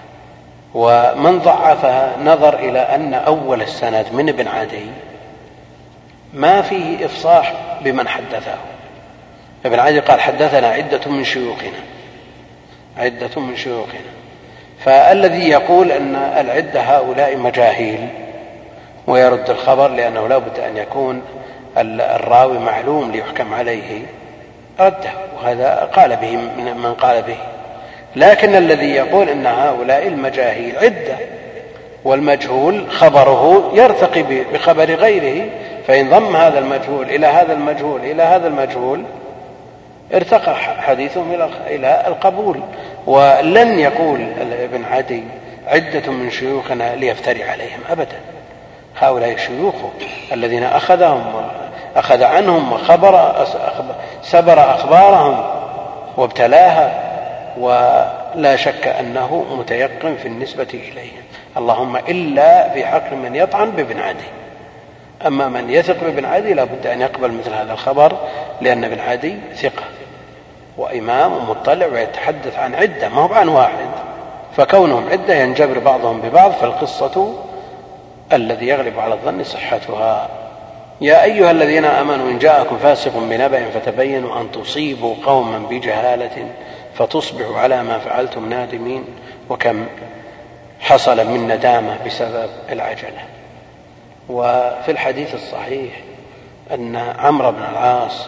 ومن 0.74 1.38
ضعفها 1.38 2.16
نظر 2.24 2.54
إلى 2.54 2.78
أن 2.78 3.14
أول 3.14 3.62
السند 3.62 4.06
من 4.12 4.28
ابن 4.28 4.48
عدي 4.48 4.86
ما 6.32 6.62
فيه 6.62 7.06
إفصاح 7.06 7.54
بمن 7.80 8.08
حدثه. 8.08 8.56
ابن 9.66 9.78
عدي 9.78 10.00
قال 10.00 10.20
حدثنا 10.20 10.68
عدة 10.68 11.00
من 11.06 11.24
شيوخنا 11.24 11.78
عدة 12.98 13.40
من 13.40 13.56
شيوخنا. 13.56 14.00
فالذي 14.84 15.48
يقول 15.48 15.92
أن 15.92 16.16
العدة 16.16 16.80
هؤلاء 16.80 17.36
مجاهيل 17.36 18.08
ويرد 19.06 19.50
الخبر 19.50 19.88
لأنه 19.88 20.28
لا 20.28 20.38
بد 20.38 20.58
أن 20.58 20.76
يكون 20.76 21.22
الراوي 21.76 22.58
معلوم 22.58 23.12
ليحكم 23.12 23.54
عليه 23.54 24.02
رده. 24.80 25.10
وهذا 25.36 25.90
قال 25.94 26.16
به 26.16 26.36
من 26.74 26.94
قال 26.94 27.22
به. 27.22 27.38
لكن 28.16 28.56
الذي 28.56 28.90
يقول 28.90 29.28
إن 29.28 29.46
هؤلاء 29.46 30.06
المجاهيل 30.08 30.78
عدة 30.78 31.16
والمجهول 32.04 32.90
خبره 32.90 33.70
يرتقي 33.74 34.22
بخبر 34.52 34.94
غيره 34.94 35.50
فإن 35.86 36.10
ضم 36.10 36.36
هذا 36.36 36.58
المجهول 36.58 37.10
إلى 37.10 37.26
هذا 37.26 37.52
المجهول 37.52 38.00
إلى 38.00 38.22
هذا 38.22 38.46
المجهول 38.46 39.04
ارتقى 40.14 40.54
حديثهم 40.56 41.32
إلى 41.66 42.04
القبول. 42.06 42.60
ولن 43.06 43.78
يقول 43.78 44.26
ابن 44.62 44.84
عدي 44.84 45.22
عدة 45.66 46.12
من 46.12 46.30
شيوخنا 46.30 46.96
ليفتري 46.96 47.44
عليهم 47.44 47.80
ابدا. 47.90 48.16
هؤلاء 48.98 49.32
الشيوخ 49.32 49.74
الذين 50.32 50.64
أخذهم 50.64 51.24
أخذ 51.96 52.22
عنهم 52.22 52.72
وخبر 52.72 53.46
سبر 54.22 54.74
أخبارهم 54.74 55.44
وابتلاها. 56.16 57.13
ولا 57.58 58.56
شك 58.56 58.88
أنه 58.88 59.44
متيقن 59.58 60.16
في 60.16 60.28
النسبة 60.28 60.68
إليهم 60.74 61.22
اللهم 61.56 61.96
إلا 61.96 62.68
في 62.70 62.86
حق 62.86 63.12
من 63.12 63.34
يطعن 63.34 63.70
بابن 63.70 64.00
عدي. 64.00 64.24
أما 65.26 65.48
من 65.48 65.70
يثق 65.70 66.00
بابن 66.04 66.24
عدي 66.24 66.54
لا 66.54 66.64
بد 66.64 66.86
أن 66.86 67.00
يقبل 67.00 67.32
مثل 67.32 67.54
هذا 67.54 67.72
الخبر 67.72 68.16
لأن 68.60 68.84
ابن 68.84 69.00
عدي 69.00 69.36
ثقة 69.54 69.84
وإمام 70.78 71.32
ومطلع 71.32 71.86
ويتحدث 71.86 72.58
عن 72.58 72.74
عدة 72.74 73.08
ما 73.08 73.22
هو 73.22 73.34
عن 73.34 73.48
واحد. 73.48 73.88
فكونهم 74.56 75.08
عدة 75.08 75.34
ينجبر 75.34 75.78
بعضهم 75.78 76.20
ببعض 76.20 76.52
فالقصة 76.52 77.34
الذي 78.32 78.66
يغلب 78.66 78.98
على 78.98 79.14
الظن 79.14 79.44
صحتها. 79.44 80.28
يا 81.00 81.24
أيها 81.24 81.50
الذين 81.50 81.84
آمنوا 81.84 82.30
إن 82.30 82.38
جاءكم 82.38 82.76
فاسق 82.76 83.18
بنبأ 83.18 83.70
فتبينوا 83.70 84.40
أن 84.40 84.50
تصيبوا 84.52 85.14
قوما 85.26 85.58
بجهالة 85.58 86.46
فتصبحوا 86.98 87.58
على 87.58 87.82
ما 87.82 87.98
فعلتم 87.98 88.48
نادمين 88.48 89.04
وكم 89.50 89.86
حصل 90.80 91.26
من 91.26 91.48
ندامة 91.48 91.98
بسبب 92.06 92.50
العجلة. 92.70 93.24
وفي 94.28 94.90
الحديث 94.90 95.34
الصحيح 95.34 95.92
أن 96.74 96.96
عمرو 96.96 97.52
بن 97.52 97.62
العاص 97.62 98.26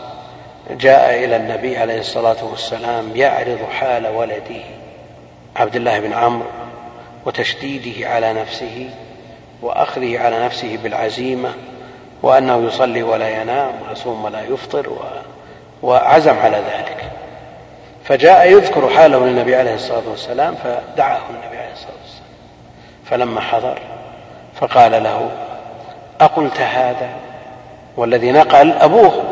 جاء 0.71 1.25
إلى 1.25 1.37
النبي 1.37 1.77
عليه 1.77 1.99
الصلاة 1.99 2.45
والسلام 2.51 3.17
يعرض 3.17 3.59
حال 3.71 4.07
ولده 4.07 4.63
عبد 5.57 5.77
الله 5.77 6.01
بن 6.01 6.13
عمرو 6.13 6.49
وتشديده 7.27 8.09
على 8.09 8.33
نفسه 8.33 8.91
وأخذه 9.63 10.19
على 10.19 10.45
نفسه 10.45 10.79
بالعزيمة 10.83 11.55
وأنه 12.23 12.67
يصلي 12.67 13.03
ولا 13.03 13.43
ينام 13.43 13.73
ويصوم 13.89 14.25
ولا 14.25 14.43
يفطر 14.43 14.91
و... 14.91 14.99
وعزم 15.83 16.39
على 16.39 16.57
ذلك. 16.57 16.96
فجاء 18.09 18.51
يذكر 18.51 18.89
حاله 18.89 19.27
للنبي 19.27 19.57
عليه 19.57 19.75
الصلاة 19.75 20.03
والسلام 20.11 20.55
فدعاه 20.55 21.21
النبي 21.31 21.59
عليه 21.59 21.73
الصلاة 21.73 21.97
والسلام. 22.03 22.27
فلما 23.05 23.41
حضر 23.41 23.79
فقال 24.55 25.03
له 25.03 25.31
أقلت 26.21 26.61
هذا؟ 26.61 27.09
والذي 27.97 28.33
نقل 28.33 28.73
أبوه. 28.73 29.25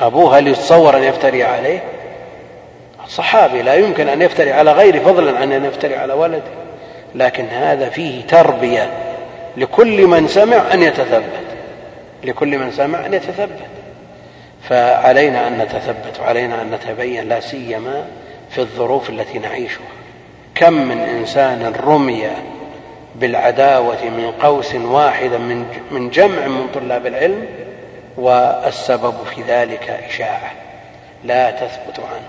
أبوه 0.00 0.38
هل 0.38 0.48
يتصور 0.48 0.96
أن 0.96 1.02
يفتري 1.02 1.44
عليه؟ 1.44 1.84
صحابي 3.08 3.62
لا 3.62 3.74
يمكن 3.74 4.08
أن 4.08 4.22
يفتري 4.22 4.52
على 4.52 4.72
غيره 4.72 4.98
فضلا 4.98 5.38
عن 5.38 5.52
أن 5.52 5.64
يفتري 5.64 5.96
على 5.96 6.12
ولده. 6.12 6.42
لكن 7.14 7.46
هذا 7.46 7.90
فيه 7.90 8.26
تربية 8.26 8.90
لكل 9.56 10.06
من 10.06 10.28
سمع 10.28 10.62
أن 10.72 10.82
يتثبت. 10.82 11.32
لكل 12.24 12.58
من 12.58 12.72
سمع 12.72 13.06
أن 13.06 13.14
يتثبت. 13.14 13.75
فعلينا 14.68 15.48
أن 15.48 15.58
نتثبت 15.58 16.20
وعلينا 16.20 16.62
أن 16.62 16.70
نتبين 16.70 17.28
لا 17.28 17.40
سيما 17.40 18.06
في 18.50 18.58
الظروف 18.58 19.10
التي 19.10 19.38
نعيشها. 19.38 19.86
كم 20.54 20.72
من 20.72 21.00
إنسان 21.00 21.72
رمي 21.84 22.30
بالعداوة 23.14 24.04
من 24.04 24.32
قوس 24.42 24.74
واحد 24.74 25.30
من 25.30 25.66
من 25.90 26.10
جمع 26.10 26.46
من 26.46 26.68
طلاب 26.74 27.06
العلم 27.06 27.46
والسبب 28.16 29.14
في 29.34 29.42
ذلك 29.42 29.90
إشاعة 30.08 30.52
لا 31.24 31.50
تثبت 31.50 31.98
عنه. 31.98 32.28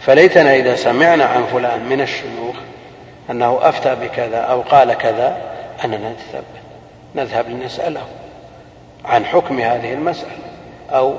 فليتنا 0.00 0.54
إذا 0.54 0.76
سمعنا 0.76 1.24
عن 1.24 1.44
فلان 1.46 1.84
من 1.84 2.00
الشيوخ 2.00 2.54
أنه 3.30 3.58
أفتى 3.62 3.94
بكذا 3.94 4.38
أو 4.38 4.60
قال 4.60 4.94
كذا 4.94 5.36
أننا 5.84 6.10
نتثبت 6.10 6.44
نذهب 7.14 7.48
لنسأله 7.50 8.02
عن 9.04 9.24
حكم 9.24 9.60
هذه 9.60 9.92
المسألة 9.92 10.38
أو 10.90 11.14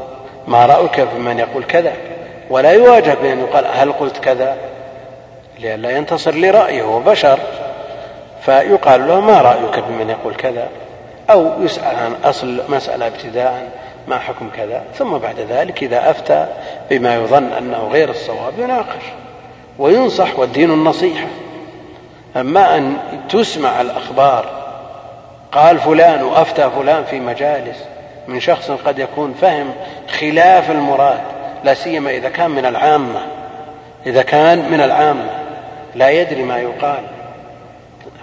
ما 0.48 0.66
رأيك 0.66 1.00
بمن 1.00 1.39
يقول 1.39 1.64
كذا؟ 1.64 1.93
ولا 2.50 2.72
يواجه 2.72 3.14
بأن 3.22 3.39
يقال 3.39 3.66
هل 3.74 3.91
قلت 3.91 4.18
كذا؟ 4.18 4.58
لئلا 5.60 5.91
ينتصر 5.91 6.36
لرأيه 6.36 6.82
هو 6.82 7.00
بشر. 7.00 7.39
فيقال 8.41 9.08
له 9.08 9.20
ما 9.20 9.41
رأيك 9.41 9.84
بمن 9.89 10.10
يقول 10.10 10.36
كذا؟ 10.36 10.68
أو 11.30 11.64
يسأل 11.64 11.96
عن 11.96 12.16
أصل 12.24 12.62
مسألة 12.70 13.08
ابتداء 13.08 13.70
ما 14.08 14.20
حكم 14.20 14.50
كذا؟ 14.58 14.84
ثم 14.93 15.18
بعد 15.18 15.39
ذلك 15.39 15.84
إذا 15.84 16.10
أفتى 16.10 16.48
بما 16.89 17.16
يظن 17.16 17.54
أنه 17.54 17.89
غير 17.91 18.10
الصواب 18.10 18.54
يناقش 18.60 19.04
وينصح 19.80 20.39
والدين 20.39 20.72
النصيحة. 20.72 21.28
أما 22.36 22.78
أن 22.78 22.98
تسمع 23.30 23.82
الأخبار 23.82 24.46
قال 25.52 25.80
فلان 25.80 26.24
وأفتى 26.24 26.70
فلان 26.70 27.04
في 27.04 27.20
مجالس 27.20 27.78
من 28.28 28.39
شخص 28.39 28.71
قد 28.71 28.99
يكون 28.99 29.34
فهم 29.41 29.73
خلاف 30.19 30.71
المراد 30.71 31.21
لا 31.63 31.73
سيما 31.73 32.11
إذا 32.11 32.30
كان 32.30 32.51
من 32.51 32.65
العامة. 32.65 33.21
إذا 34.05 34.21
كان 34.21 34.71
من 34.71 34.82
العامة 34.82 35.30
لا 35.95 36.09
يدري 36.09 36.43
ما 36.43 36.57
يقال. 36.57 37.03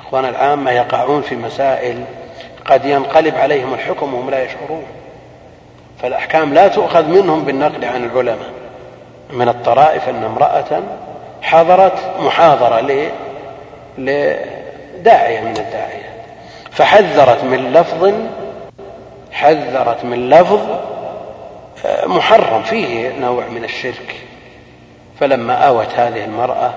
إخوان 0.01 0.25
العامة 0.25 0.71
يقعون 0.71 1.23
في 1.23 1.37
مسائل 1.37 2.05
قد 2.65 2.85
ينقلب 2.85 3.37
عليهم 3.37 3.75
الحكم 3.75 4.15
وهم 4.15 4.31
لا 4.31 4.45
يشعرون. 4.45 4.85
فالأحكام 6.03 6.55
لا 6.55 6.69
تؤخذ 6.69 7.07
منهم 7.07 7.45
بالنقل 7.45 7.85
عن 7.85 8.05
العلماء. 8.05 8.51
من 9.33 9.49
الطرائف 9.49 10.09
أن 10.09 10.25
امرأة 10.25 10.83
حضرت 11.43 11.99
محاضرة 12.21 12.81
لداعية 13.99 15.41
من 15.41 15.57
الداعيات 15.57 16.03
فحذرت 16.71 17.45
من 17.45 17.73
لفظ 17.73 18.13
حذرت 19.33 20.05
من 20.05 20.31
لفظ 20.31 20.61
محرم 22.05 22.63
فيه 22.63 23.13
نوع 23.21 23.45
من 23.47 23.65
الشرك. 23.65 24.15
فلما 25.21 25.55
آوت 25.55 25.95
هذه 25.97 26.25
المرأة 26.25 26.71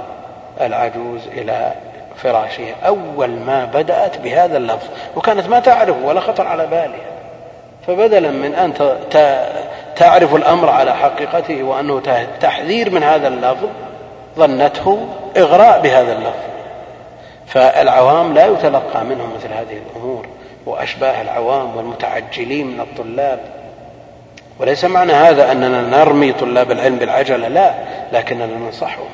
العجوز 0.62 1.28
إلى 1.28 1.72
فراشها 2.18 2.76
أول 2.86 3.30
ما 3.30 3.66
بدأت 3.66 4.18
بهذا 4.18 4.58
اللفظ 4.58 4.88
وكانت 5.16 5.48
ما 5.48 5.60
تعرف 5.60 5.96
ولا 6.04 6.20
خطر 6.20 6.48
على 6.48 6.68
بالها. 6.68 7.16
فبدلا 7.88 8.32
من 8.32 8.56
أن 8.56 8.74
تعرف 9.96 10.36
الأمر 10.36 10.70
على 10.70 10.96
حقيقته 10.96 11.64
وأنه 11.64 12.02
تحذير 12.42 12.92
من 12.92 13.04
هذا 13.04 13.28
اللفظ 13.28 13.68
ظنته 14.38 15.08
إغراء 15.38 15.82
بهذا 15.82 16.14
اللفظ. 16.14 16.46
فالعوام 17.48 18.34
لا 18.34 18.46
يتلقى 18.46 19.04
منهم 19.04 19.34
مثل 19.36 19.54
هذه 19.54 19.82
الأمور. 19.90 20.26
وأشباه 20.66 21.22
العوام 21.22 21.78
والمتعجلين 21.78 22.68
من 22.68 22.80
الطلاب. 22.80 23.40
وليس 24.60 24.86
معنى 24.86 25.14
هذا 25.14 25.52
أننا 25.52 25.82
نرمي 25.82 26.34
طلاب 26.34 26.72
العلم 26.72 26.96
بالعجلة 26.96 27.48
لا 27.48 27.74
لكننا 28.12 28.46
ننصحهم. 28.46 29.10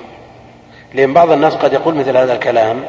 لأن 0.94 1.14
بعض 1.14 1.32
الناس 1.32 1.56
قد 1.56 1.74
يقول 1.74 1.96
مثل 1.96 2.18
هذا 2.18 2.34
الكلام 2.34 2.84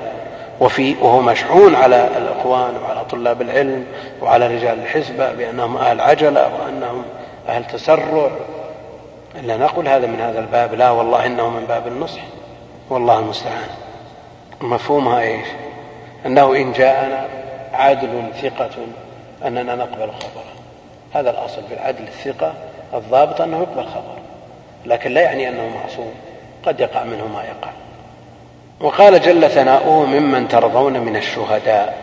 وفي 0.60 0.94
وهو 1.00 1.20
مشحون 1.20 1.74
على 1.74 2.08
الإخوان 2.16 2.74
وعلى 2.76 3.04
طلاب 3.04 3.42
العلم 3.42 3.86
وعلى 4.22 4.46
رجال 4.46 4.78
الحزبة 4.78 5.32
بأنهم 5.32 5.76
أهل 5.76 6.00
عجلة 6.00 6.50
وأنهم 6.54 7.04
أهل 7.48 7.64
تسرع. 7.64 8.30
إلا 9.40 9.56
نقول 9.56 9.88
هذا 9.88 10.06
من 10.06 10.20
هذا 10.20 10.40
الباب 10.40 10.74
لا 10.74 10.90
والله 10.90 11.26
إنه 11.26 11.50
من 11.50 11.64
باب 11.68 11.86
النصح. 11.86 12.20
والله 12.90 13.18
المستعان. 13.18 13.68
مفهومها 14.60 15.20
إيش؟ 15.20 15.46
أنه 16.26 16.56
إن 16.56 16.72
جاءنا 16.72 17.41
عدل 17.72 18.22
ثقة 18.42 18.70
أننا 19.46 19.74
نقبل 19.74 20.10
خبره. 20.12 20.52
هذا 21.14 21.30
الأصل 21.30 21.62
في 21.68 21.74
العدل 21.74 22.02
الثقة 22.02 22.54
الضابط 22.94 23.40
أنه 23.40 23.58
يقبل 23.58 23.84
خبر 23.84 24.16
لكن 24.86 25.14
لا 25.14 25.20
يعني 25.20 25.48
أنه 25.48 25.68
معصوم 25.82 26.12
قد 26.66 26.80
يقع 26.80 27.04
منه 27.04 27.26
ما 27.26 27.42
يقع. 27.42 27.70
وقال 28.80 29.22
جل 29.22 29.50
ثناؤه 29.50 30.06
ممن 30.06 30.48
ترضون 30.48 30.98
من 30.98 31.16
الشهداء 31.16 31.98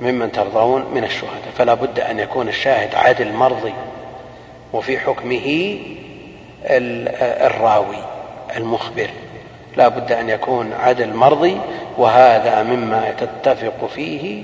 ممن 0.00 0.32
ترضون 0.32 0.84
من 0.94 1.04
الشهداء. 1.04 1.50
فلا 1.58 1.74
بد 1.74 2.00
أن 2.00 2.18
يكون 2.18 2.48
الشاهد 2.48 2.94
عدل 2.94 3.32
مرضي 3.32 3.74
وفي 4.72 4.98
حكمه 4.98 5.78
الراوي 7.46 8.04
المخبر. 8.56 9.10
لا 9.76 9.88
بد 9.88 10.12
أن 10.12 10.30
يكون 10.30 10.72
عدل 10.72 11.14
مرضي 11.14 11.60
وهذا 11.98 12.62
مما 12.62 13.14
تتفق 13.18 13.86
فيه 13.94 14.42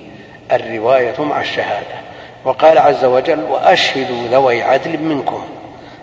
الرواية 0.53 1.15
مع 1.19 1.41
الشهادة. 1.41 1.97
وقال 2.45 2.79
عز 2.79 3.05
وجل 3.05 3.43
وأشهدوا 3.43 4.29
ذوي 4.31 4.63
عدل 4.63 4.99
منكم. 4.99 5.45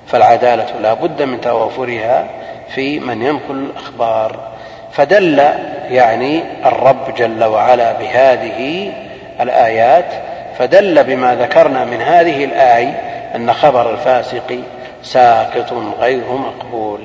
فالعدالة 0.07 0.79
لا 0.81 0.93
بد 0.93 1.21
من 1.21 1.41
توافرها 1.41 2.27
في 2.75 2.99
من 2.99 3.21
ينقل 3.21 3.55
الأخبار. 3.55 4.39
فدل 4.91 5.39
يعني 5.89 6.43
الرب 6.65 7.15
جل 7.15 7.43
وعلا 7.43 7.91
بهذه 7.91 8.91
الآيات 9.41 10.13
فدل 10.57 11.03
بما 11.03 11.35
ذكرنا 11.35 11.85
من 11.85 12.01
هذه 12.01 12.45
الآية 12.45 13.13
أن 13.35 13.53
خبر 13.53 13.93
الفاسق 13.93 14.59
ساقط 15.03 15.73
غير 15.99 16.31
مقبول. 16.31 17.01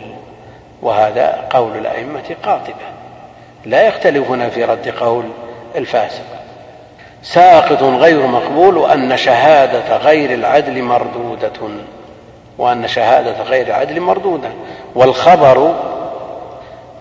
وهذا 0.82 1.44
قول 1.50 1.76
الأئمة 1.76 2.36
قاطبة. 2.42 2.88
لا 3.64 3.82
يختلفون 3.82 4.50
في 4.50 4.64
رد 4.64 4.88
قول 4.88 5.24
الفاسق. 5.76 6.37
ساقط 7.22 7.82
غير 7.82 8.26
مقبول 8.26 8.76
وأن 8.76 9.16
شهادة 9.16 9.96
غير 9.96 10.34
العدل 10.34 10.82
مردودة 10.82 11.52
وأن 12.58 12.88
شهادة 12.88 13.42
غير 13.42 13.66
العدل 13.66 14.00
مردودة. 14.00 14.48
والخبر 14.94 15.74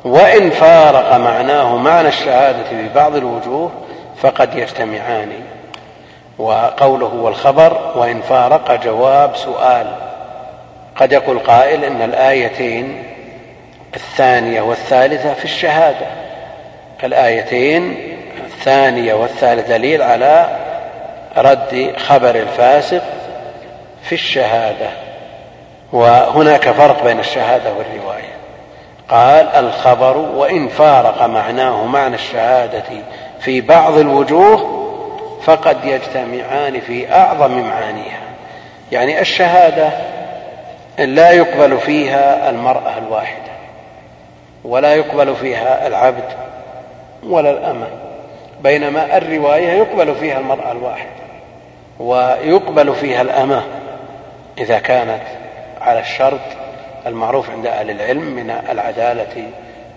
وإن 0.05 0.49
فارق 0.49 1.17
معناه 1.17 1.77
معنى 1.77 2.07
الشهادة 2.07 2.63
في 2.63 2.89
بعض 2.95 3.15
الوجوه 3.15 3.71
فقد 4.21 4.55
يجتمعان. 4.55 5.31
وقوله 6.39 7.13
والخبر 7.13 7.93
وإن 7.95 8.21
فارق 8.21 8.83
جواب 8.83 9.35
سؤال. 9.35 9.87
قد 10.95 11.11
يقول 11.11 11.39
قائل 11.39 11.83
إن 11.83 12.01
الآيتين 12.01 13.03
الثانية 13.95 14.61
والثالثة 14.61 15.33
في 15.33 15.45
الشهادة. 15.45 16.07
الآيتين 17.03 18.16
الثانية 18.57 19.13
والثالثة 19.13 19.77
دليل 19.77 20.01
على 20.01 20.47
رد 21.37 21.93
خبر 21.97 22.35
الفاسق 22.35 23.01
في 24.03 24.15
الشهادة. 24.15 24.89
وهناك 25.93 26.69
فرق 26.69 27.03
بين 27.03 27.19
الشهادة 27.19 27.73
والرواية. 27.73 28.37
قال 29.09 29.65
الخبر 29.65 30.17
وإن 30.17 30.67
فارق 30.67 31.25
معناه 31.25 31.85
معنى 31.85 32.15
الشهادة 32.15 32.83
في 33.39 33.61
بعض 33.61 33.97
الوجوه 33.97 34.83
فقد 35.43 35.77
يجتمعان 35.85 36.79
في 36.79 37.13
أعظم 37.13 37.51
معانيها. 37.51 38.21
يعني 38.91 39.21
الشهادة 39.21 39.89
لا 40.99 41.31
يقبل 41.31 41.77
فيها 41.77 42.49
المرأة 42.49 42.97
الواحدة 42.97 43.51
ولا 44.63 44.95
يقبل 44.95 45.35
فيها 45.35 45.87
العبد 45.87 46.23
ولا 47.23 47.51
الأمة. 47.51 48.06
بينما 48.63 49.17
الرواية 49.17 49.69
يقبل 49.69 50.15
فيها 50.15 50.39
المرأة 50.39 50.71
الواحدة 50.71 51.09
ويقبل 51.99 52.95
فيها 52.95 53.21
الأمة 53.21 53.63
إذا 54.57 54.79
كانت 54.79 55.21
على 55.81 55.99
الشرط 55.99 56.39
المعروف 57.07 57.49
عند 57.49 57.65
أهل 57.65 57.89
العلم 57.89 58.23
من 58.35 58.49
العدالة 58.69 59.49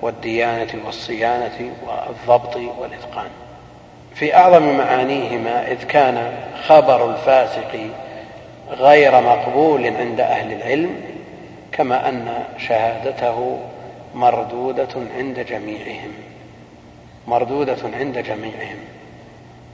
والديانة 0.03 0.69
والصيانة 0.87 1.73
والضبط 1.87 2.57
والإتقان. 2.57 3.31
في 4.15 4.35
أعظم 4.35 4.79
معانيهما 4.79 5.73
إذ 5.73 5.85
كان 5.85 6.33
خبر 6.67 7.11
الفاسق 7.11 7.79
غير 8.71 9.21
مقبول 9.21 9.87
عند 9.97 10.21
أهل 10.21 10.53
العلم 10.53 11.01
كما 11.73 12.09
أن 12.09 12.45
شهادته 12.59 13.59
مردودة 14.15 14.89
عند 15.17 15.41
جميعهم. 15.41 16.13
مردودة 17.27 17.77
عند 17.99 18.19
جميعهم. 18.19 18.77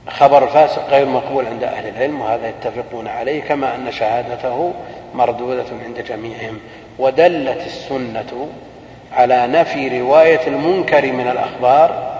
خبر 0.07 0.43
الفاسق 0.43 0.89
غير 0.89 1.05
مقبول 1.05 1.45
عند 1.45 1.63
أهل 1.63 1.87
العلم 1.87 2.21
وهذا 2.21 2.49
يتفقون 2.49 3.07
عليه 3.07 3.41
كما 3.41 3.75
أن 3.75 3.91
شهادته 3.91 4.73
مردودة 5.13 5.65
عند 5.85 6.03
جميعهم. 6.09 6.59
ودلت 6.99 7.65
السنة 7.65 8.47
على 9.13 9.47
نفي 9.47 9.99
رواية 9.99 10.47
المنكر 10.47 11.11
من 11.11 11.27
الأخبار. 11.27 12.17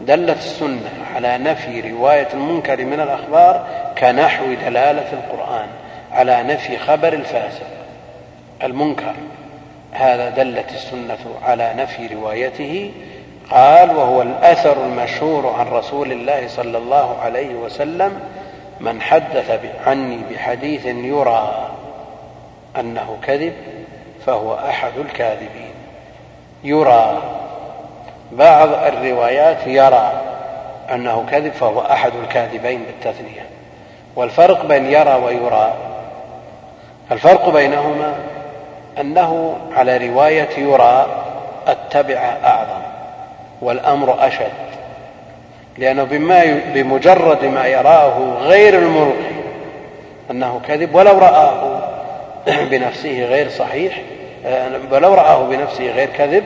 دلت 0.00 0.38
السنة 0.38 0.90
على 1.14 1.38
نفي 1.38 1.80
رواية 1.80 2.28
المنكر 2.34 2.84
من 2.84 3.00
الأخبار 3.00 3.66
كنحو 3.98 4.44
دلالة 4.66 5.12
القرآن 5.12 5.68
على 6.12 6.42
نفي 6.42 6.78
خبر 6.78 7.12
الفاسق 7.12 7.66
المنكر. 8.62 9.14
هذا 9.92 10.28
دلت 10.28 10.72
السنة 10.72 11.18
على 11.42 11.74
نفي 11.76 12.14
روايته 12.14 12.92
قال 13.50 13.96
وهو 13.96 14.22
الأثر 14.22 14.84
المشهور 14.84 15.54
عن 15.58 15.66
رسول 15.66 16.12
الله 16.12 16.48
صلى 16.48 16.78
الله 16.78 17.16
عليه 17.20 17.54
وسلم 17.54 18.20
من 18.80 19.02
حدث 19.02 19.60
عني 19.86 20.18
بحديث 20.30 20.86
يرى 20.86 21.68
أنه 22.80 23.16
كذب 23.22 23.52
فهو 24.26 24.54
أحد 24.54 24.92
الكاذبين. 24.98 25.74
يرى 26.64 27.22
بعض 28.32 28.68
الروايات 28.68 29.66
يرى 29.66 30.12
أنه 30.92 31.26
كذب 31.30 31.52
فهو 31.52 31.80
أحد 31.80 32.12
الكاذبين 32.22 32.82
بالتثنية. 32.84 33.46
والفرق 34.16 34.64
بين 34.64 34.86
يرى 34.86 35.14
ويرى 35.14 35.74
الفرق 37.12 37.48
بينهما 37.48 38.14
أنه 39.00 39.56
على 39.76 40.08
رواية 40.08 40.58
يرى 40.58 41.06
التبع 41.68 42.36
أعظم. 42.44 42.87
والأمر 43.62 44.26
أشد. 44.26 44.68
لأنه 45.78 46.04
بما 46.04 46.60
بمجرد 46.74 47.44
ما 47.44 47.66
يراه 47.66 48.18
غير 48.40 48.78
الملقي 48.78 49.38
أنه 50.30 50.60
كذب 50.68 50.94
ولو 50.94 51.18
رآه 51.18 51.82
بنفسه 52.70 53.24
غير 53.24 53.48
صحيح 53.48 54.02
ولو 54.90 55.14
رآه 55.14 55.48
بنفسه 55.48 55.90
غير 55.90 56.08
كذب 56.08 56.44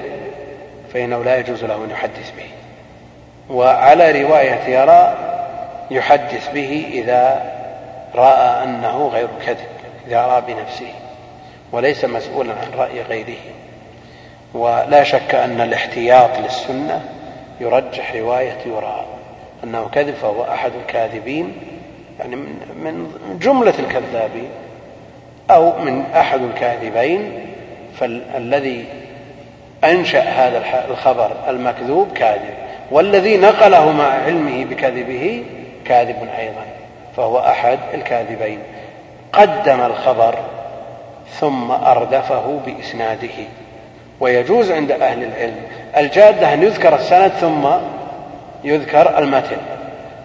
فإنه 0.95 1.25
لا 1.25 1.39
يجوز 1.39 1.65
له 1.65 1.85
أن 1.85 1.91
يحدث 1.91 2.33
به. 2.37 2.47
وعلى 3.57 4.23
رواية 4.23 4.65
يرى 4.69 5.15
يحدث 5.91 6.53
به 6.55 6.87
إذا 6.93 7.43
رأى 8.15 8.65
أنه 8.65 9.11
غير 9.15 9.29
كذب 9.47 9.67
إذا 10.09 10.27
رأى 10.27 10.41
بنفسه 10.41 10.93
وليس 11.73 12.05
مسؤولا 12.05 12.53
عن 12.53 12.79
رأي 12.79 13.03
غيره. 13.03 13.41
ولا 14.55 15.05
شك 15.05 15.35
أن 15.35 15.61
الاحتياط 15.61 16.39
للسنة 16.39 17.01
يرجح 17.61 18.15
رواية 18.15 18.59
يرى 18.67 19.05
أنه 19.65 19.89
كذب 19.95 20.15
فهو 20.15 20.45
أحد 20.45 20.73
الكاذبين 20.83 21.53
يعني 22.21 22.37
من 22.77 23.13
جملة 23.43 23.75
الكذابين 23.79 24.51
أو 25.51 25.79
من 25.79 26.05
أحد 26.17 26.43
الكاذبين 26.43 27.33
فالذي 27.99 28.85
أنشأ 29.85 30.21
هذا 30.21 30.85
الخبر 30.91 31.31
المكذوب 31.49 32.13
كاذب 32.13 32.55
والذي 32.91 33.37
نقله 33.37 33.93
مع 33.93 34.05
علمه 34.05 34.65
بكذبه 34.65 35.45
كاذب 35.85 36.29
أيضا 36.39 36.65
فهو 37.17 37.39
أحد 37.39 37.79
الكاذبين. 37.95 38.59
قدم 39.33 39.81
الخبر 39.81 40.35
ثم 41.41 41.71
أردفه 41.71 42.61
بإسناده. 42.67 43.45
ويجوز 44.23 44.71
عند 44.71 44.93
أهل 44.93 45.23
العلم. 45.23 45.63
الجادة 45.97 46.55
أن 46.55 46.63
يذكر 46.63 46.95
السند 46.95 47.31
ثم 47.31 47.69
يذكر 48.65 49.19
المتن. 49.19 49.57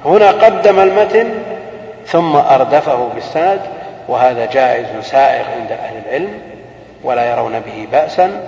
هنا 0.06 0.32
قدم 0.32 0.80
المتن 0.80 1.30
ثم 2.06 2.36
أردفه 2.36 3.10
بالسند 3.16 3.60
وهذا 4.08 4.46
جائز 4.46 4.86
سائغ 5.02 5.46
عند 5.60 5.72
أهل 5.72 5.96
العلم 6.06 6.40
ولا 7.04 7.32
يرون 7.32 7.60
به 7.60 7.88
بأسا 7.92 8.42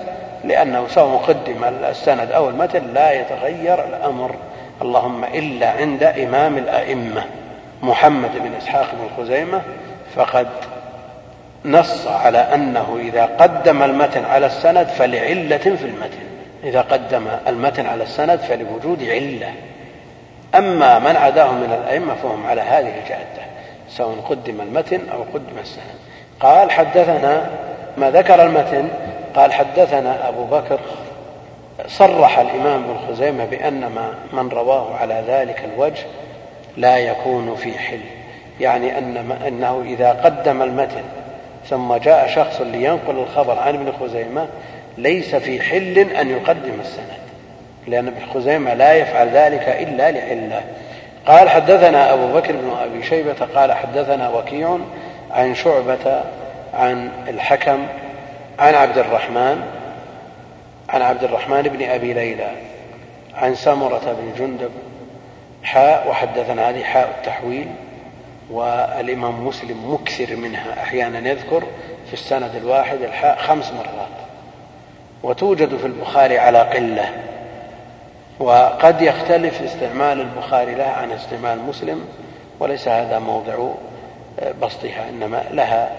لأنه 0.44 0.88
سواء 0.88 1.18
قدم 1.28 1.64
السند 1.90 2.32
أو 2.32 2.50
المتن 2.50 2.94
لا 2.94 3.12
يتغير 3.12 3.86
الأمر. 3.86 4.36
اللهم 4.82 5.24
إلا 5.24 5.70
عند 5.70 6.04
إمام 6.04 6.58
الأئمة 6.58 7.24
محمد 7.84 8.32
بن 8.44 8.52
إسحاق 8.58 8.88
بن 8.94 9.24
خزيمة 9.24 9.62
فقد 10.16 10.48
نص 11.66 12.08
على 12.08 12.38
أنه 12.38 12.98
إذا 13.00 13.26
قدم 13.26 13.84
المتن 13.84 14.26
على 14.26 14.46
السند 14.46 14.88
فلعلة 14.88 15.58
في 15.58 15.86
المتن. 15.86 16.30
إذا 16.64 16.82
قدم 16.82 17.28
المتن 17.48 17.86
على 17.86 18.04
السند 18.04 18.40
فلوجود 18.40 19.04
علة. 19.04 19.54
أما 20.56 21.00
من 21.00 21.16
عداه 21.16 21.52
من 21.52 21.80
الأئمة 21.82 22.16
فهم 22.16 22.48
على 22.48 22.62
هذه 22.62 22.94
الجادة 23.04 23.50
سواء 23.90 24.16
قدم 24.30 24.62
المتن 24.62 25.10
أو 25.14 25.24
قدم 25.34 25.58
السند. 25.62 26.00
قال 26.40 26.72
حدثنا 26.72 27.50
ما 27.98 28.12
ذكر 28.12 28.44
المتن 28.44 28.90
قال 29.36 29.54
حدثنا 29.54 30.30
أبو 30.30 30.44
بكر 30.44 30.80
صرح 31.88 32.40
الإمام 32.40 32.84
ابن 32.84 32.98
خزيمة 33.08 33.46
بأن 33.46 33.80
ما 33.80 34.14
من 34.34 34.50
رواه 34.50 34.96
على 34.96 35.24
ذلك 35.28 35.64
الوجه 35.74 36.06
لا 36.78 36.98
يكون 36.98 37.56
في 37.56 37.80
حل. 37.80 38.00
يعني 38.60 38.98
أن 38.98 39.32
أنه 39.48 39.82
إذا 39.86 40.12
قدم 40.12 40.62
المتن 40.62 41.04
ثم 41.70 41.96
جاء 41.96 42.28
شخص 42.28 42.62
لينقل 42.62 43.18
الخبر 43.18 43.60
عن 43.60 43.76
ابن 43.76 43.92
خزيمة 44.00 44.48
ليس 44.98 45.36
في 45.36 45.62
حل 45.62 45.98
أن 46.00 46.30
يقدم 46.30 46.80
السند 46.80 47.20
لأن 47.88 48.08
ابن 48.08 48.26
خزيمة 48.34 48.74
لا 48.74 48.94
يفعل 48.94 49.30
ذلك 49.30 49.68
إلا 49.68 50.12
لعلة 50.12 50.62
قال 51.26 51.50
حدثنا 51.50 52.14
أبو 52.14 52.34
بكر 52.34 52.52
بن 52.52 52.72
أبي 52.84 53.04
شيبة 53.04 53.48
قال 53.56 53.74
حدثنا 53.74 54.30
وكيع 54.30 54.78
عن 55.32 55.56
شعبة 55.56 56.24
عن 56.74 57.12
الحكم 57.28 57.86
عن 58.60 58.76
عبد 58.76 58.98
الرحمن 58.98 59.62
عن 60.90 61.02
عبد 61.02 61.24
الرحمن 61.24 61.62
بن 61.62 61.90
أبي 61.90 62.14
ليلى 62.14 62.52
عن 63.36 63.56
سمرة 63.56 64.16
بن 64.22 64.34
جندب 64.40 64.72
حاء 65.64 66.08
وحدثنا 66.10 66.70
هذه 66.70 66.84
حاء 66.84 67.10
التحويل. 67.18 67.68
والإمام 68.52 69.48
مسلم 69.48 69.94
مكثر 69.94 70.36
منها 70.36 70.82
أحيانا 70.84 71.30
يذكر 71.30 71.64
في 72.08 72.14
السند 72.14 72.56
الواحد 72.56 73.02
الحاء 73.02 73.38
خمس 73.38 73.72
مرات. 73.72 74.20
وتوجد 75.24 75.78
في 75.78 75.88
البخاري 75.88 76.40
على 76.40 76.60
قلة. 76.60 77.10
وقد 78.40 79.02
يختلف 79.02 79.62
استعمال 79.62 80.22
البخاري 80.22 80.76
لها 80.76 80.92
عن 80.92 81.12
استعمال 81.12 81.60
مسلم 81.60 82.06
وليس 82.60 82.88
هذا 82.88 83.20
موضع 83.20 83.70
آه، 84.40 84.54
بسطها 84.62 85.10
إنما 85.10 85.44
لها 85.52 85.92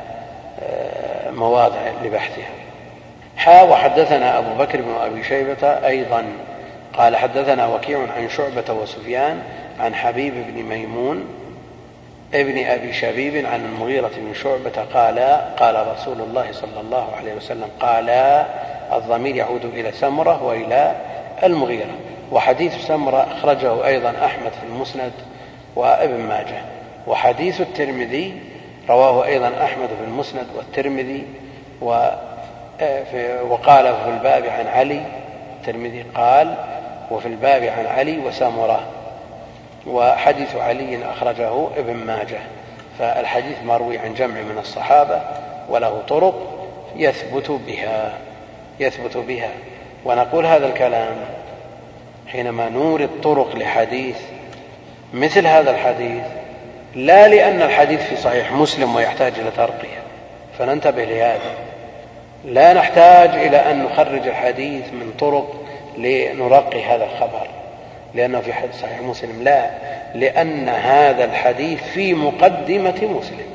آه، 0.63 1.31
مواضع 1.31 1.81
لبحثها. 2.05 2.51
حا 3.37 3.63
وحدثنا 3.63 4.39
أبو 4.39 4.55
بكر 4.59 4.83
بن 4.83 4.95
أبي 5.01 5.25
شيبة 5.25 5.67
أيضا. 5.67 6.25
قال 6.99 7.17
حدثنا 7.17 7.67
وكيع 7.67 7.99
عن 8.17 8.29
شعبة 8.29 8.73
وسفيان 8.73 9.43
عن 9.81 9.95
حبيب 9.95 10.35
بن 10.35 10.63
ميمون 10.63 11.40
ابن 12.35 12.67
أبي 12.67 12.93
شبيب 12.93 13.47
عن 13.47 13.65
المغيرة 13.65 14.11
بن 14.17 14.35
شعبة 14.35 14.85
قال 14.95 15.19
قال 15.57 15.87
رسول 15.87 16.21
الله 16.21 16.53
صلى 16.53 16.81
الله 16.81 17.09
عليه 17.17 17.35
وسلم 17.35 17.69
قال 17.81 18.11
الضمير 18.93 19.37
يعود 19.37 19.65
إلى 19.65 19.93
سمرة 19.93 20.43
وإلى 20.43 20.95
المغيرة. 21.43 21.95
وحديث 22.33 22.87
سمرة 22.87 23.27
أخرجه 23.33 23.87
أيضا 23.87 24.15
أحمد 24.25 24.51
في 24.51 24.67
المسند 24.67 25.13
وابن 25.77 26.21
ماجه. 26.21 26.63
وحديث 27.07 27.61
الترمذي 27.61 28.41
رواه 28.89 29.25
أيضا 29.27 29.53
أحمد 29.65 29.89
في 29.89 30.05
المسند 30.05 30.47
والترمذي 30.57 31.27
وقال 33.43 33.95
في 33.95 34.09
الباب 34.09 34.47
عن 34.47 34.67
علي. 34.67 35.03
الترمذي 35.61 36.05
قال 36.15 36.55
وفي 37.11 37.29
الباب 37.29 37.63
عن 37.63 37.87
علي 37.87 38.19
وسامرة 38.19 38.81
وحديث 39.87 40.57
علي 40.57 41.11
أخرجه 41.11 41.67
ابن 41.77 41.95
ماجه 41.95 42.41
فالحديث 42.99 43.57
مروي 43.65 43.99
عن 43.99 44.15
جمع 44.15 44.41
من 44.41 44.59
الصحابة 44.59 45.23
وله 45.69 46.03
طرق 46.09 46.35
يثبت 46.97 47.51
بها 47.51 48.13
يثبت 48.81 49.17
بها. 49.17 49.51
ونقول 50.05 50.47
هذا 50.47 50.67
الكلام 50.67 51.17
حينما 52.27 52.69
نورد 52.69 53.11
طرق 53.23 53.57
لحديث 53.57 54.17
مثل 55.15 55.47
هذا 55.47 55.71
الحديث 55.71 56.25
لا 56.95 57.29
لأن 57.29 57.63
الحديث 57.63 58.01
في 58.01 58.17
صحيح 58.17 58.53
مسلم 58.53 58.95
ويحتاج 58.95 59.33
إلى 59.39 59.51
ترقية 59.51 60.03
فننتبه 60.59 61.05
لهذا. 61.05 61.55
لا 62.45 62.73
نحتاج 62.73 63.31
إلى 63.31 63.57
أن 63.71 63.85
نخرج 63.85 64.29
الحديث 64.29 64.85
من 64.93 65.13
طرق 65.19 65.55
لنرقي 65.99 66.85
هذا 66.85 67.05
الخبر. 67.05 67.60
لأنه 68.15 68.41
في 68.41 68.53
صحيح 68.83 69.01
مسلم. 69.01 69.43
لا 69.43 69.71
لأن 70.15 70.69
هذا 70.69 71.25
الحديث 71.25 71.83
في 71.83 72.15
مقدمة 72.15 73.19
مسلم 73.21 73.47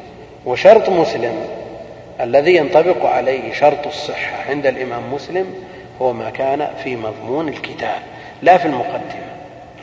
وشرط 0.46 0.90
مسلم 0.90 1.48
الذي 2.22 2.56
ينطبق 2.56 3.06
عليه 3.06 3.54
شرط 3.54 3.88
الصحة 3.88 4.50
عند 4.50 4.66
الإمام 4.66 5.14
مسلم 5.14 5.56
هو 6.02 6.14
ما 6.14 6.30
كان 6.30 6.68
في 6.84 6.96
مضمون 6.96 7.48
الكتاب 7.48 8.00
لا 8.42 8.58
في 8.58 8.66
المقدمة. 8.66 9.26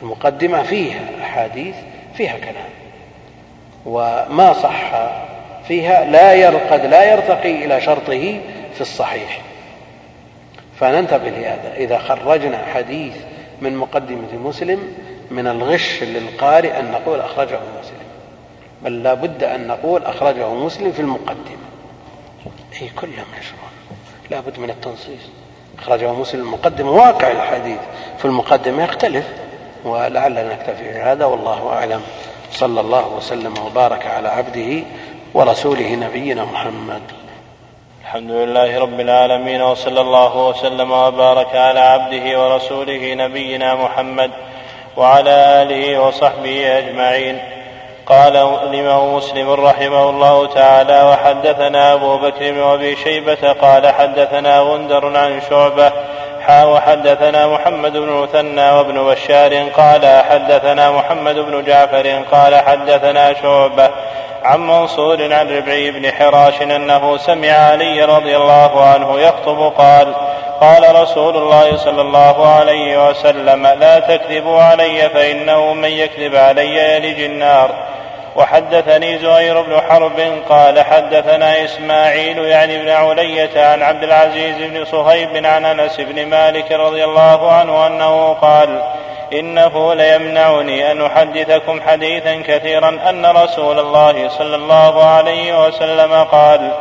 المقدمة 0.01 0.63
فيها 0.63 1.01
أحاديث 1.21 1.75
فيها 2.13 2.37
كلام. 2.37 2.69
وما 3.85 4.53
صح 4.53 4.91
فيها 5.67 6.05
لا 6.05 6.49
قد 6.49 6.85
لا 6.85 7.13
يرتقي 7.13 7.65
إلى 7.65 7.81
شرطه 7.81 8.39
في 8.73 8.81
الصحيح. 8.81 9.41
فننتبه 10.79 11.29
لهذا. 11.29 11.73
إذا 11.77 11.97
خرجنا 11.97 12.65
حديث 12.73 13.13
من 13.61 13.77
مقدمة 13.77 14.33
مسلم 14.43 14.93
من 15.31 15.47
الغش 15.47 16.03
للقارئ 16.03 16.79
أن 16.79 16.91
نقول 16.91 17.19
أخرجه 17.19 17.59
مسلم. 17.79 18.03
بل 18.81 19.03
لا 19.03 19.13
بد 19.13 19.43
أن 19.43 19.67
نقول 19.67 20.03
أخرجه 20.03 20.53
مسلم 20.53 20.91
في 20.91 20.99
المقدمة. 20.99 21.67
أي 22.81 22.89
كلهم 22.89 23.25
يشرون 23.39 23.69
لا 24.31 24.39
بد 24.39 24.59
من 24.59 24.69
التنصيص. 24.69 25.21
أخرجه 25.79 26.13
مسلم 26.13 26.41
المقدمة. 26.41 26.91
واقع 26.91 27.31
الحديث 27.31 27.79
في 28.17 28.25
المقدمة 28.25 28.83
يختلف. 28.83 29.25
ولعلنا 29.85 30.53
نكتفي 30.53 30.93
بهذا. 30.93 31.25
والله 31.25 31.69
أعلم. 31.69 32.01
صلى 32.51 32.81
الله 32.81 33.07
وسلم 33.07 33.53
وبارك 33.65 34.05
على 34.05 34.27
عبده 34.27 34.83
ورسوله 35.33 35.95
نبينا 35.95 36.45
محمد. 36.45 37.01
الحمد 38.13 38.31
لله 38.31 38.79
رب 38.79 38.99
العالمين 38.99 39.61
وصلى 39.61 40.01
الله 40.01 40.47
وسلم 40.47 40.91
وبارك 40.91 41.55
على 41.55 41.79
عبده 41.79 42.39
ورسوله 42.39 43.13
نبينا 43.13 43.75
محمد 43.75 44.31
وعلى 44.97 45.61
آله 45.61 45.99
وصحبه 45.99 46.77
أجمعين. 46.77 47.39
قال 48.05 48.35
الإمام 48.35 49.15
مسلم 49.15 49.49
رحمه 49.51 50.09
الله 50.09 50.47
تعالى 50.47 51.03
وحدثنا 51.03 51.93
أبو 51.93 52.17
بكر 52.17 52.51
بن 52.51 52.59
ابي 52.59 52.95
شيبة 52.95 53.51
قال 53.61 53.87
حدثنا 53.87 54.59
غندر 54.59 55.17
عن 55.17 55.41
شعبة 55.49 55.91
حا 56.41 56.63
وحدثنا 56.65 57.47
محمد 57.47 57.97
بن 57.97 58.09
مثنى 58.09 58.71
وابن 58.71 59.03
بشار 59.03 59.69
قال 59.69 60.23
حدثنا 60.23 60.91
محمد 60.91 61.35
بن 61.35 61.63
جعفر 61.63 62.23
قال 62.31 62.55
حدثنا 62.55 63.33
شعبة 63.33 63.89
عن 64.43 64.67
منصور 64.67 65.33
عن 65.33 65.57
ربعي 65.57 65.91
بن 65.91 66.11
حراش 66.11 66.61
أنه 66.61 67.17
سمع 67.17 67.51
علي 67.51 68.05
رضي 68.05 68.37
الله 68.37 68.83
عنه 68.83 69.19
يخطب 69.19 69.73
قال 69.77 70.15
قال 70.61 70.95
رسول 70.95 71.37
الله 71.37 71.77
صلى 71.77 72.01
الله 72.01 72.47
عليه 72.47 73.09
وسلم 73.09 73.67
لا 73.67 73.99
تكذبوا 73.99 74.61
علي 74.61 75.09
فإنه 75.09 75.73
من 75.73 75.89
يكذب 75.89 76.35
علي 76.35 76.95
يلج 76.95 77.21
النار. 77.21 77.69
وحدثني 78.35 79.17
زهير 79.17 79.61
بن 79.61 79.81
حرب 79.89 80.19
قال 80.49 80.81
حدثنا 80.81 81.65
إسماعيل 81.65 82.37
يعني 82.37 82.77
بن 82.77 82.89
علية 82.89 83.65
عن 83.65 83.81
عبد 83.81 84.03
العزيز 84.03 84.55
بن 84.57 84.85
صهيب 84.85 85.45
عن 85.45 85.65
أنس 85.65 85.99
بن 85.99 86.25
مالك 86.25 86.71
رضي 86.71 87.03
الله 87.03 87.51
عنه 87.51 87.87
أنه 87.87 88.33
قال 88.33 88.81
إنه 89.33 89.93
ليمنعني 89.93 90.91
أن 90.91 91.05
أحدثكم 91.05 91.81
حديثا 91.81 92.41
كثيرا 92.47 92.99
أن 93.09 93.25
رسول 93.25 93.79
الله 93.79 94.29
صلى 94.29 94.55
الله 94.55 95.03
عليه 95.03 95.67
وسلم 95.67 96.13
قال 96.13 96.71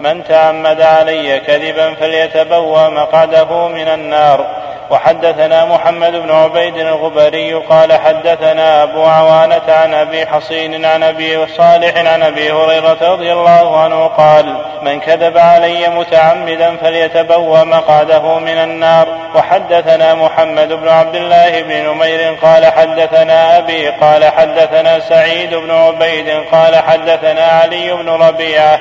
من 0.00 0.24
تعمد 0.24 0.80
علي 0.80 1.40
كذبا 1.40 1.94
فليتبوى 1.94 2.88
مقعده 2.88 3.68
من 3.68 3.88
النار. 3.88 4.61
وحدثنا 4.92 5.64
محمد 5.64 6.12
بن 6.12 6.30
عبيد 6.30 6.76
الغبري 6.76 7.54
قال 7.54 7.92
حدثنا 7.92 8.82
أبو 8.82 9.02
عوانة 9.02 9.62
عن 9.68 9.94
أبي 9.94 10.26
حصين 10.26 10.84
عن 10.84 11.02
أبي 11.02 11.46
صالح 11.46 11.96
عن 11.96 12.22
أبي 12.22 12.52
هريرة 12.52 13.12
رضي 13.12 13.32
الله 13.32 13.80
عنه 13.80 14.06
قال 14.06 14.56
من 14.82 15.00
كذب 15.00 15.38
علي 15.38 15.88
متعمدا 15.88 16.76
فليتبوى 16.76 17.64
مقعده 17.64 18.38
من 18.38 18.58
النار. 18.58 19.08
وحدثنا 19.34 20.14
محمد 20.14 20.72
بن 20.72 20.88
عبد 20.88 21.16
الله 21.16 21.62
بن 21.62 21.88
نمير 21.88 22.34
قال 22.42 22.66
حدثنا 22.66 23.58
أبي 23.58 23.88
قال 23.88 24.24
حدثنا 24.24 25.00
سعيد 25.00 25.54
بن 25.54 25.70
عبيد 25.70 26.28
قال 26.52 26.76
حدثنا 26.76 27.44
علي 27.44 27.92
بن 27.92 28.08
ربيعة. 28.08 28.80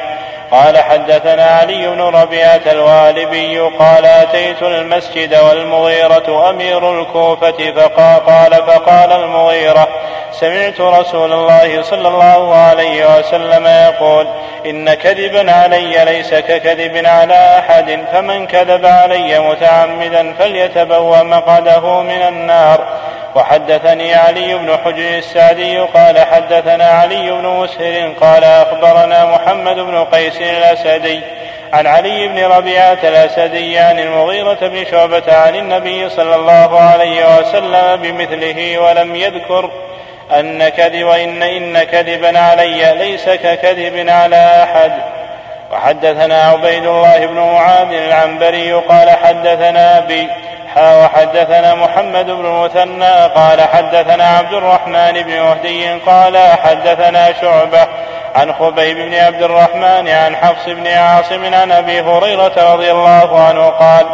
قال 0.51 0.77
حدثنا 0.77 1.43
علي 1.43 1.87
بن 1.87 2.01
ربيعة 2.01 2.61
الوالبي 2.71 3.59
قال 3.59 4.05
أتيت 4.05 4.61
المسجد 4.61 5.35
والمغيرة 5.35 6.49
أمير 6.49 7.01
الكوفة 7.01 7.71
فقال 7.75 8.53
فقال 8.53 9.11
المغيرة 9.11 9.87
سمعت 10.31 10.81
رسول 10.81 11.33
الله 11.33 11.81
صلى 11.81 12.07
الله 12.07 12.55
عليه 12.55 13.19
وسلم 13.19 13.67
يقول 13.67 14.27
إن 14.65 14.93
كذبا 14.93 15.51
علي 15.51 16.05
ليس 16.05 16.33
ككذب 16.33 17.05
على 17.05 17.59
أحد 17.59 18.05
فمن 18.13 18.47
كذب 18.47 18.85
علي 18.85 19.39
متعمدا 19.39 20.33
فليتبوأ 20.33 21.23
مقعده 21.23 22.01
من 22.01 22.21
النار. 22.21 22.85
وحدثني 23.35 24.13
علي 24.13 24.55
بن 24.55 24.77
حجر 24.85 25.17
السعدي 25.17 25.79
قال 25.79 26.19
حدثنا 26.19 26.85
علي 26.85 27.31
بن 27.31 27.47
مسهر 27.47 28.13
قال 28.21 28.43
أخبرنا 28.43 29.25
محمد 29.25 29.75
بن 29.75 30.03
قيس 30.03 30.41
الأسدي 30.41 31.21
عن 31.73 31.87
علي 31.87 32.27
بن 32.27 32.43
ربيعة 32.43 32.97
الأسدي 33.03 33.79
عن 33.79 33.99
المغيرة 33.99 34.57
بن 34.61 34.85
شعبة 34.91 35.23
عن 35.27 35.55
النبي 35.55 36.09
صلى 36.09 36.35
الله 36.35 36.79
عليه 36.79 37.39
وسلم 37.39 38.01
بمثله 38.01 38.79
ولم 38.79 39.15
يذكر 39.15 39.71
أن 40.39 40.69
كذب 40.69 41.07
إن 41.07 41.43
إن 41.43 41.83
كذبا 41.83 42.39
علي 42.39 42.93
ليس 42.93 43.29
ككذب 43.29 44.09
على 44.09 44.63
أحد. 44.63 44.91
وحدثنا 45.71 46.41
عبيد 46.43 46.85
الله 46.85 47.25
بن 47.25 47.35
معاذ 47.35 47.93
العنبري 47.93 48.73
قال 48.73 49.09
حدثنا 49.09 49.97
أبي 49.97 50.27
حا 50.75 51.05
وحدثنا 51.05 51.75
محمد 51.75 52.25
بن 52.25 52.45
المثنى 52.45 53.25
قال 53.35 53.61
حدثنا 53.61 54.23
عبد 54.23 54.53
الرحمن 54.53 55.11
بن 55.11 55.41
مهدي 55.41 55.89
قال 55.89 56.37
حدثنا 56.37 57.33
شعبة 57.41 57.87
عن 58.35 58.53
خبيب 58.53 58.97
بن 58.97 59.13
عبد 59.13 59.41
الرحمن 59.43 60.07
عن 60.07 60.35
حفص 60.35 60.65
بن 60.65 60.87
عاصم 60.87 61.53
عن 61.53 61.71
أبي 61.71 62.01
هريرة 62.01 62.73
رضي 62.73 62.91
الله 62.91 63.39
عنه 63.39 63.69
قال 63.69 64.05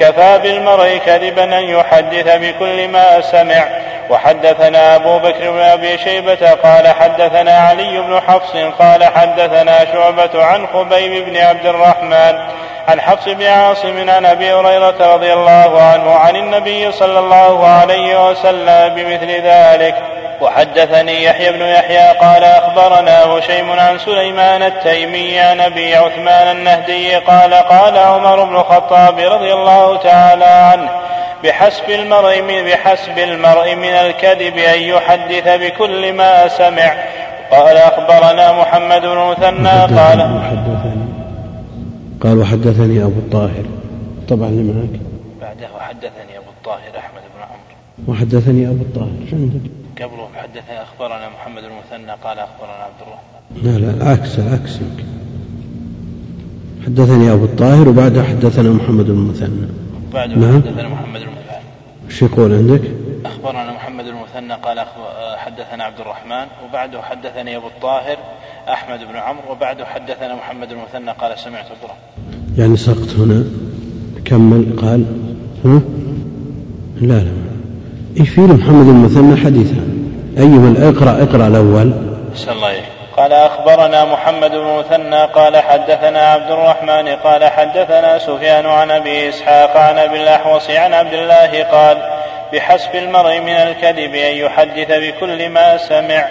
كفى 0.00 0.38
بالمرء 0.42 0.96
كذبا 1.06 1.44
أن 1.44 1.64
يحدث 1.64 2.36
بكل 2.36 2.88
ما 2.88 3.20
سمع 3.20 3.64
وحدثنا 4.10 4.96
أبو 4.96 5.18
بكر 5.18 5.50
بن 5.50 5.60
أبي 5.60 5.98
شيبة 5.98 6.50
قال 6.50 6.88
حدثنا 6.88 7.58
علي 7.58 8.00
بن 8.00 8.20
حفص 8.28 8.56
قال 8.78 9.04
حدثنا 9.04 9.84
شعبة 9.92 10.44
عن 10.44 10.66
خبيب 10.66 11.24
بن 11.24 11.36
عبد 11.36 11.66
الرحمن 11.66 12.38
عن 12.88 13.00
حفص 13.00 13.28
بن 13.28 13.46
عاصم 13.46 14.10
عن 14.10 14.26
أبي 14.26 14.52
هريرة 14.52 15.14
رضي 15.14 15.32
الله 15.32 15.82
عنه 15.82 16.10
عن 16.14 16.36
النبي 16.36 16.92
صلى 16.92 17.18
الله 17.18 17.66
عليه 17.66 18.30
وسلم 18.30 18.94
بمثل 18.94 19.42
ذلك 19.42 19.94
وحدثني 20.40 21.24
يحيى 21.24 21.52
بن 21.52 21.62
يحيى 21.62 22.18
قال 22.18 22.44
أخبرنا 22.44 23.24
هشيم 23.24 23.80
عن 23.80 23.98
سليمان 23.98 24.62
التيمي 24.62 25.40
عن 25.40 25.60
أبي 25.60 25.96
عثمان 25.96 26.56
النهدي 26.56 27.16
قال 27.16 27.54
قال 27.54 27.98
عمر 27.98 28.44
بن 28.44 28.56
الخطاب 28.56 29.18
رضي 29.18 29.52
الله 29.52 29.96
تعالى 29.96 30.44
عنه 30.44 30.90
بحسب 31.44 31.90
المرء 31.90 32.42
من 32.42 32.64
بحسب 32.64 33.18
المرء 33.18 33.74
من 33.74 33.92
الكذب 33.92 34.58
أن 34.58 34.80
يحدث 34.80 35.48
بكل 35.48 36.12
ما 36.12 36.48
سمع. 36.48 36.94
قال 37.50 37.76
أخبرنا 37.76 38.52
محمد 38.52 39.00
بن 39.00 39.16
مثنى 39.16 39.96
قال 39.98 40.40
قال 42.20 42.38
وحدثني 42.38 43.04
أبو 43.04 43.18
الطاهر. 43.18 43.64
طبعا 44.28 44.48
اللي 44.48 44.72
معك. 44.72 45.00
بعده 45.40 45.74
وحدثني 45.76 46.38
أبو 46.38 46.50
الطاهر 46.58 46.98
أحمد 46.98 47.22
بن 47.34 47.42
عمرو. 47.42 48.12
وحدثني 48.12 48.68
أبو 48.68 48.82
الطاهر. 48.82 49.26
شو 49.30 49.36
عندك؟ 49.36 49.70
قبله 50.02 50.28
حدثنا 50.34 50.82
أخبرنا 50.82 51.28
محمد 51.28 51.62
بن 51.62 51.68
مثنى 51.68 52.12
قال 52.24 52.38
أخبرنا 52.38 52.72
عبد 52.72 53.00
الرحمن. 53.00 53.62
لا 53.62 53.78
لا 53.78 53.90
العكس 53.90 54.38
العكس 54.38 54.78
حدثني 56.86 57.32
أبو 57.32 57.44
الطاهر 57.44 57.88
وبعده 57.88 58.22
حدثنا 58.22 58.72
محمد 58.72 59.08
المثنى. 59.10 59.68
بعده 60.14 60.34
نعم. 60.34 60.62
حدثنا 60.62 60.88
محمد 60.88 61.20
بن 61.20 61.26
مثنى 61.26 61.58
إيش 62.08 62.22
يقول 62.22 62.52
عندك؟ 62.52 62.82
أخبرنا 63.26 63.72
محمد 63.72 64.06
المثنى 64.06 64.54
قال 64.54 64.84
حدثنا 65.36 65.84
عبد 65.84 66.00
الرحمن 66.00 66.46
وبعده 66.64 67.02
حدثني 67.02 67.56
أبو 67.56 67.66
الطاهر 67.66 68.16
أحمد 68.68 68.98
بن 68.98 69.16
عمرو 69.16 69.52
وبعده 69.52 69.84
حدثنا 69.84 70.34
محمد 70.34 70.72
المثنى 70.72 71.10
قال 71.10 71.38
سمعت 71.38 71.66
عبد 71.70 71.96
يعني 72.58 72.76
سقط 72.76 73.08
هنا. 73.18 73.44
كمل 74.24 74.76
قال؟ 74.82 75.04
ها؟ 75.64 75.80
لا 77.00 77.14
لا. 77.14 77.32
إيش 78.20 78.28
في 78.28 78.40
محمد 78.40 78.88
المثنى 78.88 79.36
حديثا؟ 79.36 79.88
أيما 80.38 80.88
اقرأ 80.88 81.22
إقرأ 81.22 81.46
الأول. 81.46 81.92
صلى 82.34 82.52
الله 82.52 82.66
عليه 82.66 82.82
قال 83.16 83.32
أخبرنا 83.32 84.04
محمد 84.04 84.50
بن 84.50 84.78
مثنى 84.78 85.24
قال 85.24 85.56
حدثنا 85.56 86.18
عبد 86.18 86.50
الرحمن 86.50 87.08
قال 87.08 87.44
حدثنا 87.44 88.18
سفيان 88.18 88.66
عن 88.66 88.90
أبي 88.90 89.28
إسحاق 89.28 89.76
عن 89.76 89.98
أبي 89.98 90.22
الأحوص 90.22 90.70
عن 90.70 90.92
عبد 90.94 91.12
الله 91.12 91.62
قال 91.64 92.17
بحسب 92.52 92.96
المرء 92.96 93.40
من 93.40 93.54
الكذب 93.54 94.14
أن 94.14 94.34
يحدث 94.34 94.90
بكل 94.90 95.48
ما 95.48 95.76
سمع. 95.76 96.28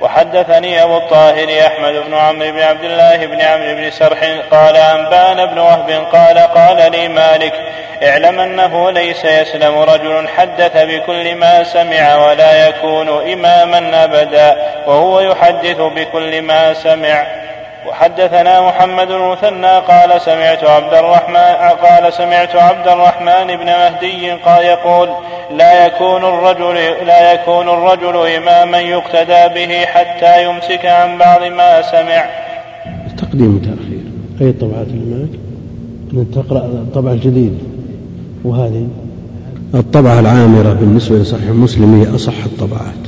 وحدثني 0.00 0.82
أبو 0.82 0.96
الطاهر 0.96 1.66
أحمد 1.66 1.92
بن 1.92 2.14
عمرو 2.14 2.52
بن 2.52 2.60
عبد 2.60 2.84
الله 2.84 3.26
بن 3.26 3.40
عمرو 3.40 3.74
بن 3.74 3.90
سرح 3.90 4.24
قال 4.50 4.76
أنبان 4.76 5.46
بن 5.46 5.58
وهب 5.58 6.06
قال 6.12 6.38
قال 6.38 6.92
لي 6.92 7.08
مالك 7.08 7.52
اعلم 8.02 8.40
أنه 8.40 8.90
ليس 8.90 9.24
يسلم 9.24 9.78
رجل 9.78 10.28
حدث 10.28 10.76
بكل 10.76 11.34
ما 11.34 11.64
سمع 11.64 12.28
ولا 12.28 12.68
يكون 12.68 13.32
إماما 13.32 14.04
أبدا 14.04 14.56
وهو 14.86 15.20
يحدث 15.20 15.76
بكل 15.76 16.42
ما 16.42 16.74
سمع. 16.74 17.26
وحدثنا 17.88 18.68
محمد 18.68 19.10
المثنى 19.10 19.78
قال 19.78 20.20
سمعت 20.20 20.64
عبد 20.64 20.94
الرحمن 20.94 21.78
قال 21.86 22.12
سمعت 22.12 22.56
عبد 22.56 22.88
الرحمن 22.88 23.56
بن 23.56 23.66
مهدي 23.66 24.30
قال 24.30 24.64
يقول 24.64 25.08
لا 25.56 25.86
يكون 25.86 26.24
الرجل 26.24 26.74
لا 27.06 27.32
يكون 27.32 27.68
الرجل 27.68 28.16
إماما 28.36 28.78
يقتدى 28.78 29.54
به 29.54 29.86
حتى 29.86 30.44
يمسك 30.44 30.86
عن 30.86 31.18
بعض 31.18 31.42
ما 31.42 31.82
سمع. 31.82 32.24
تقديم 33.18 33.56
وتأخير 33.56 34.02
أي 34.40 34.50
الطبعات 34.50 34.86
اللي 34.86 35.26
معك؟ 36.12 36.28
تقرأ 36.34 36.58
الطبعة 36.58 37.12
الجديدة 37.12 37.56
وهذه؟ 38.44 38.86
الطبعة 39.74 40.20
العامرة 40.20 40.72
بالنسبة 40.72 41.16
لصحيح 41.16 41.50
مسلم 41.50 42.00
هي 42.00 42.14
أصح 42.14 42.44
الطبعات. 42.44 43.02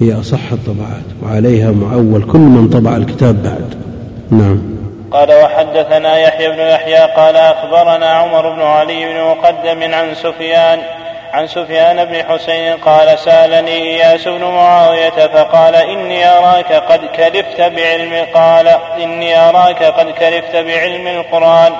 هي 0.00 0.20
أصح 0.20 0.52
الطبعات. 0.52 1.04
وعليها 1.22 1.70
معول 1.70 2.22
كل 2.22 2.38
من 2.38 2.68
طبع 2.68 2.96
الكتاب 2.96 3.42
بعد. 3.42 3.87
نعم. 4.30 4.78
قال 5.12 5.32
وحدثنا 5.32 6.18
يحيى 6.18 6.48
بن 6.48 6.58
يحيى 6.58 6.98
قال 6.98 7.36
أخبرنا 7.36 8.10
عمر 8.10 8.50
بن 8.50 8.62
علي 8.62 9.06
بن 9.06 9.20
مقدم 9.20 9.94
عن 9.94 10.14
سفيان 10.14 10.82
عن 11.32 11.46
سفيان 11.46 12.04
بن 12.04 12.24
حسين 12.24 12.76
قال 12.76 13.18
سألني 13.18 13.70
إياس 13.70 14.28
بن 14.28 14.44
معاوية 14.44 15.10
فقال 15.10 15.74
إني 15.74 16.28
أراك 16.28 16.72
قد 16.72 17.00
كلفت 17.04 17.60
بعلم 17.60 18.26
قال 18.34 18.68
إني 19.02 19.38
أراك 19.48 19.82
قد 19.82 20.10
كلفت 20.10 20.56
بعلم 20.56 21.06
القرآن 21.08 21.72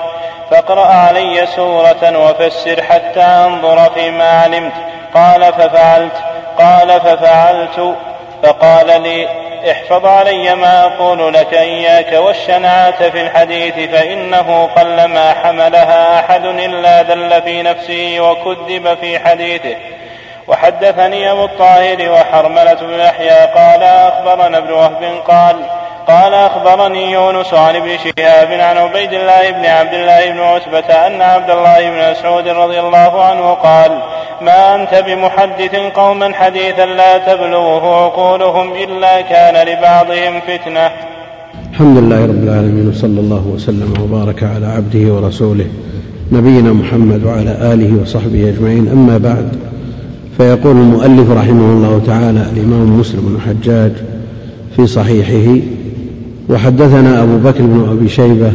فاقرأ 0.51 0.85
علي 0.85 1.47
سورة 1.55 2.17
وفسر 2.17 2.83
حتى 2.83 3.21
أنظر 3.21 3.89
فيما 3.95 4.29
علمت 4.29 4.73
قال 5.13 5.53
ففعلت 5.53 6.15
قال 6.59 7.01
ففعلت 7.01 7.95
فقال 8.43 9.01
لي 9.01 9.48
احفظ 9.71 10.05
علي 10.05 10.55
ما 10.55 10.85
أقول 10.85 11.33
لك 11.33 11.53
إياك 11.53 12.13
والشنعة 12.13 13.09
في 13.09 13.21
الحديث 13.21 13.89
فإنه 13.91 14.69
قلما 14.75 15.33
حملها 15.33 16.19
أحد 16.19 16.45
إلا 16.45 17.01
دل 17.01 17.41
في 17.41 17.61
نفسه 17.61 18.19
وكذب 18.19 18.97
في 19.01 19.19
حديثه. 19.19 19.75
وحدثني 20.47 21.31
أبو 21.31 21.45
الطاهر 21.45 22.11
وحرملة 22.11 22.73
بن 22.73 22.99
يحيى 22.99 23.45
قال 23.45 23.83
أخبرنا 23.83 24.57
ابن 24.57 24.71
وهب 24.71 25.21
قال 25.27 25.55
قال 26.09 26.33
أخبرني 26.33 27.11
يونس 27.11 27.53
عن 27.53 27.75
ابن 27.75 27.89
شهاب 27.97 28.51
عن 28.51 28.77
عبيد 28.77 29.13
الله 29.13 29.51
بن 29.51 29.65
عبد 29.65 29.93
الله 29.93 30.31
بن 30.31 30.39
عتبة 30.39 30.93
أن 30.93 31.21
عبد 31.21 31.49
الله 31.49 31.89
بن 31.89 32.11
مسعود 32.11 32.47
رضي 32.47 32.79
الله 32.79 33.23
عنه 33.23 33.53
قال 33.53 33.91
ما 34.41 34.75
أنت 34.75 35.03
بمحدث 35.07 35.75
قوما 35.75 36.33
حديثا 36.33 36.85
لا 36.85 37.17
تبلغه 37.17 38.05
عقولهم 38.05 38.73
إلا 38.73 39.21
كان 39.21 39.67
لبعضهم 39.67 40.39
فتنة. 40.47 40.91
الحمد 41.71 41.97
لله 41.97 42.25
رب 42.25 42.43
العالمين 42.43 42.89
وصلى 42.89 43.19
الله 43.19 43.47
وسلم 43.47 43.93
وبارك 44.03 44.43
على 44.43 44.67
عبده 44.67 45.13
ورسوله 45.13 45.65
نبينا 46.31 46.73
محمد 46.73 47.23
وعلى 47.23 47.51
آله 47.73 48.01
وصحبه 48.01 48.49
أجمعين 48.49 48.87
أما 48.91 49.17
بعد 49.17 49.49
فيقول 50.37 50.75
المؤلف 50.77 51.31
رحمه 51.31 51.71
الله 51.73 52.01
تعالى 52.07 52.41
الإمام 52.53 52.99
مسلم 52.99 53.21
بن 53.21 53.41
حجاج 53.41 53.91
في 54.75 54.87
صحيحه 54.87 55.78
وحدثنا 56.49 57.23
أبو 57.23 57.37
بكر 57.37 57.61
بن 57.61 57.87
أبي 57.91 58.09
شيبة 58.09 58.51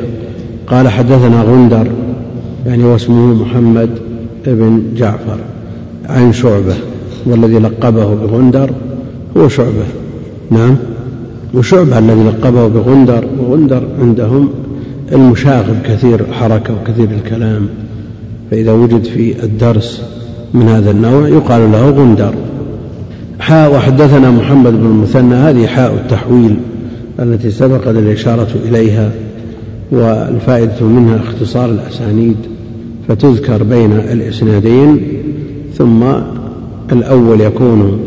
قال 0.66 0.88
حدثنا 0.88 1.42
غندر 1.42 1.86
يعني 2.66 2.84
واسمه 2.84 3.34
محمد 3.34 3.90
بن 4.46 4.82
جعفر 4.96 5.38
عن 6.08 6.32
شعبة 6.32 6.74
والذي 7.26 7.58
لقبه 7.58 8.14
بغندر 8.14 8.70
هو 9.36 9.48
شعبة 9.48 9.86
نعم 10.50 10.76
وشعبة 11.54 11.98
الذي 11.98 12.24
لقبه 12.24 12.68
بغندر 12.68 13.24
وغندر 13.38 13.82
عندهم 14.00 14.48
المشاغب 15.12 15.76
كثير 15.84 16.26
حركة 16.32 16.74
وكثير 16.74 17.08
الكلام 17.10 17.68
فإذا 18.50 18.72
وجد 18.72 19.04
في 19.04 19.44
الدرس 19.44 20.02
من 20.54 20.68
هذا 20.68 20.90
النوع 20.90 21.28
يقال 21.28 21.72
له 21.72 21.90
غندر. 21.90 22.34
حاء 23.40 23.74
وحدثنا 23.74 24.30
محمد 24.30 24.72
بن 24.72 24.86
المثنى 24.86 25.34
هذه 25.34 25.66
حاء 25.66 25.94
التحويل. 25.94 26.56
التي 27.18 27.50
سبقت 27.50 27.88
الإشارة 27.88 28.48
إليها 28.68 29.10
والفائدة 29.90 30.86
منها 30.86 31.16
اختصار 31.16 31.70
الأسانيد 31.70 32.36
فتذكر 33.08 33.62
بين 33.62 33.92
الإسنادين 33.92 35.00
ثم 35.74 36.02
الأول 36.92 37.40
يكون 37.40 37.98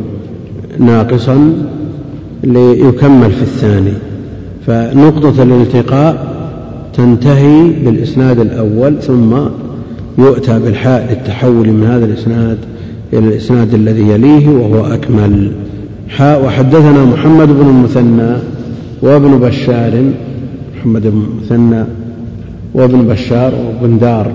ناقصا 0.80 1.54
ليكمل 2.44 3.32
في 3.32 3.42
الثاني. 3.42 3.94
فنقطة 4.68 5.44
الالتقاء 5.44 6.38
تنتهي 6.94 7.70
بالإسناد 7.86 8.40
الأول 8.40 9.02
ثم 9.02 9.36
يؤتى 10.18 10.60
بالحاء 10.60 11.08
للتحول 11.10 11.70
من 11.70 11.84
هذا 11.88 12.06
الإسناد 12.06 12.58
إلى 13.14 13.28
الإسناد 13.28 13.74
الذي 13.74 14.10
يليه 14.10 14.50
وهو 14.50 14.86
أكمل. 14.86 15.52
حاء 16.10 16.46
وحدثنا 16.46 17.06
محمد 17.06 17.48
بن 17.48 17.70
المثنى 17.70 18.57
وابن 19.02 19.40
بشار 19.40 20.04
محمد 20.78 21.02
بن 21.02 21.28
مثنى 21.42 21.84
وابن 22.74 23.08
بشار 23.08 23.54
وابن 23.56 23.98
دار 23.98 24.32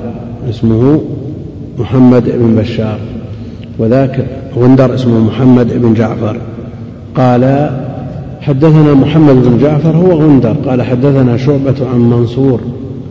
اسمه 0.50 1.00
محمد 1.78 2.24
بن 2.24 2.54
بشار 2.56 2.98
وذاك 3.78 4.26
غندر 4.56 4.94
اسمه 4.94 5.20
محمد 5.20 5.82
بن 5.82 5.94
جعفر. 5.94 6.36
قال 7.16 7.70
حدثنا 8.40 8.94
محمد 8.94 9.34
بن 9.34 9.58
جعفر 9.58 9.96
هو 9.96 10.12
غندر 10.12 10.52
قال 10.52 10.82
حدثنا 10.82 11.36
شعبة 11.36 11.74
عن 11.92 12.00
منصور 12.10 12.60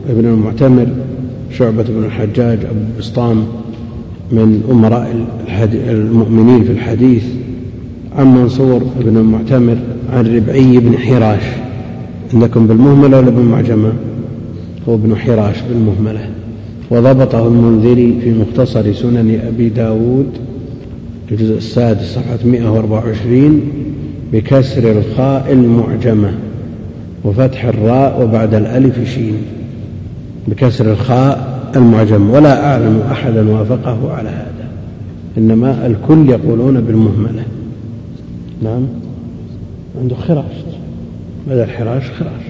بن 0.10 0.26
المعتمر 0.26 0.88
شعبة 1.58 1.84
بن 1.84 2.04
الحجاج 2.06 2.60
أبو 2.66 3.00
بسطام 3.00 3.44
من 4.32 4.64
أمراء 4.72 5.16
المؤمنين 5.90 6.64
في 6.64 6.72
الحديث. 6.72 7.24
عن 8.18 8.36
منصور 8.36 8.84
بن 9.00 9.18
المعتمر 9.18 9.78
عن 10.14 10.36
ربعي 10.36 10.78
بن 10.78 10.98
حراش. 10.98 11.44
عندكم 12.34 12.68
بالمهملة 12.68 13.18
ولا 13.18 13.30
بالمعجمة؟ 13.30 13.94
هو 14.90 14.96
ابن 14.96 15.16
حراش 15.16 15.56
بالمهملة. 15.62 16.30
وضبطه 16.90 17.48
المنذري 17.48 18.20
في 18.24 18.34
مختصر 18.34 18.94
سنن 18.94 19.40
أبي 19.48 19.70
داود 19.70 20.28
الجزء 21.32 21.58
السادس 21.58 22.16
صفحة 22.16 22.40
124 22.46 23.62
بكسر 24.34 24.92
الخاء 24.92 25.54
المعجمة 25.54 26.32
وفتح 27.24 27.66
الراء 27.66 28.24
وبعد 28.24 28.54
الألف 28.54 29.14
شين 29.16 29.38
بكسر 30.48 30.92
الخاء 30.92 31.62
المعجمة. 31.76 32.34
ولا 32.34 32.72
أعلم 32.72 33.02
أحدا 33.12 33.50
وافقه 33.50 34.12
على 34.12 34.30
هذا. 34.30 34.70
إنما 35.38 35.88
الكل 35.88 36.30
يقولون 36.30 36.82
بالمهملة. 36.82 37.44
نعم. 38.62 38.88
عنده 40.02 40.16
خراش. 40.16 40.56
بدل 41.50 41.70
حراش 41.70 42.04
خراش. 42.12 42.44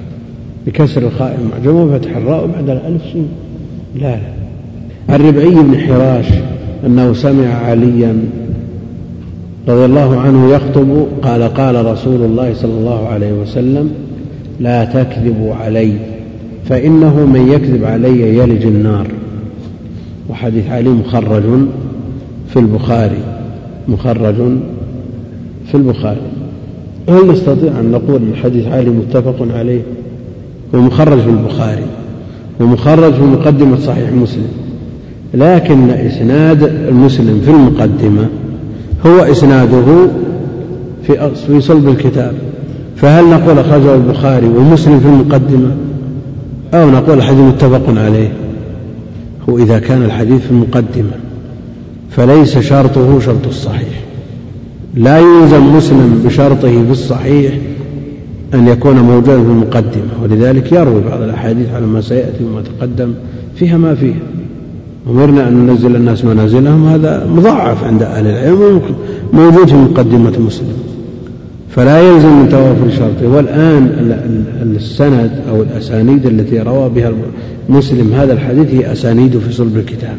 بكسر 0.68 1.02
الخاء 1.02 1.40
المعجمة 1.42 1.84
وفتح 1.84 2.18
الراء 2.18 2.44
وبعد 2.44 2.70
الألف 2.70 3.04
شين 3.12 3.28
لا 3.96 4.16
لا. 4.16 5.16
الربعي 5.16 5.50
بن 5.50 5.78
حراش 5.78 6.26
أنه 6.86 7.14
سمع 7.14 7.48
عليا 7.48 8.18
رضي 9.68 9.86
الله 9.86 10.20
عنه 10.20 10.54
يخطب 10.54 11.08
قال 11.22 11.44
قال 11.44 11.86
رسول 11.86 12.22
الله 12.22 12.54
صلى 12.54 12.74
الله 12.74 13.08
عليه 13.08 13.34
وسلم 13.34 13.92
لا 14.60 14.86
تكذبوا 14.86 15.56
علي 15.56 15.94
فإنه 16.66 17.26
من 17.26 17.52
يكذب 17.52 17.86
علي 17.86 18.38
يلج 18.38 18.66
النار. 18.66 19.08
وحديث 20.30 20.70
علي 20.70 20.90
مخرج 20.90 21.44
في 22.50 22.60
البخاري 22.60 23.24
مخرج 23.88 24.36
في 25.68 25.76
البخاري. 25.76 26.22
هل 27.10 27.28
نستطيع 27.32 27.80
أن 27.80 27.92
نقول 27.92 28.22
الحديث 28.32 28.68
علي 28.68 28.90
متفق 28.90 29.48
عليه؟ 29.56 29.82
ومخرج 30.74 31.20
في 31.20 31.30
البخاري. 31.30 31.84
ومخرج 32.60 33.14
في 33.14 33.22
مقدمة 33.22 33.80
صحيح 33.80 34.12
مسلم. 34.12 34.48
لكن 35.34 35.90
إسناد 35.90 36.64
المسلم 36.64 37.42
في 37.46 37.52
المقدمة 37.52 38.28
هو 39.06 39.20
إسناده 39.20 40.08
في 41.04 41.32
في 41.48 41.62
صلب 41.62 41.88
الكتاب. 41.88 42.34
فهل 42.96 43.30
نقول 43.30 43.60
أخرجه 43.60 43.96
البخاري 43.96 44.48
ومسلم 44.48 45.00
في 45.00 45.06
المقدمة؟ 45.06 45.72
أو 46.74 46.90
نقول 46.90 47.18
الحديث 47.18 47.40
متفق 47.40 48.02
عليه؟ 48.02 48.34
هو 49.50 49.58
إذا 49.58 49.80
كان 49.80 50.04
الحديث 50.04 50.42
في 50.42 50.52
المقدمة 50.52 51.12
فليس 52.10 52.58
شرطه 52.58 53.20
شرط 53.20 53.48
الصحيح. 53.48 54.11
لا 54.95 55.19
يلزم 55.19 55.76
مسلم 55.76 56.22
بشرطه 56.26 56.85
في 56.85 56.91
الصحيح 56.91 57.53
أن 58.53 58.68
يكون 58.68 58.95
موجودا 58.95 59.43
في 59.43 59.49
المقدمة 59.49 60.11
ولذلك 60.23 60.72
يروي 60.72 61.01
بعض 61.01 61.22
الأحاديث 61.22 61.69
على 61.69 61.85
ما 61.85 62.01
سيأتي 62.01 62.43
وما 62.43 62.61
تقدم 62.61 63.13
فيها 63.55 63.77
ما 63.77 63.95
فيها. 63.95 64.19
أمرنا 65.09 65.47
أن 65.47 65.53
ننزل 65.53 65.95
الناس 65.95 66.26
منازلهم 66.26 66.88
هذا 66.88 67.27
مضاعف 67.35 67.84
عند 67.84 68.03
أهل 68.03 68.27
العلم 68.27 68.81
موجود 69.34 69.68
في 69.68 69.76
مقدمة 69.76 70.39
مسلم. 70.39 70.73
فلا 71.69 72.01
يلزم 72.01 72.30
من 72.30 72.49
توافر 72.49 72.89
شرطه. 72.97 73.27
والآن 73.27 74.15
السند 74.76 75.31
أو 75.49 75.61
الأسانيد 75.61 76.26
التي 76.26 76.59
روى 76.59 76.89
بها 76.89 77.11
مسلم 77.69 78.13
هذا 78.13 78.34
الحديث 78.34 78.73
هي 78.73 78.91
أسانيد 78.91 79.38
في 79.38 79.53
صلب 79.53 79.77
الكتاب. 79.77 80.15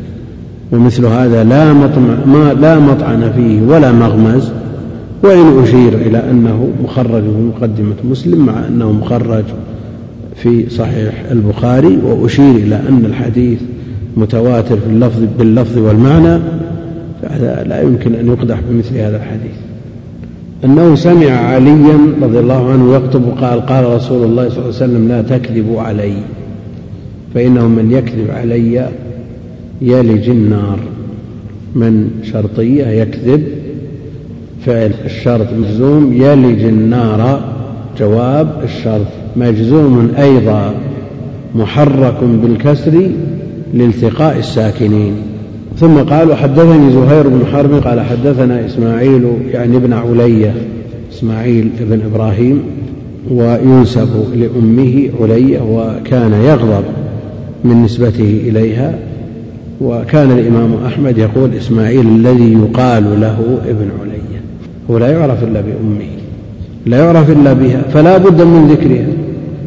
ومثل 0.73 1.07
هذا 1.07 1.45
لا 1.45 1.73
مطمع 1.73 2.25
ما 2.27 2.55
لا 2.61 2.79
مطعن 2.79 3.33
فيه 3.37 3.63
ولا 3.63 3.93
مغمز 3.93 4.51
وإن 5.23 5.63
أشير 5.63 5.95
إلى 5.95 6.31
أنه 6.31 6.69
مخرج 6.85 7.23
في 7.23 7.51
مقدمة 7.57 7.95
مسلم 8.05 8.47
مع 8.47 8.67
أنه 8.69 8.93
مخرج 8.93 9.45
في 10.37 10.71
صحيح 10.71 11.25
البخاري 11.31 11.99
وأشير 12.05 12.51
إلى 12.51 12.75
أن 12.89 13.03
الحديث 13.05 13.59
متواتر 14.17 14.77
في 14.77 14.87
اللفظ 14.87 15.23
باللفظ 15.39 15.79
والمعنى 15.79 16.43
فهذا 17.23 17.65
لا 17.69 17.83
يمكن 17.83 18.15
أن 18.15 18.27
يقدح 18.27 18.61
بمثل 18.71 18.97
هذا 18.97 19.17
الحديث. 19.17 19.57
أنه 20.65 20.95
سمع 20.95 21.31
عليا 21.31 21.99
رضي 22.23 22.39
الله 22.39 22.73
عنه 22.73 22.97
يخطب 22.97 23.23
قال 23.41 23.67
قال 23.67 23.85
رسول 23.85 24.25
الله 24.25 24.49
صلى 24.49 24.59
الله 24.59 24.75
عليه 24.75 24.85
وسلم 24.85 25.09
لا 25.09 25.23
تكذبوا 25.23 25.81
علي 25.81 26.15
فإنه 27.35 27.69
من 27.69 27.91
يكذب 27.91 28.31
علي 28.31 28.89
يلج 29.83 30.29
النار 30.29 30.79
من 31.75 32.11
شرطية 32.33 32.87
يكذب 32.87 33.43
فعل 34.67 34.91
الشرط 35.05 35.47
مجزوم. 35.53 36.13
يلج 36.13 36.65
النار 36.65 37.41
جواب 37.99 38.61
الشرط 38.65 39.07
مجزوم 39.37 40.13
أيضا. 40.19 40.75
محرك 41.55 42.19
بالكسر 42.43 43.11
لالتقاء 43.75 44.39
الساكنين. 44.39 45.13
ثم 45.77 45.99
قال 45.99 46.31
وحدثني 46.31 46.93
زهير 46.93 47.29
بن 47.29 47.47
حرب 47.53 47.73
قال 47.73 48.01
حدثنا 48.01 48.67
إسماعيل 48.67 49.25
يعني 49.53 49.77
ابن 49.77 49.93
علية 49.93 50.55
إسماعيل 51.13 51.71
بن 51.81 52.01
إبراهيم 52.13 52.63
وينسب 53.31 54.09
لأمه 54.37 55.09
علية 55.21 55.61
وكان 55.61 56.33
يغضب 56.33 56.85
من 57.65 57.83
نسبته 57.83 58.41
إليها. 58.49 59.12
وكان 59.83 60.31
الإمام 60.31 60.75
أحمد 60.87 61.19
يقول 61.19 61.55
إسماعيل 61.55 62.07
الذي 62.07 62.53
يقال 62.53 63.21
له 63.21 63.59
ابن 63.69 63.89
علية 64.01 64.41
هو 64.91 64.99
لا 64.99 65.11
يعرف 65.11 65.45
إلا 65.45 65.61
بأمه 65.61 66.11
لا 66.87 66.99
يعرف 66.99 67.31
إلا 67.31 67.53
بها 67.53 67.83
فلا 67.95 68.19
بد 68.19 68.43
من 68.43 68.69
ذكرها 68.69 69.07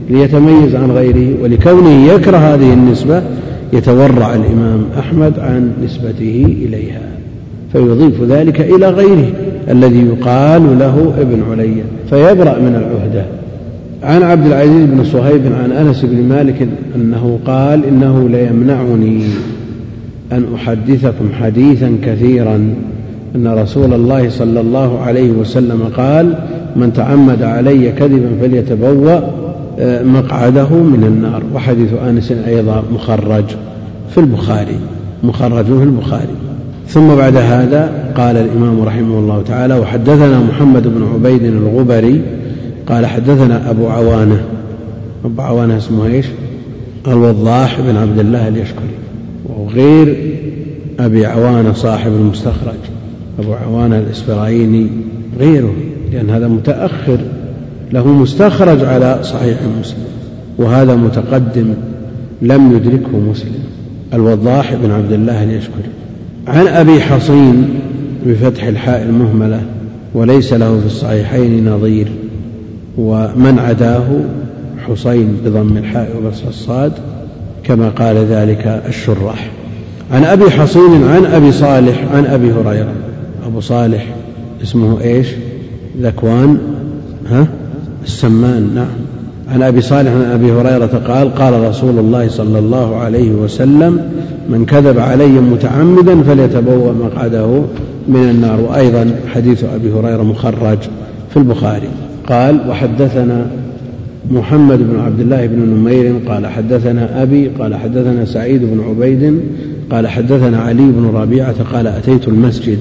ليتميز 0.10 0.76
عن 0.76 0.92
غيره 0.92 1.44
ولكونه 1.44 2.06
يكره 2.06 2.38
هذه 2.38 2.74
النسبة 2.74 3.22
يتورع 3.74 4.36
الإمام 4.36 4.86
أحمد 5.00 5.40
عن 5.40 5.72
نسبته 5.84 6.58
إليها 6.66 7.02
فيضيف 7.74 8.22
ذلك 8.22 8.62
إلى 8.62 8.90
غيره 8.90 9.28
الذي 9.70 10.06
يقال 10.06 10.80
له 10.80 11.14
ابن 11.18 11.44
علي 11.52 11.76
فيبرأ 12.10 12.60
من 12.60 12.76
العهدة. 12.76 13.26
عن 14.04 14.24
عبد 14.24 14.46
العزيز 14.46 14.86
بن 14.86 15.04
صهيب 15.04 15.42
عن 15.64 15.72
أنس 15.72 16.06
بن 16.06 16.24
مالك 16.24 16.68
أنه 16.96 17.40
قال 17.46 17.86
إنه 17.86 18.30
ليمنعني. 18.30 19.24
أن 20.32 20.46
أحدثكم 20.56 21.30
حديثا 21.42 21.98
كثيرا 22.04 22.76
أن 23.36 23.48
رسول 23.48 23.94
الله 23.94 24.30
صلى 24.30 24.62
الله 24.62 25.00
عليه 25.00 25.32
وسلم 25.32 25.82
قال 25.98 26.36
من 26.76 26.94
تعمد 26.94 27.44
علي 27.44 27.92
كذبا 27.92 28.30
فليتبوأ 28.42 29.20
مقعده 30.04 30.70
من 30.70 31.04
النار. 31.08 31.44
وحديث 31.54 31.90
أنس 32.10 32.32
أيضا 32.32 32.84
مخرج 32.94 33.44
في 34.12 34.18
البخاري 34.18 34.80
مخرج 35.24 35.66
في 35.66 35.84
البخاري. 35.84 36.36
ثم 36.88 37.16
بعد 37.16 37.38
هذا 37.38 38.12
قال 38.18 38.38
الإمام 38.38 38.82
رحمه 38.82 39.20
الله 39.20 39.44
تعالى 39.48 39.80
وحدثنا 39.80 40.40
محمد 40.40 40.84
بن 40.88 41.08
عبيد 41.14 41.44
الغبري. 41.44 42.22
قال 42.88 43.06
حدثنا 43.06 43.70
أبو 43.70 43.88
عوانة. 43.88 44.42
أبو 45.26 45.42
عوانة 45.42 45.78
اسمه 45.78 46.06
إيش؟ 46.06 46.26
الوضاح 47.08 47.82
بن 47.82 47.96
عبد 47.96 48.20
الله 48.20 48.48
اليشكري. 48.48 49.05
وغير 49.66 50.18
أبي 51.00 51.26
عوانة 51.26 51.74
صاحب 51.74 52.12
المستخرج 52.12 52.80
أبو 53.40 53.54
عوانة 53.54 54.00
الإسفرايني 54.00 54.88
غيره 55.40 55.74
لأن 56.14 56.30
هذا 56.30 56.48
متأخر 56.48 57.18
له 57.94 58.08
مستخرج 58.08 58.84
على 58.84 59.20
صحيح 59.24 59.58
مسلم 59.80 60.06
وهذا 60.58 60.96
متقدم 60.96 61.74
لم 62.42 62.76
يدركه 62.76 63.20
مسلم. 63.30 63.66
الوضاح 64.14 64.74
بن 64.74 64.92
عبد 64.92 65.12
الله 65.12 65.44
اليشكري 65.44 65.90
عن 66.48 66.68
أبي 66.68 67.02
حصين 67.02 67.70
بفتح 68.26 68.64
الحاء 68.64 69.04
المهملة 69.04 69.62
وليس 70.14 70.54
له 70.54 70.80
في 70.80 70.86
الصحيحين 70.86 71.70
نظير 71.70 72.08
ومن 72.98 73.60
عداه 73.60 74.08
حصين 74.88 75.38
بضم 75.46 75.78
الحاء 75.78 76.16
وبصر 76.18 76.48
الصاد 76.48 76.92
كما 77.68 77.90
قال 77.90 78.16
ذلك 78.16 78.84
الشراح. 78.88 79.50
عن 80.12 80.24
أبي 80.24 80.52
حصين 80.52 81.04
عن 81.04 81.26
أبي 81.26 81.52
صالح 81.52 82.04
عن 82.14 82.26
أبي 82.26 82.52
هريرة. 82.52 82.94
أبو 83.48 83.62
صالح 83.62 84.06
اسمه 84.64 85.02
إيش؟ 85.02 85.28
ذكوان. 86.02 86.58
ها؟ 87.30 87.48
السمان. 88.04 88.72
نعم. 88.76 88.88
عن 89.54 89.62
أبي 89.62 89.82
صالح 89.82 90.12
عن 90.12 90.32
أبي 90.34 90.52
هريرة 90.52 91.02
قال 91.08 91.36
قال 91.36 91.70
رسول 91.70 92.00
الله 92.00 92.28
صلى 92.28 92.60
الله 92.60 92.96
عليه 92.96 93.32
وسلم 93.32 94.12
من 94.50 94.66
كذب 94.66 95.00
علي 95.00 95.28
متعمدا 95.28 96.24
فليتبوأ 96.24 96.94
مقعده 96.94 97.62
من 98.08 98.30
النار. 98.30 98.60
وأيضا 98.62 99.16
حديث 99.34 99.64
أبي 99.64 99.92
هريرة 99.92 100.24
مخرج 100.24 100.78
في 101.30 101.38
البخاري. 101.38 101.90
قال 102.30 102.70
وحدثنا 102.70 103.48
محمد 104.32 104.80
بن 104.80 105.00
عبد 105.00 105.20
الله 105.20 105.46
بن 105.46 105.60
نمير 105.60 106.14
قال 106.28 106.48
حدثنا 106.48 107.24
أبي 107.24 107.48
قال 107.48 107.76
حدثنا 107.76 108.26
سعيد 108.26 108.62
بن 108.62 108.84
عبيد 108.90 109.40
قال 109.92 110.08
حدثنا 110.08 110.58
علي 110.58 110.84
بن 110.84 111.12
ربيعة 111.14 111.64
قال 111.74 111.88
أتيت 111.88 112.28
المسجد. 112.28 112.80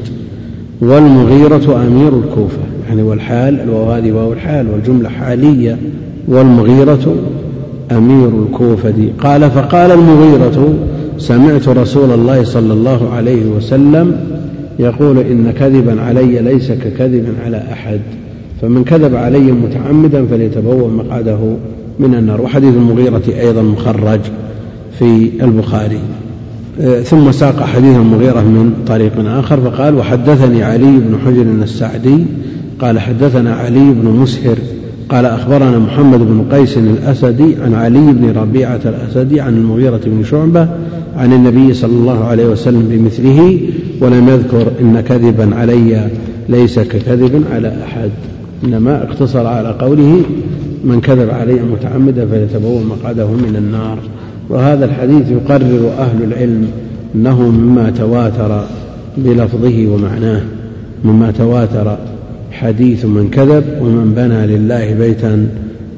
والمغيرة 0.81 1.87
أمير 1.87 2.19
الكوفة. 2.19 2.59
يعني 2.89 3.03
والحال 3.03 3.61
الواو 3.61 3.91
هذه 3.91 4.12
واو 4.12 4.33
الحال 4.33 4.66
والجملة 4.71 5.09
حالية. 5.09 5.79
والمغيرة 6.29 7.15
أمير 7.93 8.29
الكوفة 8.29 9.09
قال 9.19 9.51
فقال 9.51 9.91
المغيرة 9.91 10.75
سمعت 11.19 11.69
رسول 11.69 12.11
الله 12.11 12.45
صلى 12.45 12.73
الله 12.73 13.11
عليه 13.15 13.47
وسلم 13.57 14.16
يقول 14.79 15.19
إن 15.19 15.53
كذبا 15.59 16.01
علي 16.01 16.39
ليس 16.39 16.73
ككذب 16.73 17.27
على 17.45 17.62
أحد. 17.73 18.01
فمن 18.65 18.85
كذب 18.85 19.15
علي 19.15 19.53
متعمدا 19.53 20.27
فليتبوأ 20.27 20.89
مقعده 20.89 21.39
من 21.99 22.15
النار. 22.15 22.41
وحديث 22.41 22.74
المغيرة 22.74 23.23
أيضا 23.28 23.62
مخرج 23.62 24.20
في 24.99 25.31
البخاري. 25.43 26.01
آه، 26.81 27.01
ثم 27.01 27.32
ساق 27.32 27.62
حديث 27.62 27.97
المغيرة 27.97 28.41
من 28.41 28.73
طريق 28.86 29.12
آخر 29.27 29.61
فقال 29.61 29.95
وحدثني 29.95 30.62
علي 30.62 30.99
بن 30.99 31.19
حجر 31.27 31.43
السعدي 31.62 32.24
قال 32.78 33.01
حدثنا 33.01 33.55
علي 33.55 33.91
بن 33.91 34.09
مسهر 34.09 34.57
قال 35.09 35.27
أخبرنا 35.27 35.78
محمد 35.78 36.19
بن 36.19 36.45
قيس 36.53 36.78
الأسدي 36.78 37.57
عن 37.65 37.74
علي 37.74 38.12
بن 38.12 38.32
ربيعة 38.36 38.81
الأسدي 38.85 39.41
عن 39.41 39.57
المغيرة 39.57 40.01
بن 40.07 40.24
شعبة 40.24 40.69
عن 41.16 41.32
النبي 41.32 41.74
صلى 41.74 41.93
الله 41.93 42.24
عليه 42.24 42.47
وسلم 42.47 42.89
بمثله 42.91 43.61
ولم 44.01 44.28
يذكر 44.28 44.73
إن 44.81 45.01
كذبا 45.01 45.57
علي 45.57 46.09
ليس 46.49 46.78
ككذب 46.78 47.45
على 47.53 47.77
أحد. 47.85 48.11
إنما 48.64 49.02
اقتصر 49.02 49.47
على 49.47 49.68
قوله 49.68 50.22
من 50.85 51.01
كذب 51.01 51.31
علي 51.31 51.60
متعمدا 51.62 52.26
فليتبوأ 52.26 52.81
مقعده 52.81 53.26
من 53.26 53.56
النار 53.59 53.98
وهذا 54.48 54.85
الحديث 54.85 55.31
يقرر 55.31 55.93
أهل 55.98 56.22
العلم 56.22 56.68
أنه 57.14 57.51
مما 57.51 57.90
تواتر 57.90 58.64
بلفظه 59.18 59.86
ومعناه 59.86 60.40
مما 61.05 61.31
تواتر 61.31 61.98
حديث 62.52 63.05
من 63.05 63.31
كذب 63.31 63.64
ومن 63.81 64.12
بنى 64.16 64.47
لله 64.47 64.94
بيتا 64.94 65.48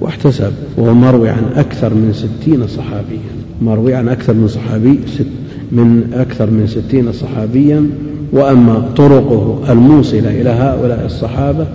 واحتسب 0.00 0.52
وهو 0.76 0.94
مروي 0.94 1.28
عن 1.28 1.44
أكثر 1.56 1.94
من 1.94 2.12
ستين 2.12 2.66
صحابيا 2.66 3.36
مروي 3.62 3.94
عن 3.94 4.08
أكثر 4.08 4.34
من 4.34 4.48
صحابي 4.48 4.98
ست 5.06 5.26
من 5.72 6.10
أكثر 6.14 6.50
من 6.50 6.66
ستين 6.66 7.12
صحابيا 7.12 7.86
وأما 8.32 8.88
طرقه 8.96 9.60
الموصلة 9.72 10.40
إلى 10.40 10.50
هؤلاء 10.50 11.02
الصحابة 11.06 11.66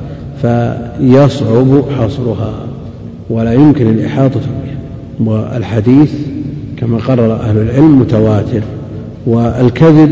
فيصعب 0.41 1.83
حصرها 1.99 2.53
ولا 3.29 3.53
يمكن 3.53 3.87
الإحاطة 3.87 4.39
بها. 4.39 4.71
والحديث 5.25 6.13
كما 6.77 6.97
قرر 6.97 7.33
أهل 7.33 7.57
العلم 7.57 7.99
متواتر 7.99 8.61
والكذب 9.25 10.11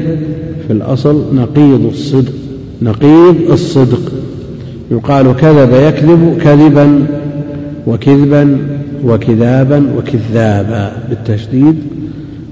في 0.67 0.73
الأصل 0.73 1.35
نقيض 1.35 1.85
الصدق 1.85 2.33
نقيض 2.81 3.51
الصدق. 3.51 4.11
يقال 4.91 5.35
كذب 5.35 5.73
يكذب 5.73 6.37
كذبا 6.41 7.05
وكذبا 7.87 8.57
وكذابا 9.05 9.83
وكذابا 9.97 10.91
بالتشديد 11.09 11.75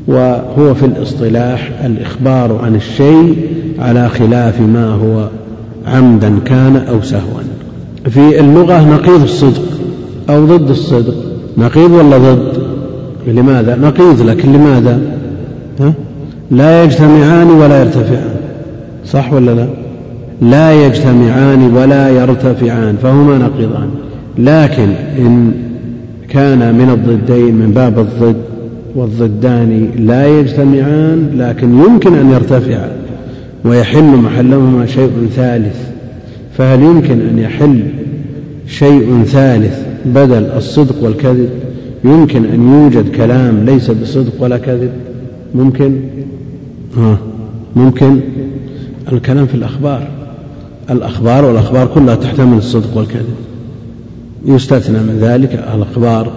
وهو 0.07 0.73
في 0.73 0.85
الاصطلاح 0.85 1.71
الإخبار 1.85 2.59
عن 2.63 2.75
الشيء 2.75 3.37
على 3.79 4.09
خلاف 4.09 4.61
ما 4.61 4.85
هو 4.85 5.29
عمدا 5.87 6.39
كان 6.45 6.75
أو 6.75 7.01
سهوا. 7.01 7.41
في 8.09 8.39
اللغة 8.39 8.89
نقيض 8.93 9.21
الصدق 9.21 9.63
أو 10.29 10.45
ضد 10.45 10.69
الصدق. 10.69 11.15
نقيض 11.57 11.91
ولا 11.91 12.17
ضد؟ 12.17 12.53
لماذا؟ 13.27 13.75
نقيض 13.75 14.21
لكن 14.21 14.53
لماذا؟ 14.53 15.01
ها؟ 15.79 15.93
لا 16.51 16.83
يجتمعان 16.83 17.51
ولا 17.51 17.79
يرتفعان. 17.79 18.35
صح 19.05 19.33
ولا 19.33 19.51
لا؟ 19.51 19.67
لا 20.41 20.85
يجتمعان 20.85 21.73
ولا 21.75 22.09
يرتفعان 22.09 22.95
فهما 23.03 23.37
نقيضان. 23.37 23.89
لكن 24.37 24.89
إن 25.19 25.51
كان 26.29 26.75
من 26.75 26.89
الضدين 26.89 27.55
من 27.55 27.71
باب 27.71 27.99
الضد 27.99 28.41
والضدان 28.95 29.89
لا 29.99 30.39
يجتمعان 30.39 31.29
لكن 31.37 31.79
يمكن 31.79 32.13
أن 32.13 32.31
يرتفعا 32.31 32.89
ويحل 33.65 34.03
محلهما 34.03 34.85
شيء 34.85 35.11
ثالث. 35.35 35.87
فهل 36.57 36.81
يمكن 36.81 37.21
أن 37.21 37.39
يحل 37.39 37.83
شيء 38.67 39.23
ثالث 39.23 39.79
بدل 40.05 40.43
الصدق 40.43 41.03
والكذب. 41.03 41.49
يمكن 42.03 42.45
أن 42.45 42.73
يوجد 42.73 43.15
كلام 43.15 43.65
ليس 43.65 43.91
بصدق 43.91 44.33
ولا 44.39 44.57
كذب. 44.57 44.91
ممكن؟ 45.55 45.99
ها 46.97 47.17
ممكن. 47.75 48.19
الكلام 49.11 49.45
في 49.45 49.55
الأخبار. 49.55 50.07
الأخبار 50.89 51.45
والأخبار 51.45 51.87
كلها 51.87 52.15
تحتمل 52.15 52.57
الصدق 52.57 52.97
والكذب. 52.97 53.35
يستثنى 54.45 54.97
من 54.97 55.19
ذلك 55.21 55.53
الأخبار 55.53 56.31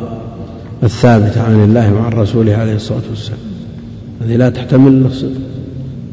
الثابتة 0.83 1.43
عن 1.43 1.65
الله 1.65 1.95
وعن 1.95 2.13
رسوله 2.13 2.55
عليه 2.55 2.75
الصلاة 2.75 3.03
والسلام. 3.11 3.39
هذه 4.23 4.37
لا 4.37 4.51
تحتمل 4.51 5.07
الصدق. 5.07 5.41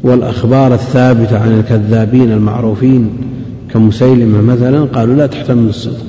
والأخبار 0.02 0.74
الثابتة 0.74 1.38
عن 1.38 1.58
الكذابين 1.58 2.32
المعروفين 2.32 3.10
كمسيلمة 3.72 4.40
مثلا 4.40 4.84
قالوا 4.84 5.14
لا 5.14 5.26
تحتمل 5.26 5.68
الصدق. 5.68 6.07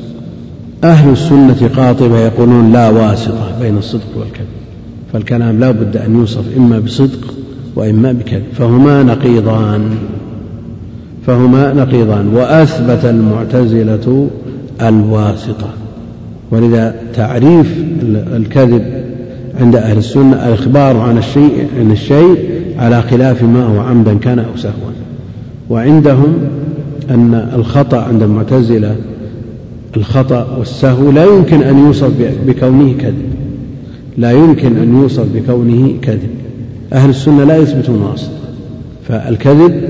أهل 0.84 1.12
السنة 1.12 1.70
قاطبة 1.76 2.20
يقولون 2.20 2.72
لا 2.72 2.90
واسطة 2.90 3.60
بين 3.62 3.78
الصدق 3.78 4.18
والكذب 4.18 4.48
فالكلام 5.14 5.60
لا 5.60 5.72
بد 5.72 5.98
أن 5.98 6.16
يوصف 6.16 6.58
إما 6.58 6.80
بصدق 6.80 7.34
وإما 7.76 8.12
بكذب 8.12 8.44
فهما 8.58 9.04
نقيضان 9.04 9.90
فهما 11.28 11.74
نقيضان 11.74 12.28
وأثبت 12.28 13.06
المعتزلة 13.06 14.28
الواسطة. 14.82 15.70
ولذا 16.52 16.96
تعريف 17.16 17.78
الكذب 18.36 19.04
عند 19.60 19.76
أهل 19.76 19.98
السنة 19.98 20.48
الإخبار 20.48 20.98
عن 20.98 21.18
الشيء 21.18 21.68
عن 21.80 21.92
الشيء 21.92 22.50
على 22.78 23.02
خلاف 23.02 23.44
ما 23.44 23.64
هو 23.64 23.80
عمدا 23.80 24.18
كان 24.18 24.40
أو 24.40 24.58
سهوا. 24.58 24.92
وعندهم 25.70 26.34
أن 27.10 27.50
الخطأ 27.56 27.98
عند 27.98 28.24
المعتزلة 28.24 28.96
الخطأ 30.00 30.48
والسهو 30.60 31.12
لا 31.12 31.26
يمكن 31.26 31.62
أن 31.62 31.86
يوصف 31.86 32.12
بكونه 32.48 32.94
كذب. 33.00 33.30
لا 34.18 34.32
يمكن 34.32 34.78
أن 34.78 35.02
يوصف 35.02 35.26
بكونه 35.36 35.94
كذب. 36.02 36.30
أهل 36.94 37.10
السنة 37.10 37.44
لا 37.44 37.58
يثبتون 37.58 38.12
أصلا. 38.14 38.30
فالكذب 39.08 39.82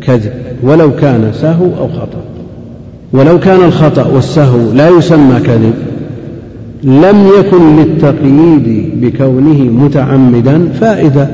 كذب 0.00 0.32
ولو 0.62 0.96
كان 0.96 1.30
سهو 1.34 1.64
أو 1.78 1.88
خطأ. 1.88 2.24
ولو 3.12 3.40
كان 3.40 3.64
الخطأ 3.64 4.06
والسهو 4.06 4.72
لا 4.72 4.88
يسمى 4.88 5.40
كذب 5.40 5.74
لم 6.84 7.28
يكن 7.38 7.76
للتقييد 7.76 8.90
بكونه 9.00 9.62
متعمدا 9.62 10.68
فائدة. 10.80 11.28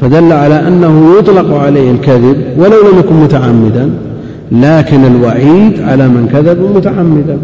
فدل 0.00 0.32
على 0.32 0.68
أنه 0.68 1.18
يطلق 1.18 1.54
عليه 1.54 1.90
الكذب 1.90 2.36
ولو 2.56 2.92
لم 2.92 2.98
يكن 2.98 3.14
متعمدا. 3.14 3.90
لكن 4.52 5.04
الوعيد 5.04 5.80
على 5.80 6.08
من 6.08 6.28
كذب 6.32 6.76
متعمدا. 6.76 7.38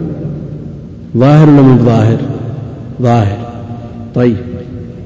ظاهر 1.17 1.51
ولا 1.51 1.77
ظاهر؟ 1.77 2.19
ظاهر. 3.03 3.39
طيب. 4.15 4.37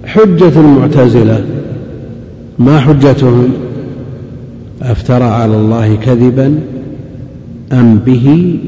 حجة 0.07 0.61
المعتزلة 0.61 1.45
ما 2.59 2.81
حجتهم؟ 2.81 3.49
أفترى 4.83 5.25
على 5.25 5.57
الله 5.57 5.97
كذبا 5.97 6.59
أم 7.73 7.99
به 8.07 8.59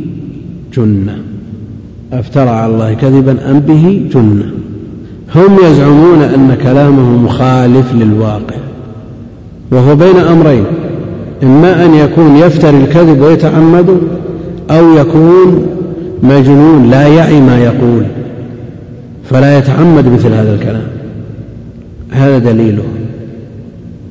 جنة. 0.77 1.19
أفترى 2.13 2.51
على 2.51 2.73
الله 2.73 2.95
كذبا 2.95 3.51
أم 3.51 3.61
به 3.61 4.07
جنة. 4.15 4.53
هم 5.35 5.59
يزعمون 5.71 6.23
أن 6.23 6.59
كلامه 6.63 7.25
مخالف 7.25 7.95
للواقع. 7.95 8.57
وهو 9.71 9.97
بين 9.97 10.17
أمرين. 10.17 10.65
إما 11.43 11.85
أن 11.85 11.95
يكون 11.95 12.37
يفتري 12.37 12.77
الكذب 12.77 13.21
ويتعمد 13.21 13.99
أو 14.71 14.95
يكون 14.95 15.67
مجنون 16.23 16.91
لا 16.91 17.07
يعي 17.07 17.41
ما 17.41 17.59
يقول 17.59 18.05
فلا 19.31 19.59
يتعمد 19.59 20.07
مثل 20.09 20.33
هذا 20.33 20.55
الكلام. 20.55 20.87
هذا 22.11 22.39
دليله. 22.39 22.83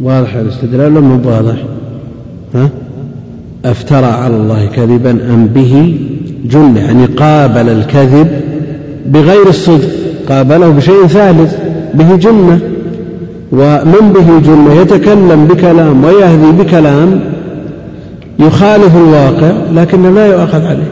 واضح 0.01 0.35
الاستدلال 0.35 0.91
مو 0.91 1.29
واضح؟ 1.29 1.55
ها؟ 2.55 2.69
أفترى 3.65 4.05
على 4.05 4.35
الله 4.35 4.65
كذبا 4.65 5.11
أم 5.11 5.47
به 5.47 5.97
جنة 6.45 6.79
يعني 6.79 7.05
قابل 7.05 7.69
الكذب 7.69 8.27
بغير 9.05 9.49
الصدق 9.49 9.89
قابله 10.29 10.69
بشيء 10.69 11.07
ثالث 11.07 11.57
به 11.93 12.15
جنة. 12.15 12.59
ومن 13.53 14.13
به 14.13 14.39
جنة 14.39 14.73
يتكلم 14.73 15.47
بكلام 15.47 16.03
ويهدي 16.03 16.63
بكلام 16.63 17.19
يخالف 18.39 18.97
الواقع 18.97 19.51
لكن 19.75 20.15
لا 20.15 20.25
يؤاخذ 20.25 20.65
عليه. 20.65 20.91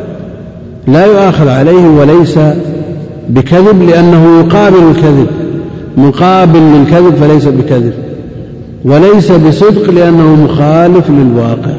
لا 0.87 1.05
يؤاخذ 1.05 1.47
عليه 1.47 1.87
وليس 1.87 2.39
بكذب 3.29 3.83
لأنه 3.83 4.39
يقابل 4.39 4.77
الكذب. 4.91 5.27
مقابل 5.97 6.59
للكذب 6.59 7.15
فليس 7.15 7.45
بكذب. 7.45 7.93
وليس 8.85 9.31
بصدق 9.31 9.89
لأنه 9.89 10.35
مخالف 10.43 11.09
للواقع 11.09 11.75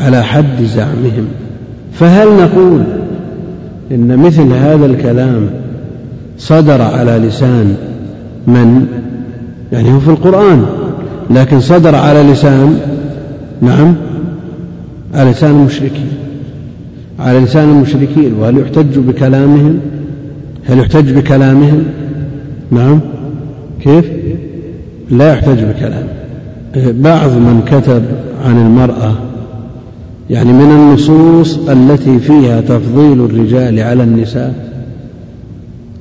على 0.00 0.22
حد 0.22 0.62
زعمهم. 0.76 1.26
فهل 1.92 2.28
نقول 2.28 2.82
إن 3.92 4.18
مثل 4.18 4.52
هذا 4.52 4.86
الكلام 4.86 5.50
صدر 6.38 6.82
على 6.82 7.18
لسان 7.28 7.76
من؟ 8.46 8.86
يعني 9.72 9.92
هو 9.92 10.00
في 10.00 10.08
القرآن 10.08 10.66
لكن 11.30 11.60
صدر 11.60 11.94
على 11.94 12.22
لسان 12.22 12.80
نعم 13.60 13.94
على 15.14 15.30
لسان 15.30 15.50
المشركين 15.50 16.08
على 17.18 17.40
لسان 17.40 17.68
المشركين 17.70 18.34
وهل 18.40 18.58
يحتج 18.58 18.98
بكلامهم؟ 18.98 19.80
هل 20.64 20.78
يحتج 20.78 21.12
بكلامهم؟ 21.12 21.84
نعم 22.70 23.00
كيف؟ 23.80 24.04
لا 25.10 25.32
يحتج 25.32 25.64
بكلام. 25.64 26.06
بعض 26.76 27.30
من 27.30 27.62
كتب 27.66 28.02
عن 28.44 28.66
المرأة 28.66 29.14
يعني 30.30 30.52
من 30.52 30.70
النصوص 30.70 31.58
التي 31.68 32.18
فيها 32.18 32.60
تفضيل 32.60 33.24
الرجال 33.24 33.80
على 33.80 34.02
النساء 34.02 34.54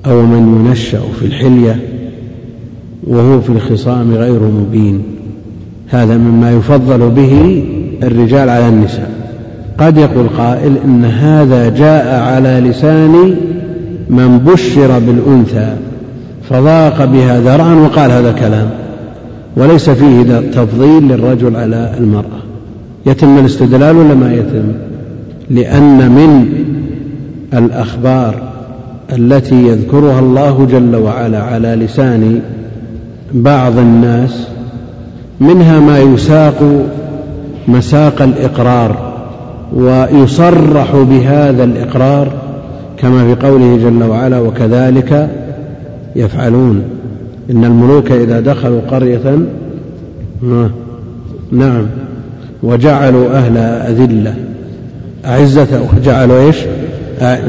أو 0.06 0.22
من 0.22 0.66
ينشأ 0.66 1.02
في 1.20 1.26
الحلية 1.26 1.80
وهو 3.08 3.42
في 3.42 3.50
الخصام 3.50 4.14
غير 4.14 4.40
مبين. 4.40 5.04
هذا 5.90 6.18
مما 6.18 6.52
يفضل 6.52 7.10
به 7.10 7.64
الرجال 8.04 8.50
على 8.50 8.70
النساء. 8.70 9.12
قد 9.78 9.98
يقول 9.98 10.28
قائل 10.28 10.76
إن 10.86 11.06
هذا 11.06 11.70
جاء 11.70 12.20
على 12.22 12.70
لسان 12.70 13.36
من 14.10 14.38
بشر 14.38 15.00
بالأنثى 15.00 15.74
فضاق 16.50 17.06
بها 17.06 17.40
ذرعا 17.40 17.76
وقال 17.76 18.12
هذا 18.12 18.32
كلام. 18.32 18.70
وليس 19.58 19.90
فيه 19.90 20.24
تفضيل 20.40 21.08
للرجل 21.08 21.56
على 21.56 21.94
المرأة. 22.00 22.42
يتم 23.06 23.38
الاستدلال 23.38 23.96
ولا 23.96 24.14
ما 24.14 24.34
يتم؟ 24.34 24.72
لأن 25.50 26.12
من 26.12 26.46
الأخبار 27.54 28.36
التي 29.14 29.68
يذكرها 29.68 30.20
الله 30.20 30.68
جل 30.72 30.96
وعلا 30.96 31.44
على 31.44 31.68
لسان 31.68 32.42
بعض 33.34 33.78
الناس 33.78 34.48
منها 35.40 35.80
ما 35.80 36.00
يساق 36.00 36.86
مساق 37.68 38.22
الإقرار 38.22 39.12
ويصرح 39.74 40.96
بهذا 40.96 41.64
الإقرار 41.64 42.32
كما 42.98 43.24
في 43.24 43.48
قوله 43.48 43.78
جل 43.84 44.04
وعلا 44.04 44.40
وكذلك 44.40 45.30
يفعلون. 46.16 46.84
إن 47.52 47.66
الملوك 47.66 48.12
إذا 48.12 48.40
دخلوا 48.40 48.82
قرية 48.92 49.40
نعم 51.52 51.86
وجعلوا 52.64 53.38
أهلها 53.38 53.90
أذلة 53.90 54.36
أعزة 55.26 55.82
وجعلوا 55.94 56.46
إيش؟ 56.48 56.58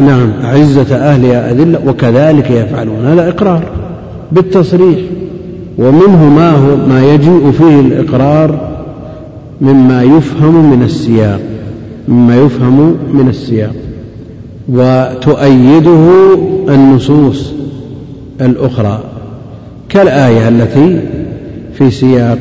نعم 0.07 0.31
أعزة 0.45 0.97
أهلها 0.97 1.51
أذلة 1.51 1.79
وكذلك 1.87 2.51
يفعلون. 2.51 3.07
هذا 3.07 3.29
إقرار 3.29 3.63
بالتصريح. 4.33 4.99
ومنه 5.79 6.29
ما 6.37 6.51
هو 6.51 6.77
ما 6.89 7.15
يجيء 7.15 7.51
فيه 7.51 7.81
الإقرار 7.81 8.73
مما 9.61 10.03
يفهم 10.03 10.71
من 10.71 10.83
السياق 10.83 11.41
مما 12.09 12.37
يفهم 12.37 12.97
من 13.13 13.29
السياق. 13.29 13.75
وتؤيده 14.69 16.35
النصوص 16.69 17.53
الأخرى 18.41 19.01
كالآية 19.89 20.49
التي 20.49 21.01
في 21.75 21.91
سياق 21.91 22.39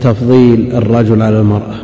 تفضيل 0.00 0.72
الرجل 0.72 1.22
على 1.22 1.40
المرأة. 1.40 1.74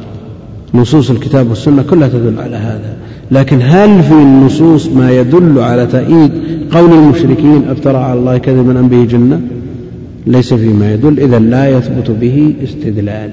نصوص 0.74 1.10
الكتاب 1.10 1.48
والسنة 1.48 1.82
كلها 1.82 2.09
تدل 2.09 2.40
على 2.40 2.56
هذا. 2.56 2.97
لكن 3.31 3.59
هل 3.62 4.02
في 4.02 4.12
النصوص 4.12 4.89
ما 4.89 5.10
يدل 5.10 5.59
على 5.59 5.86
تأييد 5.86 6.31
قول 6.72 6.93
المشركين 6.93 7.68
افترى 7.68 7.97
على 7.98 8.18
الله 8.18 8.39
كذبا 8.39 8.81
أم 8.81 8.89
به 8.89 9.05
جنة؟ 9.05 9.40
ليس 10.26 10.55
فيما 10.55 10.92
يدل. 10.92 11.20
إذا 11.20 11.38
لا 11.38 11.68
يثبت 11.68 12.10
به 12.10 12.55
استدلال 12.64 13.30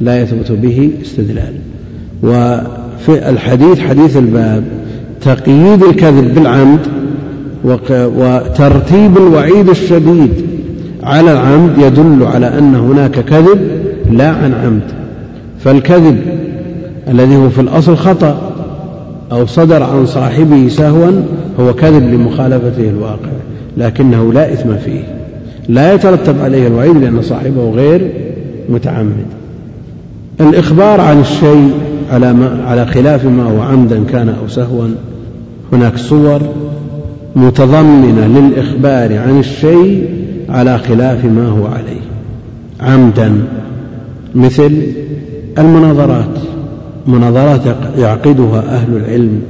لا 0.00 0.22
يثبت 0.22 0.52
به 0.52 0.90
استدلال. 1.02 1.52
وفي 2.22 3.28
الحديث 3.30 3.80
حديث 3.80 4.16
الباب 4.16 4.64
تقييد 5.20 5.82
الكذب 5.82 6.34
بالعمد 6.34 6.80
وترتيب 8.16 9.16
الوعيد 9.16 9.68
الشديد 9.68 10.30
على 11.02 11.32
العمد 11.32 11.78
يدل 11.78 12.22
على 12.22 12.58
أن 12.58 12.74
هناك 12.74 13.20
كذب 13.20 13.58
لا 14.10 14.28
عن 14.28 14.54
عمد. 14.54 14.92
فالكذب 15.64 16.18
الذي 17.08 17.36
هو 17.36 17.48
في 17.48 17.60
الأصل 17.60 17.96
خطأ 17.96 18.52
أو 19.32 19.46
صدر 19.46 19.82
عن 19.82 20.06
صاحبه 20.06 20.68
سهوا 20.68 21.22
هو 21.60 21.74
كذب 21.74 22.14
لمخالفته 22.14 22.88
الواقع 22.90 23.30
لكنه 23.76 24.32
لا 24.32 24.52
إثم 24.52 24.76
فيه. 24.76 25.15
لا 25.68 25.94
يترتب 25.94 26.40
عليه 26.40 26.66
الوعيد 26.66 26.96
لأن 26.96 27.22
صاحبه 27.22 27.70
غير 27.70 28.10
متعمد. 28.68 29.26
الإخبار 30.40 31.00
عن 31.00 31.20
الشيء 31.20 31.70
على, 32.12 32.32
ما 32.32 32.64
على 32.66 32.86
خلاف 32.86 33.24
ما 33.24 33.42
هو 33.42 33.62
عمدا 33.62 34.04
كان 34.04 34.28
أو 34.28 34.48
سهوا 34.48 34.88
هناك 35.72 35.96
صور 35.96 36.40
متضمنة 37.36 38.26
للإخبار 38.26 39.18
عن 39.18 39.38
الشيء 39.38 40.08
على 40.48 40.78
خلاف 40.78 41.24
ما 41.24 41.46
هو 41.46 41.66
عليه. 41.66 42.00
عمدا 42.80 43.32
مثل 44.34 44.82
المناظرات. 45.58 46.38
مناظرات 47.06 47.60
يعقدها 47.98 48.60
أهل 48.60 48.96
العلم 48.96 49.40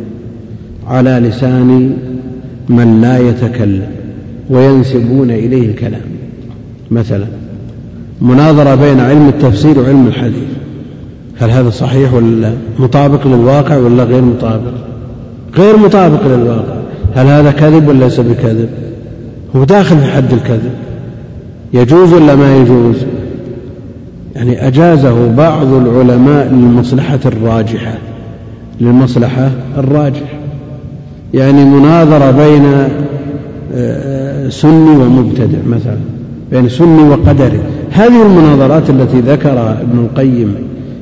على 0.88 1.10
لسان 1.10 1.96
من 2.68 3.00
لا 3.00 3.18
يتكلم. 3.18 3.95
وينسبون 4.50 5.30
إليه 5.30 5.66
الكلام. 5.70 6.00
مثلا 6.90 7.26
مناظرة 8.20 8.74
بين 8.74 9.00
علم 9.00 9.28
التفسير 9.28 9.78
وعلم 9.78 10.06
الحديث. 10.06 10.48
هل 11.38 11.50
هذا 11.50 11.70
صحيح 11.70 12.14
ولا 12.14 12.52
مطابق 12.78 13.26
للواقع 13.26 13.76
ولا 13.76 14.04
غير 14.04 14.22
مطابق؟ 14.22 14.72
غير 15.56 15.76
مطابق 15.76 16.26
للواقع. 16.26 16.76
هل 17.14 17.26
هذا 17.26 17.50
كذب 17.50 17.88
ولا 17.88 18.04
ليس 18.04 18.20
بكذب؟ 18.20 18.68
هو 19.56 19.64
داخل 19.64 19.98
في 19.98 20.04
حد 20.04 20.32
الكذب. 20.32 20.72
يجوز 21.74 22.12
ولا 22.12 22.34
ما 22.34 22.56
يجوز؟ 22.56 22.96
يعني 24.36 24.66
أجازه 24.66 25.34
بعض 25.36 25.66
العلماء 25.66 26.46
للمصلحة 26.46 27.20
الراجحة. 27.26 27.94
للمصلحة 28.80 29.50
الراجحة. 29.78 30.36
يعني 31.34 31.64
مناظرة 31.64 32.30
بين 32.30 32.64
آه، 33.74 34.25
سني 34.48 34.96
ومبتدع 34.96 35.58
مثلا 35.66 35.98
بين 36.50 36.68
سني 36.68 37.02
وقدري 37.02 37.60
هذه 37.90 38.26
المناظرات 38.26 38.90
التي 38.90 39.20
ذكرها 39.20 39.80
ابن 39.82 39.98
القيم 39.98 40.54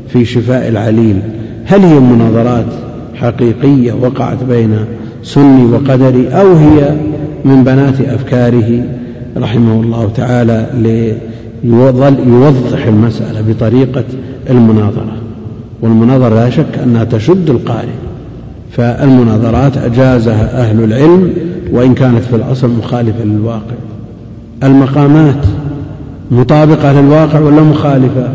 في 0.09 0.25
شفاء 0.25 0.69
العليل 0.69 1.21
هل 1.65 1.81
هي 1.81 2.01
مناظرات 2.01 2.67
حقيقية 3.15 3.93
وقعت 3.93 4.45
بين 4.45 4.77
سني 5.23 5.65
وقدري 5.73 6.29
أو 6.29 6.53
هي 6.53 6.95
من 7.45 7.65
بنات 7.65 8.01
أفكاره؟ 8.01 8.83
رحمه 9.37 9.81
الله 9.81 10.11
تعالى 10.17 10.67
ليوضح 11.65 12.87
المسألة 12.87 13.41
بطريقة 13.49 14.05
المناظرة. 14.51 15.17
والمناظرة 15.83 16.35
لا 16.35 16.51
شك 16.51 16.79
أنها 16.85 17.05
تشد 17.05 17.51
القارئ 17.51 17.95
فالمناظرات 18.71 19.77
أجازها 19.77 20.61
أهل 20.63 20.85
العلم 20.85 21.33
وإن 21.75 21.95
كانت 21.95 22.25
في 22.25 22.37
الأصل 22.37 22.71
مخالفة 22.71 23.25
للواقع. 23.25 23.75
المقامات 24.63 25.47
مطابقة 26.31 27.01
للواقع 27.01 27.39
ولا 27.41 27.63
مخالفة؟ 27.63 28.29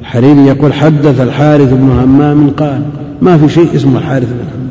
الحريري 0.00 0.46
يقول 0.46 0.72
حدث 0.72 1.20
الحارث 1.20 1.72
بن 1.72 1.90
همام 1.90 2.50
قال 2.50 2.80
ما 3.22 3.38
في 3.38 3.48
شيء 3.48 3.68
اسمه 3.76 3.98
الحارث 3.98 4.28
بن 4.28 4.38
همام 4.54 4.68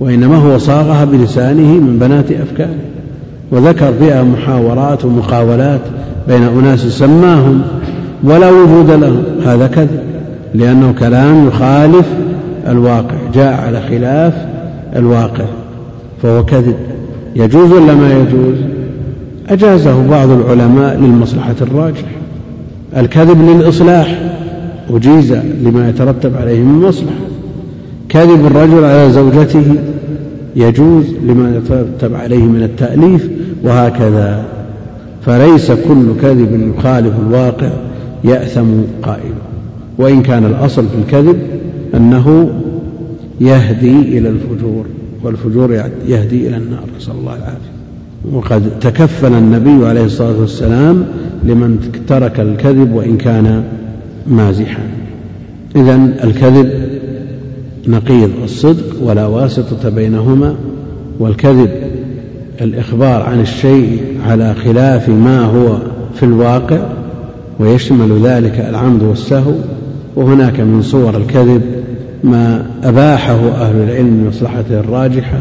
وإنما 0.00 0.36
هو 0.36 0.58
صاغها 0.58 1.04
بلسانه 1.04 1.72
من 1.72 1.98
بنات 2.00 2.32
أفكاره 2.32 2.74
وذكر 3.50 3.92
فيها 3.92 4.22
محاورات 4.22 5.04
ومقاولات 5.04 5.80
بين 6.28 6.42
أناس 6.42 6.80
سماهم 6.80 7.62
ولا 8.24 8.50
وجود 8.50 8.90
لهم 8.90 9.22
هذا 9.44 9.66
كذب 9.66 10.00
لأنه 10.54 10.94
كلام 10.98 11.48
يخالف 11.48 12.06
الواقع 12.68 13.16
جاء 13.34 13.60
على 13.60 13.80
خلاف 13.80 14.34
الواقع. 14.96 15.44
فهو 16.22 16.44
كذب. 16.44 16.76
يجوز 17.36 17.72
ولا 17.72 17.94
ما 17.94 18.12
يجوز؟ 18.12 18.56
أجازه 19.48 20.08
بعض 20.08 20.30
العلماء 20.30 20.96
للمصلحة 20.96 21.54
الراجحة. 21.60 22.08
الكذب 22.96 23.42
للإصلاح 23.50 24.32
أجيز 24.90 25.32
لما 25.32 25.88
يترتب 25.88 26.36
عليه 26.36 26.60
من 26.60 26.88
مصلحة. 26.88 27.28
كذب 28.08 28.46
الرجل 28.46 28.84
على 28.84 29.10
زوجته 29.10 29.74
يجوز 30.56 31.04
لما 31.24 31.56
يترتب 31.56 32.14
عليه 32.14 32.42
من 32.42 32.62
التأليف 32.62 33.28
وهكذا. 33.64 34.44
فليس 35.26 35.70
كل 35.70 36.06
كذب 36.22 36.72
يخالف 36.78 37.12
الواقع 37.26 37.70
يأثم 38.24 38.66
قائله 39.02 39.38
وإن 39.98 40.22
كان 40.22 40.44
الأصل 40.44 40.84
في 40.88 40.94
الكذب 41.04 41.38
أنه 41.94 42.50
يهدي 43.40 44.18
إلى 44.18 44.28
الفجور. 44.28 44.84
والفجور 45.22 45.72
يهدي 46.06 46.48
إلى 46.48 46.56
النار 46.56 46.84
نسأل 46.96 47.12
الله 47.12 47.36
العافية. 47.36 47.78
وقد 48.32 48.78
تكفل 48.80 49.32
النبي 49.32 49.86
عليه 49.86 50.04
الصلاة 50.04 50.40
والسلام 50.40 51.04
لمن 51.44 51.92
ترك 52.08 52.40
الكذب 52.40 52.92
وإن 52.92 53.16
كان 53.16 53.64
مازحا. 54.26 54.82
إذا 55.76 55.94
الكذب 56.24 56.70
نقيض 57.88 58.30
الصدق 58.44 59.02
ولا 59.02 59.26
واسطة 59.26 59.88
بينهما 59.88 60.54
والكذب 61.18 61.70
الإخبار 62.60 63.22
عن 63.22 63.40
الشيء 63.40 64.00
على 64.26 64.54
خلاف 64.54 65.08
ما 65.08 65.44
هو 65.44 65.78
في 66.14 66.22
الواقع 66.22 66.78
ويشمل 67.58 68.20
ذلك 68.22 68.66
العمد 68.68 69.02
والسهو. 69.02 69.52
وهناك 70.16 70.60
من 70.60 70.82
صور 70.82 71.16
الكذب 71.16 71.62
ما 72.24 72.66
أباحه 72.84 73.48
أهل 73.48 73.76
العلم 73.76 74.24
لمصلحته 74.24 74.80
الراجحة 74.80 75.38